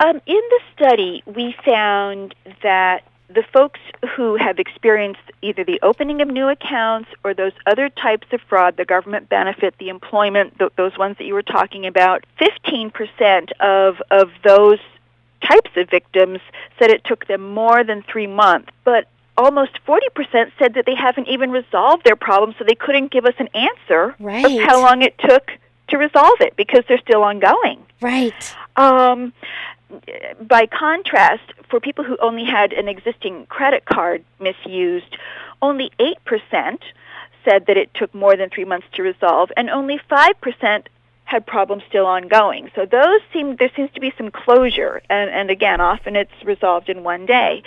Um, 0.00 0.20
in 0.26 0.40
the 0.50 0.60
study, 0.74 1.22
we 1.26 1.54
found 1.62 2.34
that 2.62 3.04
the 3.28 3.44
folks 3.52 3.80
who 4.16 4.36
have 4.36 4.58
experienced 4.58 5.20
either 5.42 5.62
the 5.62 5.78
opening 5.82 6.20
of 6.20 6.28
new 6.28 6.48
accounts 6.48 7.10
or 7.22 7.34
those 7.34 7.52
other 7.66 7.88
types 7.88 8.26
of 8.32 8.40
fraud, 8.48 8.76
the 8.76 8.84
government 8.84 9.28
benefit, 9.28 9.74
the 9.78 9.88
employment, 9.88 10.58
th- 10.58 10.72
those 10.76 10.96
ones 10.98 11.16
that 11.18 11.24
you 11.24 11.34
were 11.34 11.42
talking 11.42 11.86
about, 11.86 12.24
15% 12.40 13.52
of, 13.60 14.02
of 14.10 14.30
those 14.42 14.78
types 15.40 15.70
of 15.76 15.88
victims 15.90 16.40
said 16.78 16.90
it 16.90 17.04
took 17.04 17.26
them 17.26 17.52
more 17.52 17.84
than 17.84 18.02
three 18.02 18.26
months. 18.26 18.70
But 18.84 19.08
almost 19.36 19.72
40% 19.86 20.52
said 20.58 20.74
that 20.74 20.84
they 20.86 20.94
haven't 20.94 21.28
even 21.28 21.50
resolved 21.50 22.04
their 22.04 22.16
problem, 22.16 22.54
so 22.58 22.64
they 22.64 22.74
couldn't 22.74 23.10
give 23.10 23.24
us 23.24 23.34
an 23.38 23.48
answer 23.54 24.14
right. 24.20 24.44
of 24.44 24.52
how 24.66 24.82
long 24.82 25.02
it 25.02 25.14
took 25.18 25.50
to 25.88 25.98
resolve 25.98 26.40
it 26.40 26.56
because 26.56 26.84
they're 26.88 27.00
still 27.00 27.22
ongoing. 27.22 27.84
Right. 28.00 28.56
Um, 28.76 29.32
by 30.40 30.66
contrast, 30.66 31.42
for 31.68 31.80
people 31.80 32.04
who 32.04 32.16
only 32.18 32.44
had 32.44 32.72
an 32.72 32.88
existing 32.88 33.46
credit 33.46 33.84
card 33.84 34.24
misused, 34.38 35.16
only 35.62 35.90
8% 35.98 36.78
said 37.44 37.66
that 37.66 37.76
it 37.76 37.92
took 37.94 38.14
more 38.14 38.36
than 38.36 38.50
three 38.50 38.64
months 38.64 38.86
to 38.94 39.02
resolve, 39.02 39.50
and 39.56 39.70
only 39.70 39.98
5% 40.10 40.86
had 41.30 41.46
problems 41.46 41.84
still 41.88 42.06
ongoing. 42.06 42.70
So 42.74 42.84
those 42.84 43.20
seem 43.32 43.54
there 43.56 43.70
seems 43.76 43.90
to 43.92 44.00
be 44.00 44.12
some 44.18 44.32
closure, 44.32 45.00
and, 45.08 45.30
and 45.30 45.48
again, 45.48 45.80
often 45.80 46.16
it's 46.16 46.32
resolved 46.44 46.88
in 46.88 47.04
one 47.04 47.24
day. 47.24 47.62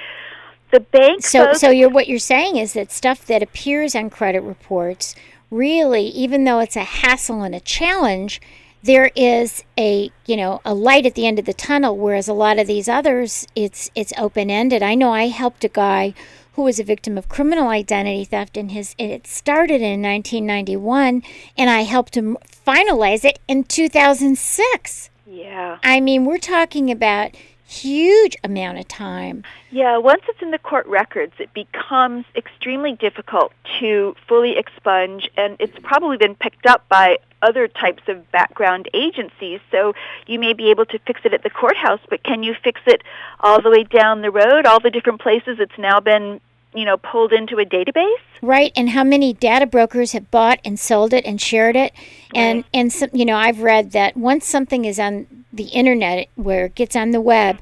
The 0.71 0.81
bank. 0.81 1.23
So, 1.23 1.45
folks, 1.45 1.61
so 1.61 1.69
you're 1.69 1.89
what 1.89 2.09
you're 2.09 2.19
saying 2.19 2.57
is 2.57 2.73
that 2.73 2.91
stuff 2.91 3.25
that 3.27 3.41
appears 3.41 3.95
on 3.95 4.09
credit 4.09 4.41
reports, 4.41 5.15
really, 5.49 6.07
even 6.07 6.43
though 6.43 6.59
it's 6.59 6.75
a 6.75 6.83
hassle 6.83 7.41
and 7.41 7.55
a 7.55 7.61
challenge, 7.61 8.41
there 8.83 9.11
is 9.15 9.63
a 9.79 10.11
you 10.25 10.35
know 10.35 10.59
a 10.65 10.73
light 10.73 11.05
at 11.05 11.15
the 11.15 11.25
end 11.25 11.39
of 11.39 11.45
the 11.45 11.53
tunnel 11.53 11.95
whereas 11.97 12.27
a 12.27 12.33
lot 12.33 12.59
of 12.59 12.67
these 12.67 12.89
others 12.89 13.47
it's 13.55 13.89
it's 13.95 14.11
open 14.17 14.49
ended 14.49 14.83
i 14.83 14.93
know 14.93 15.13
i 15.13 15.27
helped 15.27 15.63
a 15.63 15.69
guy 15.69 16.13
who 16.53 16.63
was 16.63 16.79
a 16.79 16.83
victim 16.83 17.17
of 17.17 17.29
criminal 17.29 17.67
identity 17.67 18.25
theft 18.25 18.57
and 18.57 18.71
his 18.71 18.95
it 18.97 19.27
started 19.27 19.81
in 19.81 20.01
1991 20.01 21.23
and 21.57 21.69
i 21.69 21.81
helped 21.81 22.15
him 22.15 22.37
finalize 22.65 23.25
it 23.25 23.39
in 23.47 23.63
2006 23.63 25.09
yeah. 25.25 25.79
I 25.81 25.99
mean 25.99 26.25
we're 26.25 26.37
talking 26.37 26.91
about 26.91 27.35
huge 27.73 28.35
amount 28.43 28.79
of 28.79 28.87
time. 28.87 29.43
Yeah, 29.71 29.97
once 29.97 30.21
it's 30.27 30.41
in 30.41 30.51
the 30.51 30.59
court 30.59 30.85
records, 30.85 31.33
it 31.39 31.53
becomes 31.53 32.25
extremely 32.35 32.93
difficult 32.93 33.51
to 33.79 34.15
fully 34.27 34.57
expunge, 34.57 35.29
and 35.35 35.57
it's 35.59 35.77
probably 35.83 36.17
been 36.17 36.35
picked 36.35 36.65
up 36.65 36.87
by 36.89 37.17
other 37.41 37.67
types 37.67 38.03
of 38.07 38.31
background 38.31 38.89
agencies. 38.93 39.59
So 39.71 39.93
you 40.27 40.39
may 40.39 40.53
be 40.53 40.69
able 40.69 40.85
to 40.85 40.99
fix 40.99 41.21
it 41.25 41.33
at 41.33 41.43
the 41.43 41.49
courthouse, 41.49 41.99
but 42.09 42.23
can 42.23 42.43
you 42.43 42.55
fix 42.63 42.81
it 42.85 43.01
all 43.39 43.61
the 43.61 43.69
way 43.69 43.83
down 43.83 44.21
the 44.21 44.31
road, 44.31 44.65
all 44.65 44.79
the 44.79 44.89
different 44.91 45.19
places 45.19 45.57
it's 45.59 45.77
now 45.77 45.99
been 45.99 46.39
you 46.75 46.85
know 46.85 46.97
pulled 46.97 47.31
into 47.31 47.59
a 47.59 47.65
database 47.65 48.15
right 48.41 48.71
and 48.75 48.89
how 48.89 49.03
many 49.03 49.33
data 49.33 49.65
brokers 49.65 50.11
have 50.13 50.29
bought 50.31 50.59
and 50.65 50.79
sold 50.79 51.13
it 51.13 51.25
and 51.25 51.39
shared 51.39 51.75
it 51.75 51.93
and 52.33 52.57
right. 52.57 52.65
and 52.73 52.91
some, 52.91 53.09
you 53.13 53.25
know 53.25 53.37
i've 53.37 53.61
read 53.61 53.91
that 53.91 54.17
once 54.17 54.45
something 54.45 54.85
is 54.85 54.99
on 54.99 55.42
the 55.53 55.65
internet 55.65 56.27
where 56.35 56.65
it 56.65 56.75
gets 56.75 56.95
on 56.95 57.11
the 57.11 57.21
web, 57.21 57.59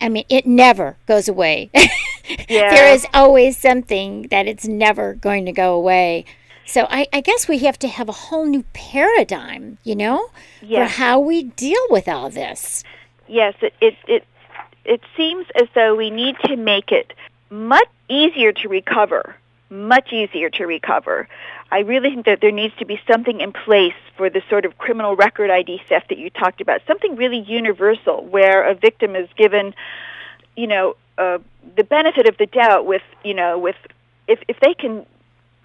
I 0.00 0.08
mean, 0.08 0.24
it 0.28 0.46
never 0.46 0.96
goes 1.06 1.28
away. 1.28 1.70
yeah. 1.74 2.74
There 2.74 2.92
is 2.92 3.06
always 3.14 3.56
something 3.56 4.22
that 4.28 4.46
it's 4.46 4.66
never 4.66 5.14
going 5.14 5.46
to 5.46 5.52
go 5.52 5.74
away. 5.74 6.24
So 6.66 6.86
I, 6.90 7.06
I, 7.12 7.22
guess 7.22 7.48
we 7.48 7.58
have 7.60 7.78
to 7.78 7.88
have 7.88 8.10
a 8.10 8.12
whole 8.12 8.44
new 8.44 8.62
paradigm, 8.74 9.78
you 9.84 9.96
know, 9.96 10.28
yes. 10.60 10.90
for 10.92 11.00
how 11.00 11.18
we 11.18 11.44
deal 11.44 11.80
with 11.88 12.08
all 12.08 12.28
this. 12.28 12.84
Yes, 13.26 13.54
it, 13.62 13.72
it 13.80 13.94
it 14.06 14.24
it 14.84 15.00
seems 15.16 15.46
as 15.54 15.68
though 15.74 15.94
we 15.94 16.10
need 16.10 16.36
to 16.44 16.56
make 16.56 16.92
it 16.92 17.14
much 17.50 17.88
easier 18.08 18.52
to 18.52 18.68
recover, 18.68 19.34
much 19.70 20.12
easier 20.12 20.50
to 20.50 20.66
recover. 20.66 21.28
I 21.70 21.80
really 21.80 22.10
think 22.10 22.26
that 22.26 22.40
there 22.40 22.50
needs 22.50 22.74
to 22.78 22.84
be 22.84 23.00
something 23.10 23.40
in 23.40 23.52
place 23.52 23.94
for 24.16 24.30
the 24.30 24.42
sort 24.48 24.64
of 24.64 24.78
criminal 24.78 25.16
record 25.16 25.50
ID 25.50 25.82
theft 25.88 26.08
that 26.08 26.18
you 26.18 26.30
talked 26.30 26.60
about, 26.60 26.80
something 26.86 27.16
really 27.16 27.40
universal 27.40 28.24
where 28.24 28.64
a 28.64 28.74
victim 28.74 29.14
is 29.14 29.28
given, 29.36 29.74
you 30.56 30.66
know, 30.66 30.96
uh, 31.18 31.38
the 31.76 31.84
benefit 31.84 32.26
of 32.26 32.38
the 32.38 32.46
doubt 32.46 32.86
with, 32.86 33.02
you 33.24 33.34
know, 33.34 33.58
with 33.58 33.76
if 34.26 34.40
if 34.48 34.58
they 34.60 34.74
can 34.74 35.04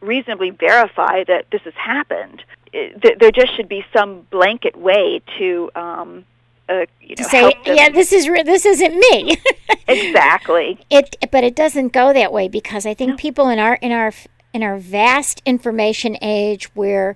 reasonably 0.01 0.49
verify 0.49 1.23
that 1.23 1.45
this 1.51 1.61
has 1.61 1.73
happened, 1.75 2.43
it, 2.73 3.19
there 3.19 3.31
just 3.31 3.55
should 3.55 3.69
be 3.69 3.85
some 3.93 4.21
blanket 4.29 4.75
way 4.75 5.21
to 5.37 5.71
um, 5.75 6.25
uh, 6.69 6.85
you 7.01 7.15
know, 7.19 7.27
say, 7.27 7.53
yeah, 7.65 7.89
this 7.89 8.13
is 8.13 8.29
re- 8.29 8.43
this 8.43 8.65
isn't 8.65 8.95
me. 8.95 9.37
exactly. 9.87 10.79
It, 10.89 11.15
but 11.31 11.43
it 11.43 11.55
doesn't 11.55 11.91
go 11.91 12.13
that 12.13 12.31
way 12.31 12.47
because 12.47 12.85
I 12.85 12.93
think 12.93 13.11
no. 13.11 13.17
people 13.17 13.49
in 13.49 13.59
our 13.59 13.75
in 13.75 13.91
our 13.91 14.13
in 14.53 14.63
our 14.63 14.77
vast 14.77 15.41
information 15.45 16.17
age 16.21 16.73
where 16.75 17.15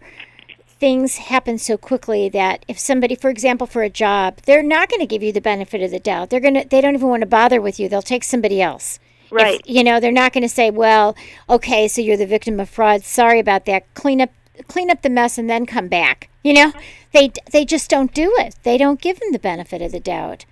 things 0.68 1.16
happen 1.16 1.58
so 1.58 1.78
quickly 1.78 2.30
that 2.30 2.64
if 2.68 2.78
somebody 2.78 3.16
for 3.16 3.30
example 3.30 3.66
for 3.66 3.82
a 3.82 3.90
job 3.90 4.38
they're 4.46 4.62
not 4.62 4.90
going 4.90 5.00
to 5.00 5.08
give 5.08 5.24
you 5.24 5.32
the 5.32 5.42
benefit 5.42 5.82
of 5.82 5.92
the 5.92 6.00
doubt. 6.00 6.30
They're 6.30 6.40
going 6.40 6.54
to 6.56 6.68
they 6.68 6.82
don't 6.82 6.96
even 6.96 7.08
want 7.08 7.22
to 7.22 7.28
bother 7.28 7.62
with 7.62 7.80
you. 7.80 7.88
They'll 7.88 8.02
take 8.02 8.24
somebody 8.24 8.62
else. 8.62 9.00
Right. 9.30 9.60
if, 9.60 9.70
you 9.70 9.84
know 9.84 10.00
they're 10.00 10.12
not 10.12 10.34
going 10.34 10.44
to 10.44 10.50
say 10.50 10.72
well 10.72 11.16
okay 11.50 11.90
so 11.90 12.02
you're 12.02 12.18
the 12.18 12.28
victim 12.28 12.60
of 12.60 12.70
fraud. 12.70 13.04
Sorry 13.04 13.40
about 13.40 13.66
that. 13.66 13.94
Clean 13.94 14.20
up 14.22 14.32
clean 14.68 14.90
up 14.90 15.02
the 15.02 15.10
mess 15.10 15.38
and 15.38 15.50
then 15.50 15.66
come 15.66 15.88
back 15.88 16.30
you 16.44 16.54
know 16.54 16.72
they 17.14 17.32
they 17.52 17.66
just 17.66 17.90
don't 17.90 18.14
do 18.14 18.34
it 18.38 18.56
they 18.64 18.78
don't 18.78 19.02
give 19.02 19.20
them 19.20 19.32
the 19.32 19.40
benefit 19.40 19.82
of 19.82 19.92
the 19.92 20.00
doubt 20.00 20.46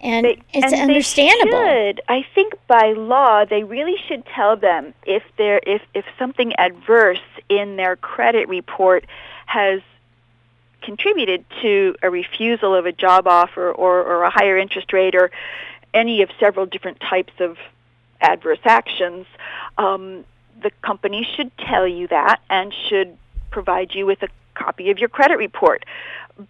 and 0.00 0.26
they, 0.26 0.42
it's 0.52 0.72
and 0.72 0.90
understandable. 0.90 1.58
They 1.58 1.92
should. 1.94 2.02
I 2.06 2.26
think 2.34 2.54
by 2.66 2.92
law 2.92 3.46
they 3.46 3.64
really 3.64 3.96
should 4.06 4.26
tell 4.26 4.54
them 4.54 4.92
if 5.06 5.22
there 5.38 5.58
if 5.66 5.80
if 5.94 6.04
something 6.18 6.52
adverse 6.56 7.18
in 7.48 7.76
their 7.76 7.96
credit 7.96 8.46
report 8.48 9.06
has 9.46 9.80
contributed 10.82 11.44
to 11.62 11.96
a 12.02 12.10
refusal 12.10 12.74
of 12.74 12.86
a 12.86 12.92
job 12.92 13.26
offer 13.26 13.72
or, 13.72 14.02
or 14.02 14.22
a 14.22 14.30
higher 14.30 14.56
interest 14.56 14.92
rate 14.92 15.14
or 15.14 15.30
any 15.92 16.22
of 16.22 16.30
several 16.38 16.66
different 16.66 17.00
types 17.00 17.32
of 17.40 17.56
adverse 18.20 18.60
actions, 18.64 19.26
um, 19.78 20.24
the 20.62 20.70
company 20.82 21.26
should 21.36 21.50
tell 21.58 21.86
you 21.88 22.06
that 22.08 22.40
and 22.48 22.72
should 22.88 23.16
provide 23.50 23.94
you 23.94 24.06
with 24.06 24.22
a 24.22 24.28
copy 24.54 24.90
of 24.90 24.98
your 24.98 25.08
credit 25.08 25.36
report. 25.36 25.84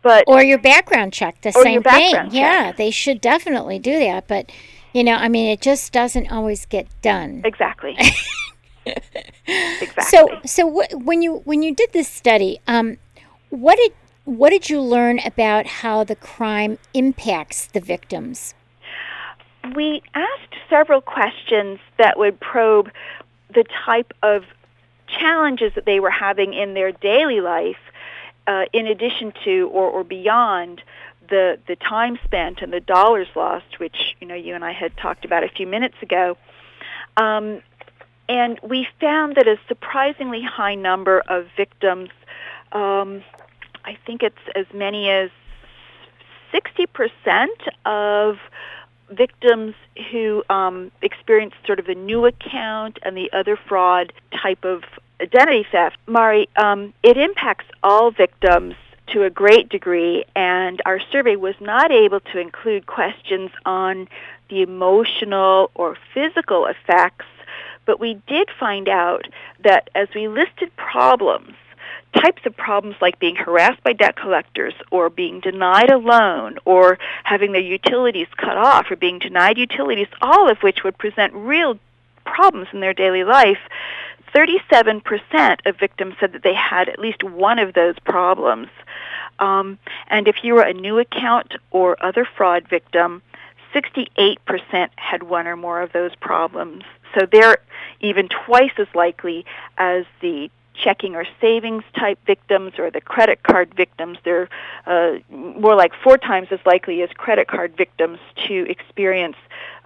But 0.03 0.25
or 0.27 0.43
your 0.43 0.59
background 0.59 1.13
check, 1.13 1.41
the 1.43 1.53
same 1.53 1.83
thing. 1.83 2.11
Check. 2.11 2.29
Yeah, 2.33 2.73
they 2.73 2.91
should 2.91 3.21
definitely 3.21 3.79
do 3.79 3.99
that. 3.99 4.27
But 4.27 4.51
you 4.93 5.05
know, 5.05 5.15
I 5.15 5.29
mean, 5.29 5.51
it 5.51 5.61
just 5.61 5.93
doesn't 5.93 6.33
always 6.33 6.67
get 6.67 6.89
done. 7.03 7.43
Exactly. 7.45 7.97
exactly. 9.47 10.05
So, 10.05 10.29
so 10.45 10.71
wh- 10.71 11.07
when 11.07 11.23
you 11.23 11.43
when 11.45 11.63
you 11.63 11.75
did 11.75 11.93
this 11.93 12.09
study, 12.09 12.59
um, 12.67 12.99
what 13.51 13.77
did 13.77 13.93
what 14.25 14.51
did 14.51 14.69
you 14.69 14.81
learn 14.81 15.21
about 15.21 15.67
how 15.67 16.03
the 16.03 16.17
crime 16.17 16.79
impacts 16.95 17.67
the 17.67 17.81
victims? 17.81 18.55
We 19.75 20.03
asked 20.15 20.55
several 20.69 21.01
questions 21.01 21.79
that 21.99 22.19
would 22.19 22.41
probe 22.41 22.91
the 23.55 23.65
type 23.85 24.13
of 24.23 24.45
challenges 25.07 25.73
that 25.75 25.85
they 25.85 26.01
were 26.01 26.11
having 26.11 26.55
in 26.55 26.75
their 26.75 26.93
daily 26.93 27.41
life 27.41 27.79
uh, 28.47 28.65
in 28.73 28.87
addition 28.87 29.33
to 29.45 29.69
or, 29.73 29.89
or 29.91 30.05
beyond 30.05 30.83
the 31.29 31.59
the 31.67 31.77
time 31.77 32.19
spent 32.25 32.63
and 32.63 32.73
the 32.73 32.81
dollars 32.81 33.27
lost, 33.35 33.79
which 33.79 34.17
you 34.21 34.27
know 34.27 34.35
you 34.35 34.55
and 34.55 34.65
I 34.65 34.73
had 34.73 34.97
talked 34.97 35.25
about 35.25 35.43
a 35.43 35.49
few 35.49 35.67
minutes 35.67 35.97
ago, 36.03 36.37
um, 37.17 37.63
and 38.29 38.59
we 38.63 38.87
found 39.01 39.37
that 39.37 39.49
a 39.49 39.59
surprisingly 39.69 40.43
high 40.43 40.75
number 40.75 41.21
of 41.29 41.47
victims, 41.57 42.11
um, 42.73 43.23
I 43.85 43.99
think 44.07 44.23
it's 44.23 44.37
as 44.55 44.67
many 44.73 45.11
as 45.11 45.31
sixty 46.53 46.87
percent 46.87 47.61
of 47.85 48.39
victims 49.11 49.75
who 50.11 50.43
um, 50.51 50.91
experienced 51.03 51.57
sort 51.67 51.79
of 51.79 51.87
the 51.87 51.95
new 51.95 52.27
account 52.27 52.99
and 53.03 53.17
the 53.17 53.31
other 53.33 53.57
fraud 53.57 54.13
type 54.43 54.65
of 54.65 54.83
identity 55.21 55.67
theft, 55.71 55.97
Mari, 56.07 56.49
um, 56.57 56.93
it 57.03 57.17
impacts 57.17 57.67
all 57.83 58.11
victims 58.11 58.75
to 59.09 59.23
a 59.23 59.31
great 59.31 59.69
degree, 59.69 60.25
and 60.35 60.83
our 60.85 61.01
survey 61.13 61.37
was 61.37 61.55
not 61.61 61.93
able 61.93 62.21
to 62.21 62.41
include 62.41 62.87
questions 62.87 63.51
on 63.65 64.09
the 64.51 64.63
emotional 64.63 65.71
or 65.75 65.97
physical 66.13 66.67
effects, 66.67 67.27
but 67.85 68.01
we 68.01 68.21
did 68.27 68.49
find 68.59 68.89
out 68.89 69.27
that 69.63 69.91
as 69.95 70.09
we 70.15 70.27
listed 70.27 70.75
problems, 70.77 71.55
types 72.21 72.43
of 72.47 72.57
problems 72.57 72.97
like 73.01 73.19
being 73.19 73.37
harassed 73.37 73.83
by 73.83 73.93
debt 73.93 74.17
collectors 74.17 74.75
or 74.91 75.11
being 75.11 75.41
denied 75.41 75.91
a 75.91 75.99
loan 75.99 76.59
or 76.65 76.99
having 77.25 77.53
their 77.53 77.61
utilities 77.61 78.29
cut 78.37 78.57
off 78.57 78.91
or 78.91 78.97
being 78.97 79.19
denied 79.19 79.59
utilities, 79.59 80.09
all 80.21 80.49
of 80.51 80.59
which 80.59 80.83
would 80.85 80.99
present 80.99 81.33
real 81.35 81.79
problems 82.25 82.69
in 82.73 82.81
their 82.81 82.95
daily 82.95 83.25
life, 83.25 83.59
37% 84.35 85.67
of 85.67 85.79
victims 85.79 86.15
said 86.21 86.33
that 86.33 86.43
they 86.43 86.55
had 86.55 86.89
at 86.89 86.99
least 86.99 87.23
one 87.23 87.59
of 87.59 87.75
those 87.75 87.99
problems. 88.01 88.69
Um, 89.39 89.79
and 90.09 90.29
if 90.29 90.43
you 90.43 90.55
were 90.55 90.63
a 90.63 90.73
new 90.73 90.99
account 90.99 91.55
or 91.71 91.97
other 92.05 92.27
fraud 92.37 92.69
victim, 92.69 93.23
68% 93.75 94.89
had 94.97 95.23
one 95.23 95.47
or 95.47 95.57
more 95.57 95.81
of 95.81 95.93
those 95.93 96.15
problems. 96.17 96.85
So 97.15 97.27
they're 97.31 97.59
even 98.01 98.29
twice 98.29 98.73
as 98.79 98.89
likely 98.95 99.45
as 99.79 100.05
the 100.21 100.51
checking 100.83 101.15
or 101.15 101.25
savings 101.41 101.85
type 101.99 102.19
victims 102.27 102.75
or 102.79 102.91
the 102.91 103.01
credit 103.01 103.43
card 103.43 103.75
victims. 103.75 104.19
They're 104.25 104.49
uh, 104.87 105.17
more 105.31 105.75
like 105.75 105.93
four 106.03 106.19
times 106.19 106.49
as 106.51 106.61
likely 106.65 107.03
as 107.03 107.11
credit 107.11 107.49
card 107.49 107.77
victims 107.77 108.19
to 108.47 108.67
experience 108.69 109.37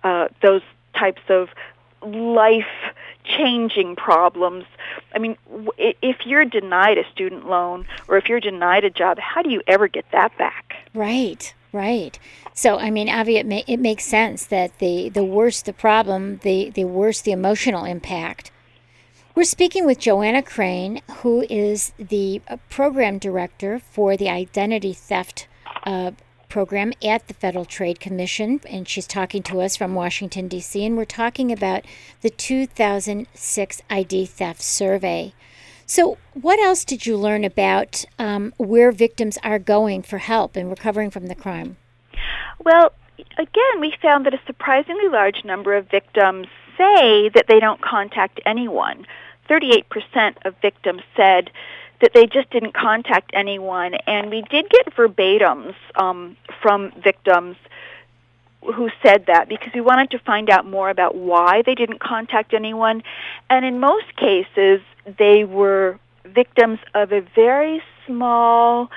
uh, 0.05 0.29
those 0.43 0.63
types 0.95 1.23
of 1.29 1.49
life 2.03 2.65
changing 3.25 3.97
problems. 3.97 4.65
I 5.15 5.19
mean, 5.19 5.37
if 5.79 6.27
you're 6.27 6.45
denied 6.45 6.99
a 6.99 7.09
student 7.11 7.47
loan 7.47 7.87
or 8.09 8.17
if 8.17 8.29
you're 8.29 8.41
denied 8.41 8.85
a 8.85 8.91
job, 8.91 9.19
how 9.19 9.43
do 9.43 9.51
you 9.51 9.63
ever 9.67 9.89
get 9.89 10.07
that 10.13 10.37
back? 10.39 10.77
Right, 10.95 11.55
right. 11.73 12.19
So, 12.55 12.79
I 12.79 12.91
mean, 12.91 13.09
Avi, 13.09 13.37
it, 13.37 13.47
ma- 13.47 13.63
it 13.67 13.79
makes 13.79 14.05
sense 14.05 14.47
that 14.47 14.79
the, 14.79 15.09
the 15.11 15.25
worse 15.25 15.63
the 15.63 15.73
problem, 15.73 16.41
the, 16.43 16.71
the 16.71 16.85
worse 16.85 17.21
the 17.21 17.33
emotional 17.33 17.85
impact. 17.85 18.51
We're 19.33 19.45
speaking 19.45 19.87
with 19.87 20.01
Joanna 20.01 20.43
Crane, 20.43 21.03
who 21.19 21.47
is 21.49 21.93
the 21.99 22.43
uh, 22.49 22.57
program 22.69 23.19
director 23.19 23.79
for 23.79 24.17
the 24.17 24.29
identity 24.29 24.93
theft 24.93 25.47
uh, 25.85 26.11
program 26.49 26.93
at 27.01 27.29
the 27.29 27.35
Federal 27.35 27.65
Trade 27.65 28.01
Commission, 28.01 28.61
and 28.69 28.89
she's 28.89 29.07
talking 29.07 29.45
to 29.45 29.61
us 29.61 29.77
from 29.77 29.95
Washington, 29.95 30.49
D.C., 30.49 30.85
and 30.85 30.97
we're 30.97 31.05
talking 31.05 31.53
about 31.53 31.85
the 32.23 32.31
2006 32.31 33.83
ID 33.89 34.27
theft 34.27 34.63
survey. 34.63 35.33
So, 35.87 36.19
what 36.35 36.59
else 36.59 36.85
did 36.85 37.07
you 37.07 37.17
learn 37.17 37.45
about 37.45 38.05
um, 38.19 38.53
where 38.57 38.91
victims 38.91 39.39
are 39.45 39.61
going 39.61 40.03
for 40.03 40.19
help 40.19 40.57
in 40.57 40.69
recovering 40.69 41.11
from 41.11 41.29
the 41.29 41.37
crime? 41.37 41.77
Well, 42.65 42.93
again, 43.39 43.81
we 43.81 43.95
found 44.03 44.27
that 44.27 44.35
a 44.35 44.41
surprisingly 44.45 45.09
large 45.09 45.45
number 45.45 45.77
of 45.77 45.89
victims 45.89 46.49
say 46.81 47.29
that 47.35 47.45
they 47.47 47.61
don't 47.61 47.81
contact 47.81 48.41
anyone. 48.47 49.07
38% 49.49 50.37
of 50.45 50.55
victims 50.63 51.03
said 51.17 51.51
that 52.01 52.13
they 52.15 52.27
just 52.27 52.49
didn't 52.51 52.73
contact 52.73 53.31
anyone. 53.35 53.95
And 54.07 54.31
we 54.31 54.43
did 54.43 54.71
get 54.71 54.95
verbatims 54.95 55.75
um, 55.97 56.37
from 56.63 56.93
victims 57.03 57.57
who 58.63 58.91
said 59.03 59.27
that 59.27 59.49
because 59.49 59.73
we 59.75 59.81
wanted 59.81 60.11
to 60.11 60.19
find 60.21 60.51
out 60.51 60.67
more 60.67 60.91
about 60.91 61.15
why 61.15 61.63
they 61.63 61.75
didn't 61.75 62.01
contact 62.01 62.55
anyone. 62.55 63.03
And 63.49 63.65
in 63.65 63.81
most 63.81 64.17
cases, 64.17 64.81
they 65.19 65.45
were 65.45 65.99
victims 66.25 66.79
of 66.95 67.13
a 67.13 67.21
very 67.35 67.83
small 68.07 68.91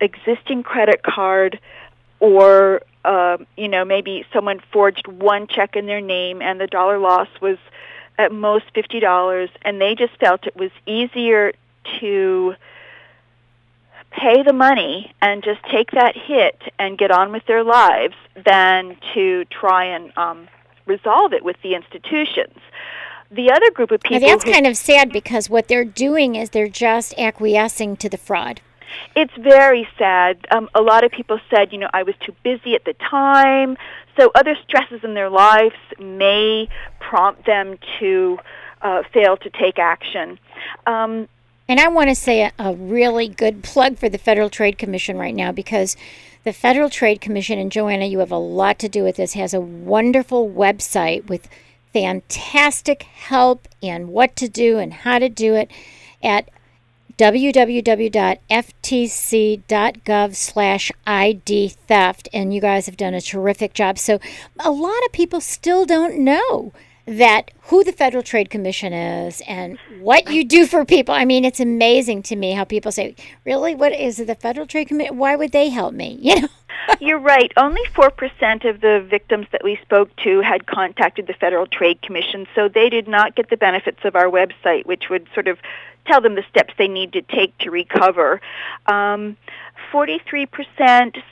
existing 0.00 0.62
credit 0.62 1.02
card 1.02 1.60
or 2.20 2.82
uh, 3.04 3.38
you 3.56 3.68
know 3.68 3.84
maybe 3.84 4.24
someone 4.32 4.60
forged 4.72 5.06
one 5.08 5.46
check 5.46 5.76
in 5.76 5.86
their 5.86 6.00
name 6.00 6.40
and 6.42 6.60
the 6.60 6.66
dollar 6.66 6.98
loss 6.98 7.28
was 7.40 7.58
at 8.18 8.32
most 8.32 8.64
fifty 8.74 9.00
dollars 9.00 9.50
and 9.62 9.80
they 9.80 9.94
just 9.94 10.16
felt 10.18 10.46
it 10.46 10.56
was 10.56 10.70
easier 10.86 11.52
to 12.00 12.54
pay 14.12 14.42
the 14.42 14.52
money 14.52 15.12
and 15.20 15.42
just 15.42 15.60
take 15.70 15.90
that 15.92 16.16
hit 16.16 16.60
and 16.78 16.98
get 16.98 17.10
on 17.10 17.32
with 17.32 17.44
their 17.46 17.64
lives 17.64 18.14
than 18.44 18.96
to 19.14 19.44
try 19.46 19.84
and 19.84 20.16
um, 20.16 20.48
resolve 20.86 21.32
it 21.32 21.44
with 21.44 21.56
the 21.62 21.74
institutions. 21.74 22.56
The 23.30 23.50
other 23.50 23.70
group 23.70 23.90
of 23.90 24.00
people. 24.00 24.20
Now 24.20 24.26
that's 24.26 24.44
who, 24.44 24.52
kind 24.52 24.66
of 24.66 24.76
sad 24.76 25.10
because 25.10 25.48
what 25.48 25.68
they're 25.68 25.84
doing 25.84 26.34
is 26.34 26.50
they're 26.50 26.68
just 26.68 27.14
acquiescing 27.18 27.96
to 27.96 28.08
the 28.08 28.18
fraud. 28.18 28.60
It's 29.14 29.32
very 29.38 29.88
sad. 29.98 30.46
Um, 30.50 30.68
a 30.74 30.82
lot 30.82 31.04
of 31.04 31.12
people 31.12 31.38
said, 31.50 31.72
you 31.72 31.78
know, 31.78 31.90
I 31.92 32.02
was 32.02 32.14
too 32.20 32.34
busy 32.42 32.74
at 32.74 32.84
the 32.84 32.94
time. 32.94 33.76
So 34.18 34.30
other 34.34 34.56
stresses 34.62 35.04
in 35.04 35.14
their 35.14 35.30
lives 35.30 35.74
may 35.98 36.68
prompt 37.00 37.46
them 37.46 37.78
to 37.98 38.38
uh, 38.82 39.02
fail 39.12 39.36
to 39.38 39.50
take 39.50 39.78
action. 39.78 40.38
Um, 40.86 41.28
and 41.68 41.80
I 41.80 41.88
want 41.88 42.08
to 42.10 42.14
say 42.14 42.42
a, 42.42 42.52
a, 42.58 42.74
really 42.74 43.28
good 43.28 43.62
plug 43.62 43.96
for 43.96 44.08
the 44.08 44.18
Federal 44.18 44.50
Trade 44.50 44.76
Commission 44.76 45.16
right 45.16 45.34
now 45.34 45.52
because 45.52 45.96
the 46.44 46.52
Federal 46.52 46.90
Trade 46.90 47.20
Commission, 47.20 47.58
and 47.58 47.70
Joanna, 47.70 48.06
you 48.06 48.18
have 48.18 48.32
a 48.32 48.36
lot 48.36 48.78
to 48.80 48.88
do 48.88 49.04
with 49.04 49.16
this, 49.16 49.34
has 49.34 49.54
a 49.54 49.60
wonderful 49.60 50.50
website 50.50 51.28
with 51.28 51.48
fantastic 51.92 53.04
help 53.04 53.68
and 53.82 54.08
what 54.08 54.34
to 54.36 54.48
do 54.48 54.78
and 54.78 54.92
how 54.92 55.18
to 55.18 55.28
do 55.28 55.54
it 55.54 55.70
at 56.22 56.48
www.ftc.gov 57.22 58.34
slash 60.34 60.90
ID 61.06 61.68
theft. 61.68 62.28
And 62.32 62.52
you 62.52 62.60
guys 62.60 62.86
have 62.86 62.96
done 62.96 63.14
a 63.14 63.20
terrific 63.20 63.74
job. 63.74 63.96
So 63.96 64.18
a 64.58 64.72
lot 64.72 65.04
of 65.06 65.12
people 65.12 65.40
still 65.40 65.84
don't 65.84 66.18
know 66.18 66.72
that 67.06 67.52
who 67.62 67.84
the 67.84 67.92
Federal 67.92 68.24
Trade 68.24 68.50
Commission 68.50 68.92
is 68.92 69.40
and 69.46 69.78
what 70.00 70.32
you 70.32 70.44
do 70.44 70.66
for 70.66 70.84
people. 70.84 71.14
I 71.14 71.24
mean, 71.24 71.44
it's 71.44 71.60
amazing 71.60 72.24
to 72.24 72.34
me 72.34 72.52
how 72.52 72.64
people 72.64 72.90
say, 72.90 73.14
"Really, 73.44 73.74
what 73.74 73.92
is 73.92 74.18
it? 74.18 74.26
The 74.26 74.34
Federal 74.34 74.66
Trade 74.66 74.88
Commission? 74.88 75.16
Why 75.16 75.36
would 75.36 75.52
they 75.52 75.68
help 75.68 75.94
me?" 75.94 76.18
You 76.22 76.42
know. 76.42 76.48
You're 77.00 77.18
right. 77.18 77.52
Only 77.56 77.82
4% 77.94 78.68
of 78.68 78.80
the 78.80 79.06
victims 79.08 79.46
that 79.52 79.62
we 79.64 79.78
spoke 79.82 80.14
to 80.24 80.40
had 80.40 80.66
contacted 80.66 81.26
the 81.26 81.34
Federal 81.34 81.66
Trade 81.66 82.02
Commission, 82.02 82.46
so 82.54 82.68
they 82.68 82.88
did 82.88 83.08
not 83.08 83.34
get 83.34 83.50
the 83.50 83.56
benefits 83.56 84.00
of 84.04 84.16
our 84.16 84.26
website, 84.26 84.86
which 84.86 85.08
would 85.08 85.28
sort 85.34 85.48
of 85.48 85.58
tell 86.06 86.20
them 86.20 86.34
the 86.34 86.44
steps 86.50 86.74
they 86.78 86.88
need 86.88 87.12
to 87.12 87.22
take 87.22 87.56
to 87.58 87.70
recover. 87.70 88.40
Um, 88.86 89.36
43% 89.92 90.48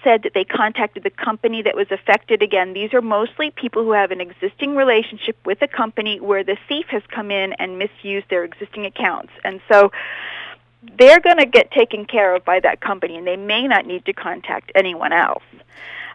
said 0.05 0.23
that 0.23 0.33
they 0.35 0.45
contacted 0.45 1.03
the 1.03 1.11
company 1.11 1.63
that 1.63 1.75
was 1.75 1.87
affected. 1.91 2.43
Again, 2.43 2.73
these 2.73 2.93
are 2.93 3.01
mostly 3.01 3.51
people 3.51 3.85
who 3.85 3.93
have 3.93 4.11
an 4.11 4.21
existing 4.21 4.77
relationship 4.77 5.37
with 5.45 5.63
a 5.63 5.69
company 5.69 6.21
where 6.21 6.45
the 6.45 6.57
thief 6.69 6.87
has 6.89 7.03
come 7.09 7.31
in 7.31 7.55
and 7.55 7.79
misused 7.79 8.27
their 8.29 8.45
existing 8.45 8.87
accounts. 8.87 9.33
And 9.45 9.61
so 9.71 9.91
they're 10.99 11.21
going 11.21 11.39
to 11.39 11.47
get 11.47 11.71
taken 11.71 12.05
care 12.07 12.35
of 12.35 12.45
by 12.45 12.61
that 12.61 12.81
company 12.81 13.17
and 13.17 13.27
they 13.27 13.37
may 13.37 13.67
not 13.67 13.87
need 13.87 14.05
to 14.07 14.13
contact 14.13 14.73
anyone 14.75 15.13
else. 15.13 15.43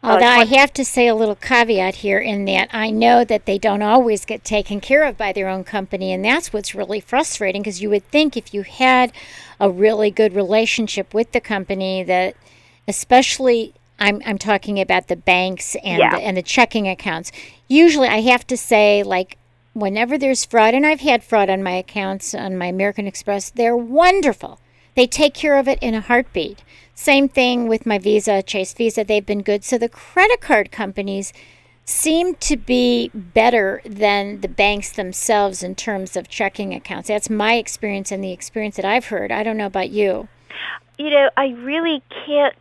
Although 0.03 0.25
uh, 0.25 0.41
I 0.41 0.45
have 0.45 0.71
to 0.73 0.85
say 0.85 1.07
a 1.07 1.15
little 1.15 1.35
caveat 1.35 1.95
here 1.95 2.19
in 2.19 2.45
that 2.45 2.69
I 2.71 2.91
know 2.91 3.23
that 3.23 3.45
they 3.45 3.57
don't 3.57 3.81
always 3.81 4.23
get 4.23 4.43
taken 4.43 4.79
care 4.79 5.03
of 5.03 5.17
by 5.17 5.33
their 5.33 5.47
own 5.47 5.63
company, 5.63 6.13
and 6.13 6.23
that's 6.23 6.53
what's 6.53 6.75
really 6.75 6.99
frustrating 6.99 7.63
because 7.63 7.81
you 7.81 7.89
would 7.89 8.07
think 8.09 8.37
if 8.37 8.53
you 8.53 8.61
had 8.61 9.11
a 9.59 9.69
really 9.69 10.11
good 10.11 10.33
relationship 10.35 11.13
with 11.13 11.31
the 11.31 11.41
company 11.41 12.03
that, 12.03 12.35
especially 12.87 13.73
I'm, 13.97 14.21
I'm 14.25 14.37
talking 14.37 14.79
about 14.79 15.07
the 15.07 15.15
banks 15.15 15.75
and, 15.83 15.99
yeah. 15.99 16.11
the, 16.11 16.17
and 16.17 16.37
the 16.37 16.43
checking 16.43 16.87
accounts. 16.87 17.31
Usually, 17.67 18.07
I 18.07 18.21
have 18.21 18.45
to 18.47 18.57
say, 18.57 19.01
like, 19.01 19.37
whenever 19.75 20.17
there's 20.17 20.45
fraud, 20.45 20.73
and 20.73 20.85
I've 20.85 21.01
had 21.01 21.23
fraud 21.23 21.49
on 21.49 21.61
my 21.61 21.73
accounts 21.73 22.33
on 22.33 22.57
my 22.57 22.67
American 22.67 23.05
Express, 23.05 23.49
they're 23.49 23.77
wonderful. 23.77 24.59
They 24.95 25.05
take 25.05 25.33
care 25.33 25.57
of 25.57 25.67
it 25.67 25.77
in 25.81 25.93
a 25.93 26.01
heartbeat. 26.01 26.63
Same 26.95 27.27
thing 27.27 27.67
with 27.67 27.85
my 27.85 27.99
Visa, 27.99 28.41
Chase 28.41 28.73
Visa, 28.73 29.03
they've 29.03 29.25
been 29.25 29.43
good. 29.43 29.65
So 29.65 29.77
the 29.77 29.89
credit 29.89 30.39
card 30.39 30.71
companies 30.71 31.33
seem 31.83 32.35
to 32.35 32.55
be 32.55 33.11
better 33.13 33.81
than 33.85 34.39
the 34.39 34.47
banks 34.47 34.93
themselves 34.93 35.61
in 35.61 35.75
terms 35.75 36.15
of 36.15 36.29
checking 36.29 36.73
accounts. 36.73 37.09
That's 37.09 37.29
my 37.29 37.55
experience 37.55 38.11
and 38.11 38.23
the 38.23 38.31
experience 38.31 38.77
that 38.77 38.85
I've 38.85 39.07
heard. 39.07 39.31
I 39.31 39.43
don't 39.43 39.57
know 39.57 39.67
about 39.67 39.91
you. 39.91 40.29
You 40.97 41.09
know, 41.09 41.29
I 41.35 41.47
really 41.49 42.01
can't 42.25 42.55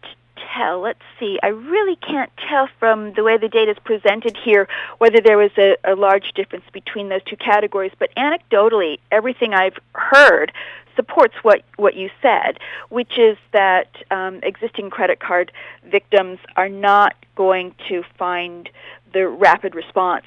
tell. 0.54 0.80
Let's 0.80 1.02
see. 1.18 1.38
I 1.42 1.48
really 1.48 1.96
can't 1.96 2.30
tell 2.48 2.68
from 2.78 3.12
the 3.14 3.22
way 3.22 3.36
the 3.36 3.48
data 3.48 3.72
is 3.72 3.78
presented 3.84 4.36
here 4.36 4.68
whether 4.98 5.20
there 5.20 5.38
was 5.38 5.50
a, 5.58 5.76
a 5.84 5.94
large 5.94 6.32
difference 6.32 6.64
between 6.72 7.08
those 7.08 7.22
two 7.24 7.36
categories. 7.36 7.92
But 7.98 8.14
anecdotally, 8.16 8.98
everything 9.10 9.54
I've 9.54 9.78
heard 9.94 10.52
supports 10.96 11.34
what, 11.42 11.62
what 11.76 11.96
you 11.96 12.10
said, 12.22 12.58
which 12.88 13.18
is 13.18 13.36
that 13.52 13.88
um, 14.10 14.40
existing 14.42 14.90
credit 14.90 15.20
card 15.20 15.52
victims 15.84 16.38
are 16.56 16.68
not 16.68 17.14
going 17.34 17.74
to 17.88 18.04
find 18.16 18.68
the 19.12 19.26
rapid 19.28 19.74
response 19.74 20.26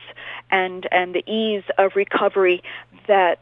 and, 0.52 0.88
and 0.92 1.14
the 1.14 1.24
ease 1.30 1.64
of 1.78 1.96
recovery 1.96 2.62
that 3.08 3.40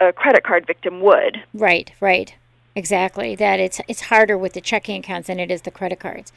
a 0.00 0.12
credit 0.12 0.44
card 0.44 0.66
victim 0.66 1.00
would. 1.00 1.42
Right, 1.54 1.92
right. 2.00 2.34
Exactly. 2.78 3.34
That 3.34 3.60
it's 3.60 3.80
it's 3.88 4.02
harder 4.02 4.38
with 4.38 4.54
the 4.54 4.60
checking 4.60 5.00
accounts 5.00 5.26
than 5.26 5.38
it 5.38 5.50
is 5.50 5.62
the 5.62 5.70
credit 5.70 6.00
cards. 6.00 6.32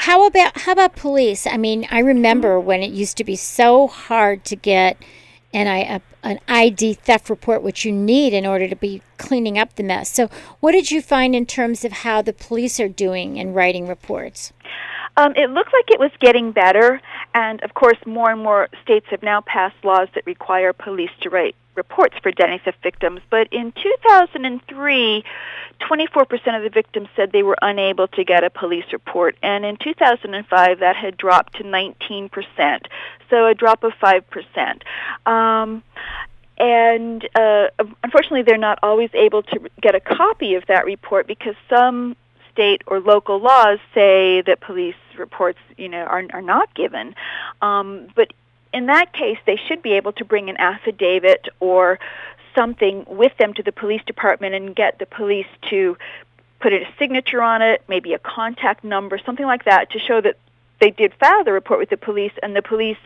How 0.00 0.26
about 0.26 0.60
how 0.60 0.72
about 0.72 0.96
police? 0.96 1.46
I 1.46 1.56
mean, 1.56 1.86
I 1.90 2.00
remember 2.00 2.56
mm-hmm. 2.58 2.66
when 2.66 2.82
it 2.82 2.92
used 2.92 3.16
to 3.18 3.24
be 3.24 3.36
so 3.36 3.86
hard 3.86 4.44
to 4.46 4.56
get 4.56 4.96
an, 5.54 5.68
a, 5.68 6.02
an 6.24 6.40
ID 6.48 6.94
theft 6.94 7.30
report, 7.30 7.62
which 7.62 7.84
you 7.84 7.92
need 7.92 8.32
in 8.34 8.44
order 8.44 8.68
to 8.68 8.76
be 8.76 9.02
cleaning 9.18 9.56
up 9.56 9.76
the 9.76 9.84
mess. 9.84 10.10
So, 10.10 10.28
what 10.60 10.72
did 10.72 10.90
you 10.90 11.00
find 11.00 11.34
in 11.34 11.46
terms 11.46 11.84
of 11.84 11.92
how 11.92 12.20
the 12.20 12.32
police 12.32 12.80
are 12.80 12.88
doing 12.88 13.36
in 13.36 13.54
writing 13.54 13.86
reports? 13.86 14.52
Um, 15.16 15.32
it 15.36 15.50
looked 15.50 15.72
like 15.72 15.90
it 15.90 16.00
was 16.00 16.10
getting 16.20 16.52
better, 16.52 17.00
and 17.34 17.62
of 17.62 17.74
course, 17.74 17.98
more 18.04 18.30
and 18.30 18.42
more 18.42 18.68
states 18.82 19.06
have 19.10 19.22
now 19.22 19.40
passed 19.42 19.76
laws 19.84 20.08
that 20.14 20.26
require 20.26 20.72
police 20.72 21.10
to 21.20 21.30
write 21.30 21.54
reports 21.76 22.16
for 22.22 22.28
identity 22.28 22.62
theft 22.64 22.82
victims. 22.82 23.20
But 23.30 23.48
in 23.52 23.72
2003, 23.72 25.24
24% 25.80 26.56
of 26.56 26.62
the 26.62 26.70
victims 26.70 27.08
said 27.16 27.32
they 27.32 27.42
were 27.42 27.58
unable 27.62 28.08
to 28.08 28.24
get 28.24 28.44
a 28.44 28.50
police 28.50 28.84
report, 28.92 29.36
and 29.42 29.64
in 29.64 29.76
2005, 29.76 30.80
that 30.80 30.96
had 30.96 31.16
dropped 31.16 31.56
to 31.56 31.64
19%, 31.64 32.30
so 33.30 33.46
a 33.46 33.54
drop 33.54 33.84
of 33.84 33.92
5%. 33.94 35.30
Um, 35.30 35.82
and 36.58 37.28
uh, 37.34 37.66
unfortunately, 38.02 38.42
they're 38.42 38.58
not 38.58 38.78
always 38.82 39.10
able 39.14 39.42
to 39.42 39.60
get 39.80 39.94
a 39.94 40.00
copy 40.00 40.54
of 40.54 40.64
that 40.66 40.84
report 40.84 41.26
because 41.26 41.56
some 41.68 42.16
state 42.52 42.82
or 42.86 43.00
local 43.00 43.40
laws 43.40 43.80
say 43.92 44.40
that 44.42 44.60
police 44.60 44.94
reports, 45.18 45.58
you 45.76 45.88
know, 45.88 46.04
are 46.04 46.24
are 46.32 46.42
not 46.42 46.74
given. 46.74 47.14
Um, 47.62 48.08
but 48.14 48.32
in 48.72 48.86
that 48.86 49.12
case, 49.12 49.38
they 49.46 49.56
should 49.68 49.82
be 49.82 49.92
able 49.92 50.12
to 50.12 50.24
bring 50.24 50.50
an 50.50 50.56
affidavit 50.56 51.48
or 51.60 51.98
something 52.54 53.04
with 53.08 53.36
them 53.38 53.54
to 53.54 53.62
the 53.62 53.72
police 53.72 54.02
department 54.04 54.54
and 54.54 54.74
get 54.74 54.98
the 54.98 55.06
police 55.06 55.46
to 55.70 55.96
put 56.60 56.72
a 56.72 56.86
signature 56.98 57.42
on 57.42 57.62
it, 57.62 57.84
maybe 57.88 58.14
a 58.14 58.18
contact 58.18 58.84
number, 58.84 59.18
something 59.18 59.46
like 59.46 59.64
that, 59.64 59.90
to 59.90 59.98
show 59.98 60.20
that 60.20 60.36
they 60.80 60.90
did 60.90 61.12
file 61.14 61.44
the 61.44 61.52
report 61.52 61.78
with 61.78 61.90
the 61.90 61.96
police, 61.96 62.32
and 62.42 62.56
the 62.56 62.62
police 62.62 62.98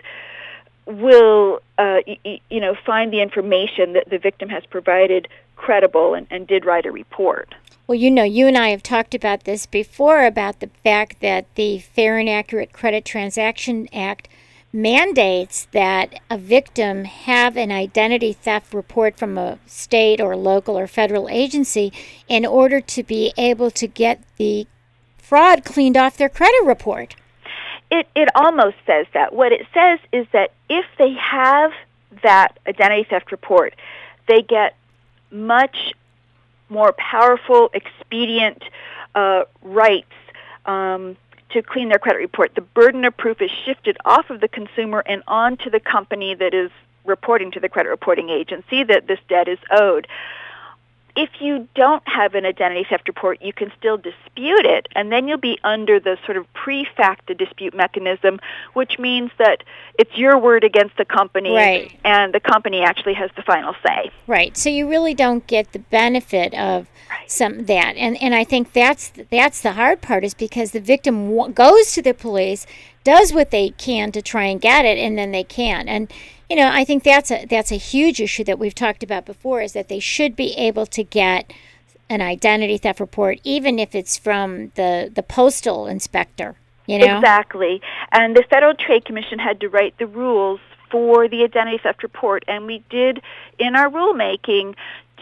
will, 0.86 1.60
uh, 1.76 2.00
y- 2.06 2.40
you 2.48 2.60
know, 2.60 2.74
find 2.74 3.12
the 3.12 3.20
information 3.20 3.92
that 3.92 4.08
the 4.08 4.18
victim 4.18 4.48
has 4.48 4.64
provided 4.66 5.28
credible 5.56 6.14
and, 6.14 6.26
and 6.30 6.46
did 6.46 6.64
write 6.64 6.86
a 6.86 6.92
report. 6.92 7.54
Well, 7.88 7.96
you 7.96 8.10
know, 8.10 8.22
you 8.22 8.46
and 8.46 8.58
I 8.58 8.68
have 8.68 8.82
talked 8.82 9.14
about 9.14 9.44
this 9.44 9.64
before 9.64 10.26
about 10.26 10.60
the 10.60 10.68
fact 10.84 11.20
that 11.22 11.46
the 11.54 11.78
Fair 11.78 12.18
and 12.18 12.28
Accurate 12.28 12.70
Credit 12.70 13.02
Transaction 13.02 13.88
Act 13.94 14.28
mandates 14.74 15.66
that 15.72 16.20
a 16.28 16.36
victim 16.36 17.04
have 17.04 17.56
an 17.56 17.72
identity 17.72 18.34
theft 18.34 18.74
report 18.74 19.16
from 19.16 19.38
a 19.38 19.58
state 19.64 20.20
or 20.20 20.36
local 20.36 20.78
or 20.78 20.86
federal 20.86 21.30
agency 21.30 21.90
in 22.28 22.44
order 22.44 22.82
to 22.82 23.02
be 23.02 23.32
able 23.38 23.70
to 23.70 23.86
get 23.86 24.22
the 24.36 24.66
fraud 25.16 25.64
cleaned 25.64 25.96
off 25.96 26.18
their 26.18 26.28
credit 26.28 26.62
report. 26.66 27.16
It 27.90 28.06
it 28.14 28.28
almost 28.34 28.76
says 28.86 29.06
that. 29.14 29.32
What 29.32 29.52
it 29.52 29.66
says 29.72 29.98
is 30.12 30.26
that 30.34 30.52
if 30.68 30.84
they 30.98 31.14
have 31.14 31.72
that 32.22 32.58
identity 32.66 33.06
theft 33.08 33.32
report, 33.32 33.74
they 34.26 34.42
get 34.42 34.76
much 35.30 35.94
more 36.68 36.92
powerful, 36.92 37.70
expedient 37.74 38.62
uh, 39.14 39.44
rights 39.62 40.12
um, 40.66 41.16
to 41.50 41.62
clean 41.62 41.88
their 41.88 41.98
credit 41.98 42.18
report. 42.18 42.54
The 42.54 42.60
burden 42.60 43.04
of 43.04 43.16
proof 43.16 43.40
is 43.40 43.50
shifted 43.64 43.96
off 44.04 44.30
of 44.30 44.40
the 44.40 44.48
consumer 44.48 45.02
and 45.06 45.22
onto 45.26 45.70
the 45.70 45.80
company 45.80 46.34
that 46.34 46.54
is 46.54 46.70
reporting 47.04 47.50
to 47.52 47.60
the 47.60 47.68
credit 47.68 47.88
reporting 47.88 48.28
agency 48.28 48.84
that 48.84 49.06
this 49.06 49.18
debt 49.28 49.48
is 49.48 49.58
owed 49.70 50.06
if 51.16 51.30
you 51.40 51.68
don't 51.74 52.06
have 52.06 52.34
an 52.34 52.44
identity 52.46 52.86
theft 52.88 53.08
report, 53.08 53.42
you 53.42 53.52
can 53.52 53.72
still 53.76 53.96
dispute 53.96 54.64
it, 54.64 54.88
and 54.94 55.10
then 55.10 55.26
you'll 55.26 55.38
be 55.38 55.58
under 55.64 55.98
the 55.98 56.16
sort 56.24 56.36
of 56.36 56.52
pre-facta 56.52 57.34
dispute 57.34 57.74
mechanism, 57.74 58.38
which 58.74 58.98
means 58.98 59.30
that 59.38 59.64
it's 59.98 60.16
your 60.16 60.38
word 60.38 60.64
against 60.64 60.96
the 60.96 61.04
company, 61.04 61.54
right. 61.54 61.98
and 62.04 62.32
the 62.32 62.40
company 62.40 62.82
actually 62.82 63.14
has 63.14 63.30
the 63.36 63.42
final 63.42 63.74
say. 63.84 64.10
Right. 64.26 64.56
So 64.56 64.68
you 64.68 64.88
really 64.88 65.14
don't 65.14 65.46
get 65.46 65.72
the 65.72 65.80
benefit 65.80 66.54
of 66.54 66.86
right. 67.10 67.30
some 67.30 67.64
that, 67.66 67.96
and 67.96 68.20
and 68.22 68.34
I 68.34 68.44
think 68.44 68.72
that's 68.72 69.12
that's 69.30 69.60
the 69.60 69.72
hard 69.72 70.00
part 70.00 70.24
is 70.24 70.34
because 70.34 70.70
the 70.70 70.80
victim 70.80 71.30
w- 71.34 71.52
goes 71.52 71.92
to 71.92 72.02
the 72.02 72.14
police, 72.14 72.66
does 73.02 73.32
what 73.32 73.50
they 73.50 73.70
can 73.70 74.12
to 74.12 74.22
try 74.22 74.44
and 74.44 74.60
get 74.60 74.84
it, 74.84 74.98
and 74.98 75.18
then 75.18 75.32
they 75.32 75.44
can't, 75.44 75.88
and 75.88 76.12
you 76.48 76.56
know, 76.56 76.70
I 76.72 76.84
think 76.84 77.02
that's 77.02 77.30
a 77.30 77.44
that's 77.46 77.70
a 77.70 77.76
huge 77.76 78.20
issue 78.20 78.44
that 78.44 78.58
we've 78.58 78.74
talked 78.74 79.02
about 79.02 79.26
before 79.26 79.60
is 79.60 79.72
that 79.72 79.88
they 79.88 79.98
should 79.98 80.34
be 80.34 80.52
able 80.56 80.86
to 80.86 81.04
get 81.04 81.52
an 82.08 82.22
identity 82.22 82.78
theft 82.78 83.00
report 83.00 83.38
even 83.44 83.78
if 83.78 83.94
it's 83.94 84.16
from 84.16 84.72
the 84.74 85.10
the 85.14 85.22
postal 85.22 85.86
inspector, 85.86 86.56
you 86.86 86.98
know. 86.98 87.18
Exactly. 87.18 87.82
And 88.12 88.34
the 88.34 88.44
Federal 88.48 88.74
Trade 88.74 89.04
Commission 89.04 89.38
had 89.38 89.60
to 89.60 89.68
write 89.68 89.98
the 89.98 90.06
rules 90.06 90.60
for 90.90 91.28
the 91.28 91.42
identity 91.42 91.78
theft 91.82 92.02
report 92.02 92.44
and 92.48 92.66
we 92.66 92.82
did 92.88 93.20
in 93.58 93.76
our 93.76 93.90
rulemaking 93.90 94.74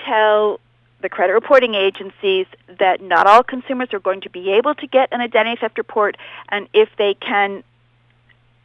tell 0.04 0.60
the 1.02 1.08
credit 1.08 1.32
reporting 1.32 1.74
agencies 1.74 2.46
that 2.78 3.02
not 3.02 3.26
all 3.26 3.42
consumers 3.42 3.92
are 3.92 3.98
going 3.98 4.20
to 4.20 4.30
be 4.30 4.52
able 4.52 4.74
to 4.76 4.86
get 4.86 5.08
an 5.12 5.20
identity 5.20 5.60
theft 5.60 5.76
report 5.76 6.16
and 6.50 6.68
if 6.72 6.88
they 6.98 7.14
can 7.14 7.64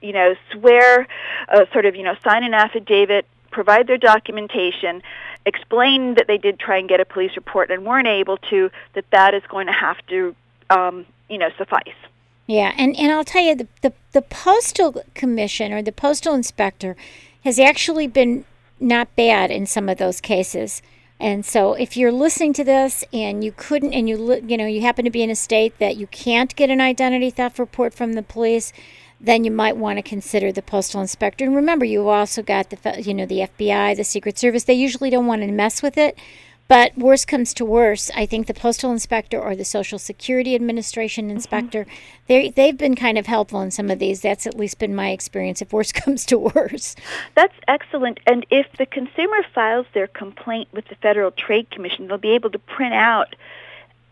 you 0.02 0.14
know, 0.14 0.36
swear, 0.52 1.08
uh, 1.50 1.66
sort 1.72 1.86
of, 1.86 1.96
you 1.96 2.04
know, 2.04 2.16
sign 2.24 2.44
an 2.44 2.54
affidavit, 2.54 3.26
provide 3.52 3.88
their 3.88 3.98
documentation, 3.98 5.02
explain 5.46 6.16
that 6.16 6.28
they 6.28 6.38
did 6.38 6.60
try 6.60 6.78
and 6.78 6.88
get 6.90 7.00
a 7.00 7.06
police 7.06 7.36
report 7.36 7.72
and 7.72 7.86
weren't 7.86 8.08
able 8.08 8.38
to, 8.38 8.70
that 8.94 9.06
that 9.12 9.34
is 9.34 9.44
going 9.50 9.68
to 9.68 9.74
have 9.74 9.98
to, 10.08 10.36
um, 10.70 11.06
you 11.30 11.38
know, 11.38 11.50
suffice. 11.58 11.96
Yeah, 12.48 12.74
and, 12.78 12.98
and 12.98 13.12
I'll 13.12 13.24
tell 13.24 13.44
you, 13.44 13.56
the, 13.56 13.68
the, 13.82 13.94
the 14.12 14.22
Postal 14.22 15.04
Commission 15.14 15.72
or 15.72 15.82
the 15.82 15.92
Postal 15.92 16.34
Inspector 16.34 16.96
has 17.44 17.60
actually 17.60 18.08
been 18.08 18.46
not 18.80 19.16
bad 19.16 19.52
in 19.52 19.66
some 19.66 19.88
of 19.88 19.98
those 19.98 20.20
cases. 20.20 20.82
And 21.20 21.46
so 21.46 21.74
if 21.74 21.96
you're 21.96 22.12
listening 22.12 22.52
to 22.54 22.64
this 22.64 23.04
and 23.14 23.44
you 23.44 23.54
couldn't 23.56 23.94
and 23.94 24.10
you 24.10 24.42
you 24.48 24.58
know 24.58 24.66
you 24.66 24.82
happen 24.82 25.06
to 25.06 25.12
be 25.12 25.22
in 25.22 25.30
a 25.30 25.36
state 25.36 25.78
that 25.78 25.96
you 25.96 26.08
can't 26.08 26.56
get 26.56 26.72
an 26.72 26.82
identity 26.82 27.30
theft 27.30 27.60
report 27.60 27.94
from 27.94 28.14
the 28.14 28.24
police, 28.24 28.74
then 29.24 29.44
you 29.44 29.52
might 29.52 29.78
want 29.78 29.98
to 29.98 30.04
consider 30.04 30.52
the 30.52 30.62
postal 30.62 31.02
inspector. 31.02 31.46
And 31.46 31.56
remember, 31.56 31.86
you've 31.86 32.08
also 32.08 32.42
got 32.42 32.70
the 32.70 33.02
you 33.02 33.14
know 33.14 33.26
the 33.26 33.48
FBI, 33.58 33.96
the 33.96 34.04
Secret 34.04 34.38
Service. 34.38 34.64
They 34.64 34.74
usually 34.74 35.10
don't 35.10 35.28
want 35.28 35.42
to 35.42 35.52
mess 35.52 35.82
with 35.82 35.98
it. 35.98 36.18
But 36.72 36.98
worst 36.98 37.28
comes 37.28 37.54
to 37.56 37.66
worst, 37.66 38.12
I 38.16 38.26
think 38.26 38.48
the 38.48 38.54
postal 38.54 38.94
inspector 38.94 39.38
or 39.38 39.58
the 39.58 39.66
Social 39.66 40.00
Security 40.00 40.56
Administration 40.56 41.26
mm-hmm. 41.26 41.36
inspector, 41.36 41.84
mm-hmm. 41.84 42.24
they 42.28 42.50
they've 42.50 42.78
been 42.78 42.96
kind 42.96 43.18
of 43.18 43.26
helpful 43.26 43.60
in 43.60 43.72
some 43.72 43.90
of 43.90 44.00
these. 44.00 44.22
That's 44.22 44.48
at 44.48 44.56
least 44.56 44.80
been 44.80 44.96
my 44.96 45.10
experience. 45.10 45.62
If 45.62 45.74
worst 45.74 45.94
comes 46.02 46.26
to 46.28 46.38
worst, 46.38 46.98
that's 47.36 47.56
excellent. 47.68 48.22
And 48.26 48.46
if 48.50 48.68
the 48.78 48.86
consumer 48.86 49.44
files 49.54 49.86
their 49.94 50.08
complaint 50.08 50.70
with 50.72 50.88
the 50.88 50.96
Federal 50.96 51.32
Trade 51.32 51.70
Commission, 51.72 52.08
they'll 52.08 52.18
be 52.18 52.36
able 52.36 52.52
to 52.52 52.60
print 52.60 52.94
out 52.94 53.36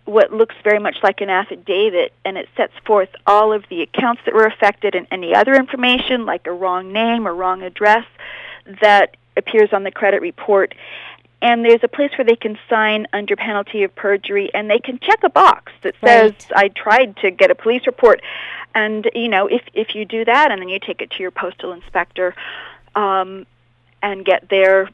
what 0.10 0.34
looks 0.34 0.55
very 0.64 0.80
much 0.80 0.97
like 1.03 1.22
an 1.22 1.30
affidavit, 1.30 2.14
and 2.26 2.38
it 2.38 2.49
sets 2.57 2.74
forth 2.86 3.10
all 3.28 3.53
of 3.53 3.64
the 3.70 3.82
accounts 3.82 4.22
that 4.26 4.34
were 4.34 4.45
affected 4.45 4.95
and 4.95 5.07
any 5.12 5.36
other 5.36 5.53
information, 5.53 6.26
like 6.26 6.47
a 6.47 6.51
wrong 6.51 6.91
name 6.91 7.28
or 7.28 7.34
wrong 7.34 7.62
address, 7.62 8.05
that 8.82 9.16
appears 9.38 9.72
on 9.72 9.84
the 9.84 9.91
credit 9.91 10.22
report. 10.22 10.74
And 11.41 11.64
there's 11.64 11.84
a 11.84 11.88
place 11.88 12.12
where 12.18 12.26
they 12.26 12.36
can 12.36 12.57
sign 12.70 13.07
under 13.14 13.36
penalty 13.36 13.84
of 13.84 13.95
perjury, 13.95 14.53
and 14.53 14.70
they 14.70 14.80
can 14.80 14.99
check 14.99 15.20
a 15.24 15.30
box 15.30 15.72
that 15.84 15.95
says, 16.03 16.34
right. 16.51 16.66
"I 16.66 16.68
tried 16.70 17.16
to 17.18 17.32
get 17.32 17.49
a 17.49 17.55
police 17.55 17.86
report." 17.86 18.22
And 18.76 19.10
you 19.16 19.30
know, 19.30 19.47
if 19.47 19.62
if 19.74 19.95
you 19.95 20.03
do 20.05 20.26
that, 20.26 20.51
and 20.51 20.62
then 20.62 20.68
you 20.68 20.80
take 20.80 21.01
it 21.01 21.12
to 21.12 21.22
your 21.22 21.32
postal 21.32 21.72
inspector, 21.72 22.36
um, 22.95 23.45
and 24.01 24.26
get 24.26 24.49
their 24.49 24.89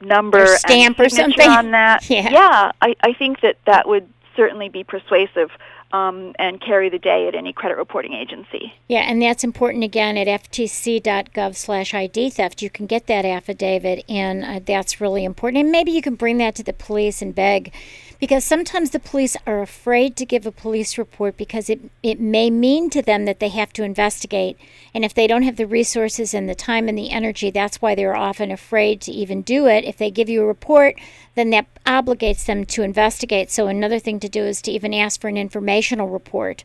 number 0.00 0.42
or 0.42 0.56
stamp 0.58 1.00
or 1.00 1.08
something 1.08 1.50
on 1.50 1.72
that, 1.72 2.08
yeah, 2.10 2.30
yeah 2.30 2.72
I, 2.80 2.94
I 3.02 3.12
think 3.14 3.40
that 3.40 3.56
that 3.66 3.88
would 3.88 4.08
certainly 4.40 4.70
be 4.70 4.82
persuasive 4.82 5.50
um, 5.92 6.34
and 6.38 6.62
carry 6.62 6.88
the 6.88 6.98
day 6.98 7.28
at 7.28 7.34
any 7.34 7.52
credit 7.52 7.76
reporting 7.76 8.14
agency. 8.14 8.72
Yeah, 8.88 9.00
and 9.00 9.20
that's 9.20 9.44
important 9.44 9.84
again 9.84 10.16
at 10.16 10.26
ftc.gov 10.26 11.54
slash 11.54 11.92
ID 11.92 12.30
theft. 12.30 12.62
You 12.62 12.70
can 12.70 12.86
get 12.86 13.06
that 13.08 13.26
affidavit, 13.26 14.02
and 14.08 14.42
uh, 14.42 14.60
that's 14.64 14.98
really 14.98 15.24
important. 15.24 15.64
And 15.64 15.70
maybe 15.70 15.90
you 15.90 16.00
can 16.00 16.14
bring 16.14 16.38
that 16.38 16.54
to 16.54 16.62
the 16.62 16.72
police 16.72 17.20
and 17.20 17.34
beg 17.34 17.74
because 18.20 18.44
sometimes 18.44 18.90
the 18.90 19.00
police 19.00 19.36
are 19.46 19.62
afraid 19.62 20.14
to 20.16 20.26
give 20.26 20.46
a 20.46 20.52
police 20.52 20.98
report 20.98 21.38
because 21.38 21.70
it, 21.70 21.80
it 22.02 22.20
may 22.20 22.50
mean 22.50 22.90
to 22.90 23.00
them 23.00 23.24
that 23.24 23.40
they 23.40 23.48
have 23.48 23.72
to 23.72 23.82
investigate. 23.82 24.58
And 24.92 25.04
if 25.04 25.14
they 25.14 25.26
don't 25.26 25.42
have 25.42 25.56
the 25.56 25.66
resources 25.66 26.34
and 26.34 26.48
the 26.48 26.54
time 26.54 26.86
and 26.86 26.98
the 26.98 27.10
energy, 27.10 27.50
that's 27.50 27.80
why 27.80 27.94
they're 27.94 28.14
often 28.14 28.50
afraid 28.50 29.00
to 29.02 29.12
even 29.12 29.40
do 29.40 29.66
it. 29.66 29.84
If 29.84 29.96
they 29.96 30.10
give 30.10 30.28
you 30.28 30.42
a 30.42 30.46
report, 30.46 30.96
then 31.34 31.48
that 31.50 31.66
obligates 31.86 32.44
them 32.44 32.66
to 32.66 32.82
investigate. 32.82 33.50
So 33.50 33.68
another 33.68 33.98
thing 33.98 34.20
to 34.20 34.28
do 34.28 34.44
is 34.44 34.60
to 34.62 34.70
even 34.70 34.92
ask 34.92 35.18
for 35.18 35.28
an 35.28 35.38
informational 35.38 36.08
report. 36.08 36.64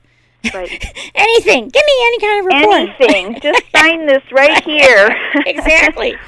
Right. 0.53 0.70
Anything. 1.16 1.70
Give 1.70 1.84
me 1.86 2.06
any 2.06 2.20
kind 2.20 2.39
of 2.39 2.45
report. 2.45 2.89
Anything. 2.99 3.39
Just 3.41 3.64
sign 3.76 4.06
this 4.06 4.24
right 4.32 4.64
here. 4.64 5.16
exactly. 5.45 6.16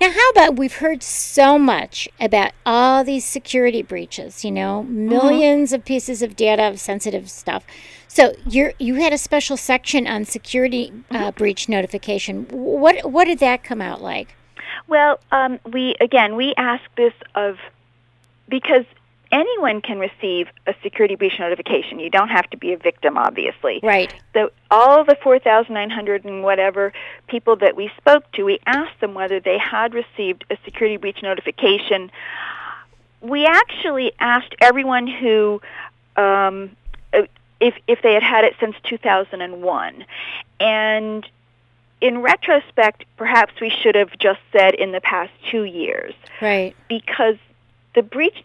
Now, 0.00 0.10
how 0.12 0.30
about 0.30 0.56
we've 0.56 0.76
heard 0.76 1.02
so 1.02 1.58
much 1.58 2.08
about 2.18 2.52
all 2.64 3.04
these 3.04 3.24
security 3.24 3.82
breaches, 3.82 4.44
you 4.44 4.50
know, 4.50 4.86
1000000s 4.88 5.10
mm-hmm. 5.10 5.74
of 5.74 5.84
pieces 5.84 6.22
of 6.22 6.36
data 6.36 6.62
of 6.62 6.80
sensitive 6.80 7.30
stuff. 7.30 7.66
So 8.08 8.32
you 8.46 8.72
you 8.78 8.94
had 8.94 9.12
a 9.12 9.18
special 9.18 9.58
section 9.58 10.06
on 10.06 10.24
security 10.24 10.90
uh, 11.10 11.16
mm-hmm. 11.16 11.36
breach 11.36 11.68
notification. 11.68 12.46
What 12.50 13.12
what 13.12 13.26
did 13.26 13.40
that 13.40 13.62
come 13.62 13.82
out 13.82 14.00
like? 14.00 14.34
Well, 14.88 15.20
um, 15.32 15.60
we 15.70 15.94
again 16.00 16.34
we 16.34 16.54
ask 16.56 16.82
this 16.96 17.12
of 17.34 17.58
because 18.48 18.86
anyone 19.32 19.80
can 19.80 19.98
receive 19.98 20.48
a 20.66 20.74
security 20.82 21.14
breach 21.14 21.38
notification. 21.38 21.98
You 21.98 22.10
don't 22.10 22.28
have 22.28 22.48
to 22.50 22.56
be 22.56 22.72
a 22.72 22.76
victim, 22.76 23.16
obviously. 23.16 23.80
Right. 23.82 24.12
So 24.34 24.50
all 24.70 25.04
the 25.04 25.16
4,900 25.22 26.24
and 26.24 26.42
whatever 26.42 26.92
people 27.28 27.56
that 27.56 27.76
we 27.76 27.90
spoke 27.96 28.30
to, 28.32 28.44
we 28.44 28.58
asked 28.66 29.00
them 29.00 29.14
whether 29.14 29.40
they 29.40 29.58
had 29.58 29.94
received 29.94 30.44
a 30.50 30.56
security 30.64 30.96
breach 30.96 31.22
notification. 31.22 32.10
We 33.20 33.46
actually 33.46 34.12
asked 34.18 34.54
everyone 34.60 35.06
who 35.06 35.60
um, 36.16 36.76
if 37.60 37.74
if 37.86 38.02
they 38.02 38.14
had 38.14 38.22
had 38.22 38.44
it 38.44 38.54
since 38.58 38.74
2001 38.84 40.04
and 40.58 41.28
in 42.00 42.18
retrospect 42.18 43.04
perhaps 43.16 43.52
we 43.60 43.70
should 43.70 43.94
have 43.94 44.10
just 44.18 44.40
said 44.52 44.74
in 44.74 44.92
the 44.92 45.00
past 45.00 45.30
2 45.50 45.64
years 45.64 46.14
right 46.40 46.74
because 46.88 47.36
the 47.94 48.02
breach 48.02 48.44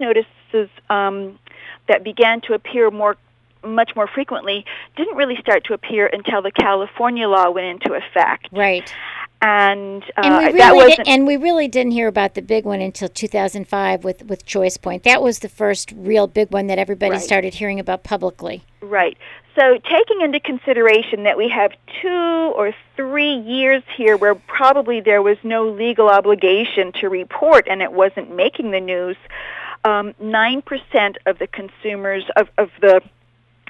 notices 0.55 0.75
um, 0.89 1.39
that 1.87 2.03
began 2.03 2.41
to 2.41 2.53
appear 2.53 2.91
more 2.91 3.17
much 3.63 3.95
more 3.95 4.05
frequently 4.05 4.63
didn't 4.95 5.17
really 5.17 5.35
start 5.37 5.63
to 5.63 5.73
appear 5.73 6.05
until 6.13 6.39
the 6.39 6.51
California 6.51 7.27
law 7.27 7.49
went 7.49 7.65
into 7.65 7.95
effect 7.95 8.47
right 8.51 8.93
and, 9.41 10.03
uh, 10.17 10.21
and 10.23 10.53
we 10.53 10.59
really 10.61 10.95
did, 10.95 11.07
and 11.07 11.27
we 11.27 11.37
really 11.37 11.67
didn't 11.67 11.91
hear 11.91 12.07
about 12.07 12.35
the 12.35 12.41
big 12.41 12.63
one 12.63 12.79
until 12.79 13.09
2005 13.09 14.03
with 14.03 14.23
with 14.25 14.45
ChoicePoint. 14.45 15.03
That 15.03 15.21
was 15.21 15.39
the 15.39 15.49
first 15.49 15.91
real 15.95 16.25
big 16.25 16.51
one 16.51 16.67
that 16.67 16.79
everybody 16.79 17.11
right. 17.11 17.21
started 17.21 17.53
hearing 17.53 17.79
about 17.79 18.03
publicly. 18.03 18.63
Right. 18.81 19.17
So 19.55 19.77
taking 19.89 20.21
into 20.21 20.39
consideration 20.39 21.23
that 21.23 21.37
we 21.37 21.47
have 21.49 21.71
two 22.01 22.53
or 22.55 22.73
three 22.95 23.35
years 23.35 23.83
here 23.95 24.17
where 24.17 24.35
probably 24.35 24.99
there 24.99 25.21
was 25.21 25.37
no 25.43 25.69
legal 25.69 26.09
obligation 26.09 26.91
to 26.99 27.07
report 27.07 27.67
and 27.69 27.81
it 27.81 27.93
wasn't 27.93 28.35
making 28.35 28.71
the 28.71 28.81
news, 28.81 29.15
um, 29.85 30.13
9% 30.21 31.15
of 31.27 31.37
the 31.37 31.47
consumers 31.47 32.23
of, 32.35 32.49
of 32.57 32.69
the 32.81 33.01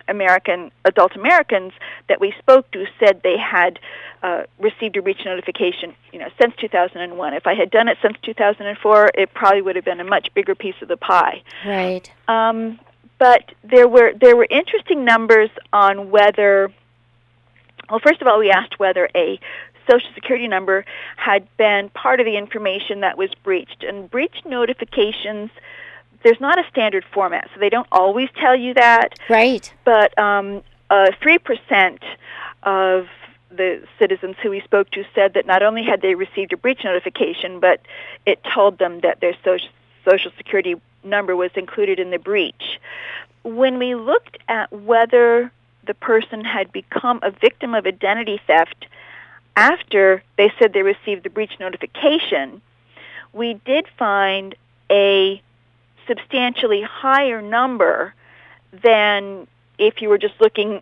American 0.07 0.71
adult 0.85 1.15
Americans 1.15 1.73
that 2.07 2.21
we 2.21 2.33
spoke 2.39 2.69
to 2.71 2.85
said 2.99 3.21
they 3.23 3.37
had 3.37 3.79
uh, 4.23 4.43
received 4.59 4.95
a 4.97 5.01
breach 5.01 5.21
notification, 5.25 5.93
you 6.13 6.19
know, 6.19 6.29
since 6.39 6.53
2001. 6.59 7.33
If 7.33 7.47
I 7.47 7.53
had 7.53 7.69
done 7.69 7.87
it 7.87 7.97
since 8.01 8.15
2004, 8.23 9.11
it 9.15 9.33
probably 9.33 9.61
would 9.61 9.75
have 9.75 9.85
been 9.85 9.99
a 9.99 10.05
much 10.05 10.33
bigger 10.33 10.55
piece 10.55 10.75
of 10.81 10.87
the 10.87 10.97
pie. 10.97 11.41
Right. 11.65 12.09
Um, 12.27 12.79
but 13.17 13.51
there 13.63 13.87
were 13.87 14.13
there 14.13 14.35
were 14.35 14.47
interesting 14.49 15.05
numbers 15.05 15.49
on 15.73 16.11
whether. 16.11 16.71
Well, 17.89 17.99
first 17.99 18.21
of 18.21 18.27
all, 18.27 18.39
we 18.39 18.49
asked 18.49 18.79
whether 18.79 19.09
a 19.15 19.39
social 19.89 20.09
security 20.15 20.47
number 20.47 20.85
had 21.17 21.47
been 21.57 21.89
part 21.89 22.19
of 22.19 22.25
the 22.25 22.37
information 22.37 23.01
that 23.01 23.17
was 23.17 23.29
breached, 23.43 23.83
and 23.83 24.09
breach 24.09 24.35
notifications 24.45 25.51
there's 26.25 26.41
not 26.41 26.57
a 26.57 26.67
standard 26.71 27.05
format, 27.13 27.47
so 27.53 27.59
they 27.59 27.69
don't 27.69 27.87
always 27.91 28.29
tell 28.35 28.55
you 28.55 28.73
that. 28.73 29.09
Right. 29.29 29.71
But 29.85 30.17
um, 30.17 30.63
uh, 30.89 31.11
3% 31.21 31.99
of 32.63 33.07
the 33.51 33.83
citizens 33.99 34.35
who 34.41 34.49
we 34.49 34.59
spoke 34.61 34.89
to 34.89 35.05
said 35.13 35.35
that 35.35 35.45
not 35.45 35.61
only 35.61 35.83
had 35.83 36.01
they 36.01 36.15
received 36.15 36.51
a 36.51 36.57
breach 36.57 36.83
notification, 36.83 37.59
but 37.59 37.79
it 38.25 38.39
told 38.43 38.79
them 38.79 39.01
that 39.01 39.21
their 39.21 39.35
social, 39.45 39.69
social 40.03 40.31
security 40.35 40.81
number 41.03 41.35
was 41.35 41.51
included 41.53 41.99
in 41.99 42.09
the 42.09 42.17
breach. 42.17 42.79
When 43.43 43.77
we 43.77 43.93
looked 43.93 44.39
at 44.49 44.73
whether 44.73 45.51
the 45.85 45.93
person 45.93 46.43
had 46.43 46.71
become 46.71 47.19
a 47.21 47.29
victim 47.29 47.75
of 47.75 47.85
identity 47.85 48.41
theft 48.47 48.87
after 49.55 50.23
they 50.37 50.51
said 50.57 50.73
they 50.73 50.81
received 50.81 51.21
the 51.21 51.29
breach 51.29 51.53
notification, 51.59 52.63
we 53.31 53.61
did 53.63 53.85
find 53.99 54.55
a 54.89 55.39
substantially 56.07 56.81
higher 56.81 57.41
number 57.41 58.13
than 58.71 59.47
if 59.77 60.01
you 60.01 60.09
were 60.09 60.17
just 60.17 60.39
looking 60.39 60.81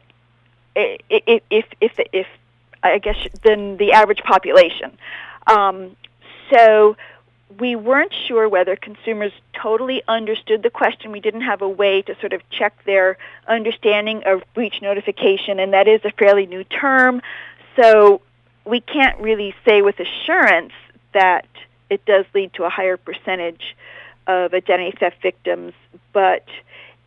if 0.75 1.01
if 1.49 1.65
if, 1.81 1.99
if 2.11 2.27
I 2.81 2.99
guess 2.99 3.27
than 3.43 3.77
the 3.77 3.93
average 3.93 4.23
population. 4.23 4.97
Um, 5.47 5.95
so 6.51 6.95
we 7.59 7.75
weren't 7.75 8.13
sure 8.27 8.49
whether 8.49 8.75
consumers 8.75 9.31
totally 9.53 10.01
understood 10.07 10.63
the 10.63 10.69
question. 10.69 11.11
We 11.11 11.19
didn't 11.19 11.41
have 11.41 11.61
a 11.61 11.69
way 11.69 12.01
to 12.03 12.15
sort 12.19 12.33
of 12.33 12.41
check 12.49 12.83
their 12.85 13.17
understanding 13.47 14.23
of 14.25 14.41
breach 14.53 14.81
notification, 14.81 15.59
and 15.59 15.73
that 15.73 15.87
is 15.87 16.01
a 16.03 16.11
fairly 16.11 16.45
new 16.45 16.63
term. 16.63 17.21
So 17.75 18.21
we 18.65 18.79
can't 18.81 19.19
really 19.19 19.55
say 19.65 19.81
with 19.81 19.99
assurance 19.99 20.73
that 21.13 21.47
it 21.89 22.05
does 22.05 22.25
lead 22.33 22.53
to 22.53 22.63
a 22.63 22.69
higher 22.69 22.97
percentage 22.97 23.75
of 24.27 24.53
identity 24.53 24.95
theft 24.99 25.21
victims, 25.21 25.73
but 26.11 26.45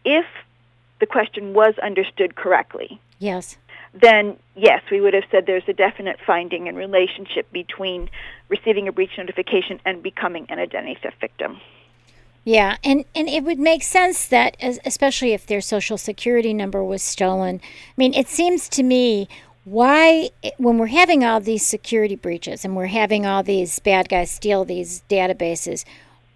if 0.05 0.27
the 1.01 1.07
question 1.07 1.55
was 1.55 1.75
understood 1.83 2.37
correctly, 2.37 3.01
yes, 3.19 3.57
then 3.93 4.37
yes, 4.55 4.83
we 4.91 5.01
would 5.01 5.15
have 5.15 5.25
said 5.31 5.47
there's 5.47 5.69
a 5.69 5.73
definite 5.73 6.19
finding 6.27 6.69
and 6.69 6.77
relationship 6.77 7.51
between 7.53 8.11
receiving 8.49 8.89
a 8.89 8.93
breach 8.93 9.17
notification 9.17 9.81
and 9.85 10.03
becoming 10.03 10.47
an 10.49 10.59
identity 10.59 10.99
theft 11.03 11.21
victim. 11.21 11.61
Yeah, 12.45 12.77
and, 12.85 13.05
and 13.15 13.29
it 13.29 13.43
would 13.43 13.59
make 13.59 13.83
sense 13.83 14.29
that, 14.29 14.57
especially 14.61 15.33
if 15.33 15.47
their 15.47 15.61
social 15.61 15.99
security 15.99 16.55
number 16.55 16.85
was 16.85 17.03
stolen. 17.03 17.61
I 17.65 17.93
mean, 17.97 18.15
it 18.15 18.29
seems 18.29 18.69
to 18.69 18.85
me 18.85 19.29
why, 19.65 20.31
eh, 20.45 20.53
when 20.57 20.79
we're 20.79 20.87
having 20.87 21.25
all 21.25 21.41
these 21.41 21.67
security 21.67 22.15
breaches 22.15 22.65
and 22.65 22.77
we're 22.77 22.87
having 22.87 23.27
all 23.27 23.43
these 23.43 23.81
bad 23.81 24.09
guys 24.09 24.31
steal 24.31 24.65
these 24.65 25.03
databases, 25.11 25.85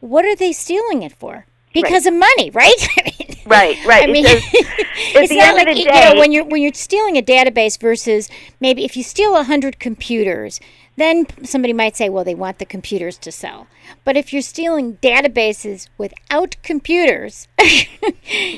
what 0.01 0.25
are 0.25 0.37
they 0.37 0.53
stealing 0.53 1.03
it 1.03 1.13
for? 1.13 1.47
Because 1.73 2.05
right. 2.05 2.13
of 2.13 2.19
money, 2.19 2.51
right? 2.51 2.89
right, 3.47 3.79
right. 3.87 4.09
I 4.09 4.13
mean, 4.13 4.25
it's 4.27 5.33
not 5.33 5.55
like 5.55 5.77
you 5.77 5.85
know 5.85 6.19
when 6.19 6.33
you're 6.33 6.45
when 6.45 6.61
you're 6.63 6.75
stealing 6.75 7.17
a 7.17 7.23
database 7.23 7.79
versus 7.79 8.29
maybe 8.59 8.85
if 8.85 8.97
you 8.97 9.05
steal 9.05 9.37
a 9.37 9.45
hundred 9.45 9.79
computers, 9.79 10.59
then 10.97 11.27
somebody 11.45 11.73
might 11.73 11.97
say, 11.97 12.09
well, 12.09 12.25
they 12.25 12.35
want 12.35 12.59
the 12.59 12.67
computers 12.67 13.17
to 13.19 13.31
sell. 13.31 13.69
But 14.05 14.17
if 14.17 14.33
you're 14.33 14.43
stealing 14.43 14.97
databases 14.97 15.89
without 15.97 16.57
computers, 16.63 17.47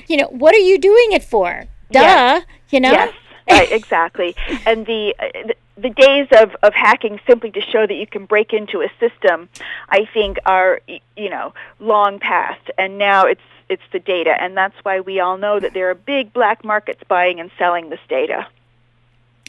you 0.06 0.16
know, 0.16 0.28
what 0.28 0.54
are 0.54 0.58
you 0.58 0.78
doing 0.78 1.12
it 1.12 1.22
for? 1.22 1.64
Duh, 1.90 2.40
you 2.70 2.80
know. 2.80 3.12
Right, 3.52 3.72
exactly. 3.72 4.34
and 4.66 4.86
the, 4.86 5.14
uh, 5.18 5.52
the 5.76 5.90
days 5.90 6.28
of, 6.32 6.54
of 6.62 6.74
hacking 6.74 7.20
simply 7.26 7.50
to 7.50 7.60
show 7.60 7.86
that 7.86 7.94
you 7.94 8.06
can 8.06 8.26
break 8.26 8.52
into 8.52 8.82
a 8.82 8.88
system, 9.00 9.48
I 9.88 10.06
think, 10.12 10.38
are 10.44 10.80
you 11.16 11.30
know 11.30 11.54
long 11.80 12.18
past, 12.18 12.70
and 12.78 12.98
now 12.98 13.26
it's 13.26 13.40
it's 13.68 13.82
the 13.90 13.98
data, 13.98 14.34
and 14.38 14.56
that's 14.56 14.76
why 14.82 15.00
we 15.00 15.20
all 15.20 15.38
know 15.38 15.58
that 15.58 15.72
there 15.72 15.90
are 15.90 15.94
big 15.94 16.32
black 16.32 16.64
markets 16.64 17.02
buying 17.08 17.40
and 17.40 17.50
selling 17.58 17.88
this 17.88 18.00
data. 18.08 18.46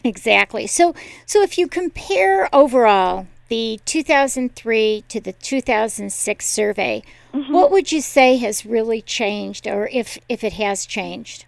Exactly. 0.03 0.67
So 0.67 0.95
so 1.25 1.41
if 1.41 1.57
you 1.57 1.67
compare 1.67 2.53
overall 2.53 3.27
the 3.49 3.79
2003 3.85 5.03
to 5.07 5.19
the 5.19 5.33
2006 5.33 6.45
survey, 6.45 7.03
mm-hmm. 7.33 7.53
what 7.53 7.71
would 7.71 7.91
you 7.91 8.01
say 8.01 8.37
has 8.37 8.65
really 8.65 9.01
changed, 9.01 9.67
or 9.67 9.89
if 9.91 10.17
if 10.29 10.43
it 10.43 10.53
has 10.53 10.85
changed? 10.85 11.45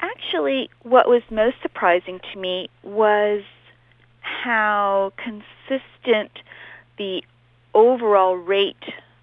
Actually, 0.00 0.70
what 0.82 1.08
was 1.08 1.22
most 1.30 1.56
surprising 1.62 2.20
to 2.32 2.38
me 2.38 2.68
was 2.82 3.42
how 4.20 5.12
consistent 5.16 6.30
the 6.96 7.22
overall 7.74 8.34
rate 8.36 8.82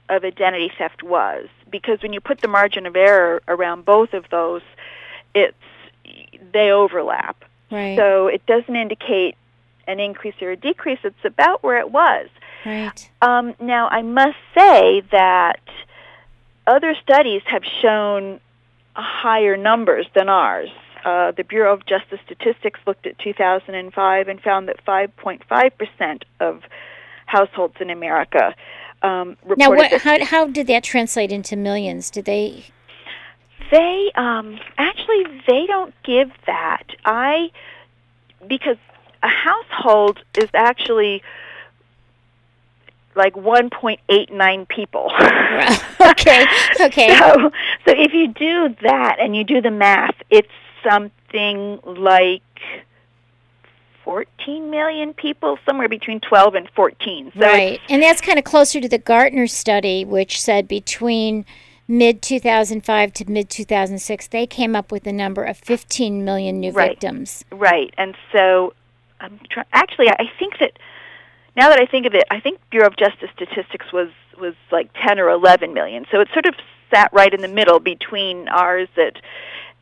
of 0.09 0.23
identity 0.23 0.71
theft 0.78 1.03
was. 1.03 1.47
Because 1.69 2.01
when 2.01 2.13
you 2.13 2.21
put 2.21 2.41
the 2.41 2.47
margin 2.47 2.86
of 2.86 2.95
error 2.95 3.41
around 3.47 3.86
both 3.86 4.13
of 4.13 4.25
those 4.30 4.61
it's 5.34 5.55
they 6.53 6.71
overlap. 6.71 7.43
Right. 7.69 7.97
so 7.97 8.28
it 8.28 8.45
doesn't 8.45 8.75
indicate 8.75 9.36
an 9.88 9.99
increase 9.99 10.36
or 10.41 10.51
a 10.51 10.55
decrease. 10.55 10.99
It's 11.03 11.25
about 11.25 11.63
where 11.63 11.80
it 11.80 11.91
was. 11.91 12.30
Right. 12.65 13.09
Um, 13.21 13.55
now 13.59 13.88
i 13.89 14.01
must 14.01 14.38
say 14.57 15.01
that 15.11 15.61
other 16.65 16.95
studies 17.01 17.41
have 17.45 17.63
shown 17.82 18.39
higher 19.01 19.55
numbers 19.55 20.07
than 20.15 20.29
ours 20.29 20.69
uh, 21.07 21.31
the 21.31 21.43
Bureau 21.43 21.73
of 21.73 21.85
Justice 21.85 22.19
Statistics 22.25 22.79
looked 22.85 23.07
at 23.07 23.17
2005 23.19 24.27
and 24.27 24.41
found 24.41 24.67
that 24.67 24.83
5.5% 24.85 26.23
of 26.41 26.63
households 27.25 27.75
in 27.79 27.89
America 27.89 28.53
um, 29.01 29.37
reported. 29.43 29.57
Now, 29.57 29.69
what, 29.69 29.91
how, 30.01 30.25
how 30.25 30.47
did 30.47 30.67
that 30.67 30.83
translate 30.83 31.31
into 31.31 31.55
millions? 31.55 32.09
Did 32.09 32.25
they? 32.25 32.65
They 33.71 34.11
um, 34.15 34.59
actually 34.77 35.23
they 35.47 35.65
don't 35.65 35.93
give 36.03 36.29
that. 36.45 36.83
I 37.05 37.51
because 38.47 38.77
a 39.23 39.27
household 39.27 40.19
is 40.37 40.49
actually 40.53 41.21
like 43.18 43.34
1.89 43.34 44.68
people. 44.68 45.11
okay. 46.01 46.45
Okay. 46.80 47.18
So, 47.28 47.51
so 47.86 47.93
if 47.97 48.13
you 48.13 48.28
do 48.28 48.76
that 48.84 49.18
and 49.20 49.36
you 49.36 49.43
do 49.43 49.61
the 49.61 49.72
math, 49.72 50.15
it's 50.30 50.47
something 50.84 51.80
like 51.84 52.41
14 54.03 54.70
million 54.70 55.13
people, 55.13 55.57
somewhere 55.65 55.89
between 55.89 56.20
12 56.22 56.55
and 56.55 56.70
14. 56.76 57.32
So 57.34 57.41
right. 57.41 57.80
And 57.89 58.01
that's 58.01 58.22
kind 58.22 58.38
of 58.38 58.45
closer 58.45 58.80
to 58.80 58.88
the 58.88 58.97
Gartner 58.97 59.47
study, 59.47 60.05
which 60.05 60.41
said 60.41 60.68
between 60.68 61.45
mid 61.88 62.22
2005 62.22 63.13
to 63.13 63.30
mid 63.30 63.49
2006, 63.49 64.28
they 64.28 64.47
came 64.47 64.76
up 64.76 64.91
with 64.91 65.07
a 65.07 65.13
number 65.13 65.43
of 65.43 65.57
15 65.57 66.24
million 66.24 66.59
new 66.59 66.72
right. 66.72 66.91
victims. 66.91 67.43
Right. 67.51 67.93
And 67.97 68.15
so, 68.32 68.74
um, 69.20 69.32
I'm 69.34 69.39
try- 69.49 69.65
actually, 69.74 70.09
I 70.09 70.32
think 70.39 70.59
that 70.59 70.80
now 71.58 71.70
that 71.70 71.80
I 71.80 71.88
think 71.88 72.05
of 72.05 72.14
it, 72.14 72.24
I 72.30 72.39
think 72.39 72.60
Bureau 72.70 72.88
of 72.88 72.95
Justice 72.95 73.30
Statistics 73.36 73.91
was 73.91 74.10
was 74.39 74.53
like 74.72 74.91
10 75.01 75.20
or 75.20 75.30
11 75.30 75.74
million. 75.74 76.05
So 76.12 76.22
it 76.22 76.28
sort 76.32 76.45
of 76.45 76.53
sat 76.93 77.12
right 77.12 77.34
in 77.34 77.41
the 77.41 77.47
middle 77.47 77.80
between 77.80 78.47
ours 78.47 78.88
at 78.95 79.20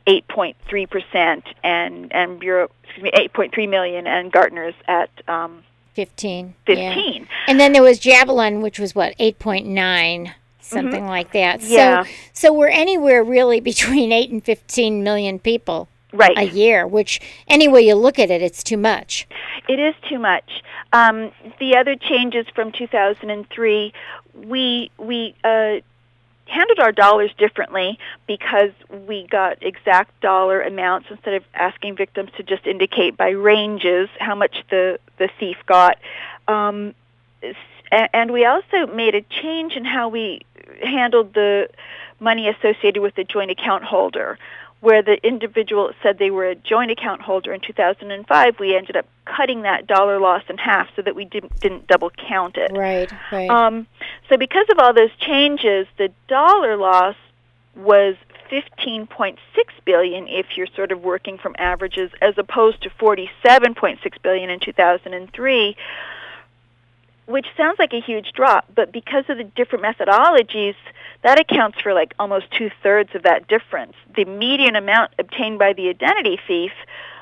8.3 0.07 0.89
percent 0.89 1.45
and 1.63 2.11
and 2.13 2.39
Bureau 2.39 2.71
excuse 2.83 3.03
me 3.03 3.11
8.3 3.11 3.69
million 3.69 4.07
and 4.07 4.31
Gartner's 4.31 4.75
at 4.87 5.09
um, 5.27 5.63
15. 5.93 6.55
15. 6.65 6.77
Yeah. 6.77 7.27
And 7.47 7.59
then 7.59 7.73
there 7.73 7.83
was 7.83 7.99
Javelin, 7.99 8.61
which 8.61 8.79
was 8.79 8.95
what 8.95 9.17
8.9 9.17 10.33
something 10.59 10.93
mm-hmm. 10.93 11.07
like 11.07 11.33
that. 11.33 11.61
Yeah. 11.61 12.03
So 12.03 12.09
so 12.33 12.53
we're 12.53 12.69
anywhere 12.69 13.23
really 13.23 13.59
between 13.71 14.13
8 14.13 14.31
and 14.31 14.43
15 14.43 15.03
million 15.03 15.39
people 15.39 15.89
right. 16.13 16.37
a 16.37 16.43
year, 16.43 16.87
which 16.87 17.19
any 17.47 17.67
way 17.67 17.81
you 17.81 17.95
look 17.95 18.17
at 18.17 18.31
it, 18.31 18.41
it's 18.41 18.63
too 18.63 18.77
much. 18.77 19.27
It 19.67 19.79
is 19.79 19.95
too 20.09 20.19
much. 20.19 20.63
Um, 20.95 21.33
the 21.59 21.75
other 21.75 21.97
changes 21.97 22.45
from 22.55 22.71
2003, 22.71 23.93
we 24.33 24.91
we 24.97 25.35
uh, 25.43 25.81
handled 26.45 26.79
our 26.79 26.93
dollars 26.93 27.31
differently 27.37 27.99
because 28.27 28.71
we 29.05 29.27
got 29.27 29.61
exact 29.61 30.21
dollar 30.21 30.61
amounts 30.61 31.07
instead 31.11 31.33
of 31.33 31.43
asking 31.53 31.97
victims 31.97 32.31
to 32.37 32.43
just 32.43 32.65
indicate 32.65 33.17
by 33.17 33.31
ranges 33.31 34.07
how 34.19 34.35
much 34.35 34.63
the 34.69 34.97
the 35.17 35.29
thief 35.37 35.57
got. 35.65 35.97
Um, 36.47 36.95
and 37.91 38.31
we 38.31 38.45
also 38.45 38.87
made 38.87 39.15
a 39.15 39.21
change 39.21 39.73
in 39.73 39.83
how 39.83 40.07
we 40.07 40.45
handled 40.81 41.33
the 41.33 41.67
money 42.21 42.47
associated 42.47 43.01
with 43.01 43.15
the 43.15 43.25
joint 43.25 43.51
account 43.51 43.83
holder 43.83 44.39
where 44.85 45.01
the 45.01 45.17
individual 45.25 45.91
said 46.03 46.19
they 46.19 46.29
were 46.29 46.45
a 46.45 46.53
joint 46.53 46.91
account 46.91 47.19
holder 47.19 47.51
in 47.51 47.59
2005, 47.59 48.59
we 48.59 48.75
ended 48.75 48.95
up 48.95 49.07
cutting 49.25 49.63
that 49.63 49.87
dollar 49.87 50.19
loss 50.19 50.43
in 50.47 50.59
half 50.59 50.87
so 50.95 51.01
that 51.01 51.15
we 51.15 51.25
didn't 51.25 51.59
didn't 51.59 51.87
double 51.87 52.11
count 52.11 52.55
it. 52.55 52.71
Right, 52.71 53.11
right. 53.31 53.49
Um, 53.49 53.87
so 54.29 54.37
because 54.37 54.67
of 54.69 54.77
all 54.77 54.93
those 54.93 55.09
changes, 55.17 55.87
the 55.97 56.11
dollar 56.27 56.77
loss 56.77 57.15
was 57.75 58.15
15.6 58.51 59.37
billion 59.85 60.27
if 60.27 60.55
you're 60.55 60.67
sort 60.75 60.91
of 60.91 61.01
working 61.01 61.39
from 61.39 61.55
averages 61.57 62.11
as 62.21 62.37
opposed 62.37 62.83
to 62.83 62.91
47.6 62.91 63.97
billion 64.21 64.51
in 64.51 64.59
2003 64.59 65.75
which 67.27 67.47
sounds 67.57 67.79
like 67.79 67.91
a 67.91 67.99
huge 67.99 68.33
drop, 68.33 68.65
but 68.75 68.91
because 68.91 69.23
of 69.29 69.37
the 69.37 69.43
different 69.43 69.83
methodologies, 69.83 70.75
that 71.25 71.39
accounts 71.39 71.81
for 71.81 71.93
like 71.93 72.13
almost 72.19 72.45
two 72.51 72.69
thirds 72.83 73.09
of 73.15 73.23
that 73.23 73.47
difference. 73.47 73.93
The 74.15 74.25
median 74.25 74.75
amount 74.75 75.11
obtained 75.17 75.57
by 75.57 75.73
the 75.73 75.89
identity 75.89 76.39
thief 76.47 76.71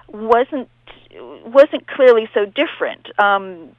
wasn't 0.10 0.70
wasn't 1.46 1.88
clearly 1.88 2.28
so 2.34 2.46
different. 2.46 3.08
Um, 3.18 3.70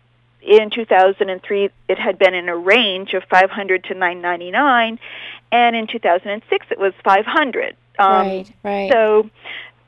in 0.40 0.70
2003, 0.70 1.70
it 1.88 1.98
had 1.98 2.18
been 2.18 2.32
in 2.32 2.48
a 2.48 2.56
range 2.56 3.12
of 3.12 3.24
500 3.24 3.84
to 3.84 3.94
999, 3.94 4.98
and 5.52 5.76
in 5.76 5.86
2006, 5.86 6.66
it 6.70 6.78
was 6.78 6.92
500. 7.02 7.76
Um, 7.98 8.08
right, 8.08 8.52
right. 8.62 8.92
So, 8.92 9.28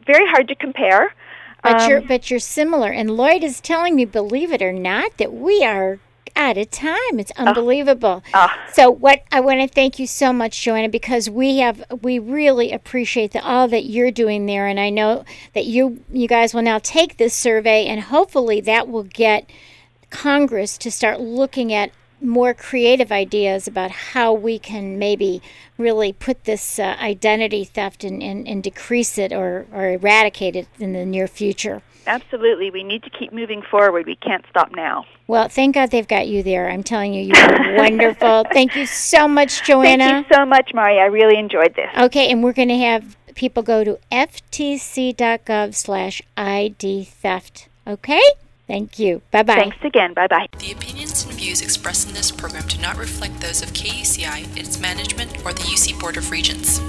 very 0.07 0.27
hard 0.27 0.49
to 0.49 0.55
compare. 0.55 1.15
But 1.63 1.83
um, 1.83 1.91
you're 1.91 2.01
but 2.03 2.31
you're 2.31 2.41
similar, 2.41 2.91
and 2.91 3.17
Lloyd 3.17 3.43
is 3.43 3.61
telling 3.63 3.97
me, 3.97 4.05
believe 4.05 4.53
it 4.53 4.61
or 4.61 4.73
not, 4.73 5.17
that 5.17 5.33
we 5.33 5.65
are 5.65 5.99
at 6.37 6.57
a 6.57 6.65
time. 6.65 7.19
It's 7.19 7.33
unbelievable. 7.33 8.23
So 8.73 8.91
what 8.91 9.25
I 9.33 9.41
want 9.41 9.61
to 9.63 9.69
thank 9.69 9.99
you 9.99 10.07
so 10.07 10.33
much, 10.33 10.63
Joanna, 10.63 10.89
because 10.89 11.29
we 11.29 11.59
have 11.59 11.83
we 12.03 12.19
really 12.19 12.71
appreciate 12.71 13.33
the, 13.33 13.43
all 13.43 13.67
that 13.69 13.87
you're 13.87 14.13
doing 14.13 14.47
there, 14.47 14.67
and 14.67 14.79
I 14.79 14.91
know 14.91 15.25
that 15.55 15.65
you 15.65 16.05
you 16.13 16.29
guys 16.29 16.55
will 16.55 16.63
now 16.63 16.79
take 16.79 17.17
this 17.17 17.35
survey, 17.35 17.87
and 17.87 18.03
hopefully 18.03 18.61
that 18.61 18.87
will 18.87 19.05
get 19.05 19.51
Congress 20.11 20.79
to 20.79 20.91
start 20.91 21.21
looking 21.21 21.73
at 21.73 21.91
more 22.21 22.55
creative 22.55 23.13
ideas 23.13 23.69
about 23.69 23.91
how 23.91 24.33
we 24.33 24.59
can 24.59 24.99
maybe 24.99 25.43
really 25.77 26.13
put 26.13 26.45
this 26.45 26.79
uh, 26.79 26.97
identity 26.99 27.63
theft 27.65 28.05
and, 28.05 28.23
and, 28.23 28.49
and 28.49 28.63
decrease 28.63 29.19
it 29.19 29.33
or, 29.33 29.67
or 29.73 29.91
eradicate 29.91 30.57
it 30.57 30.67
in 30.79 30.95
the 30.95 31.05
near 31.05 31.29
future. 31.29 31.83
Absolutely. 32.07 32.71
We 32.71 32.85
need 32.85 33.03
to 33.03 33.11
keep 33.11 33.33
moving 33.33 33.63
forward. 33.63 34.07
We 34.07 34.17
can't 34.17 34.45
stop 34.49 34.71
now. 34.75 35.05
Well, 35.27 35.49
thank 35.49 35.75
God 35.75 35.91
they've 35.91 36.07
got 36.07 36.29
you 36.29 36.43
there. 36.43 36.71
I'm 36.71 36.83
telling 36.83 37.13
you, 37.13 37.23
you 37.23 37.35
are 37.35 37.77
wonderful. 37.77 38.45
Thank 38.53 38.77
you 38.77 38.87
so 38.87 39.27
much, 39.27 39.63
Joanna. 39.65 40.05
Thank 40.09 40.29
you 40.29 40.37
so 40.37 40.47
much, 40.47 40.73
Mari. 40.73 40.99
I 40.99 41.07
really 41.07 41.39
enjoyed 41.39 41.75
this. 41.75 41.91
Okay, 41.99 42.31
and 42.31 42.43
we're 42.43 42.53
going 42.53 42.69
to 42.69 42.79
have 42.79 43.17
people 43.35 43.63
go 43.63 43.85
to 43.85 43.99
ftc.gov 44.11 45.75
slash 45.75 46.23
ID 46.37 47.05
theft. 47.05 47.69
Okay? 47.87 48.23
Thank 48.67 48.99
you. 48.99 49.23
Bye 49.31 49.45
bye. 49.45 49.55
Thanks 49.55 49.77
again. 49.85 50.13
Bye 50.13 50.27
bye. 50.27 50.49
The 50.59 50.73
opinions 50.73 51.25
and 51.25 51.33
views 51.35 51.61
expressed 51.61 52.09
in 52.09 52.15
this 52.15 52.33
program 52.33 52.67
do 52.67 52.79
not 52.79 52.97
reflect 52.97 53.41
those 53.41 53.63
of 53.63 53.69
KUCI, 53.73 54.57
its 54.57 54.81
management, 54.81 55.39
or 55.45 55.53
the 55.53 55.63
UC 55.63 56.01
Board 56.01 56.17
of 56.17 56.33
Regents. 56.33 56.81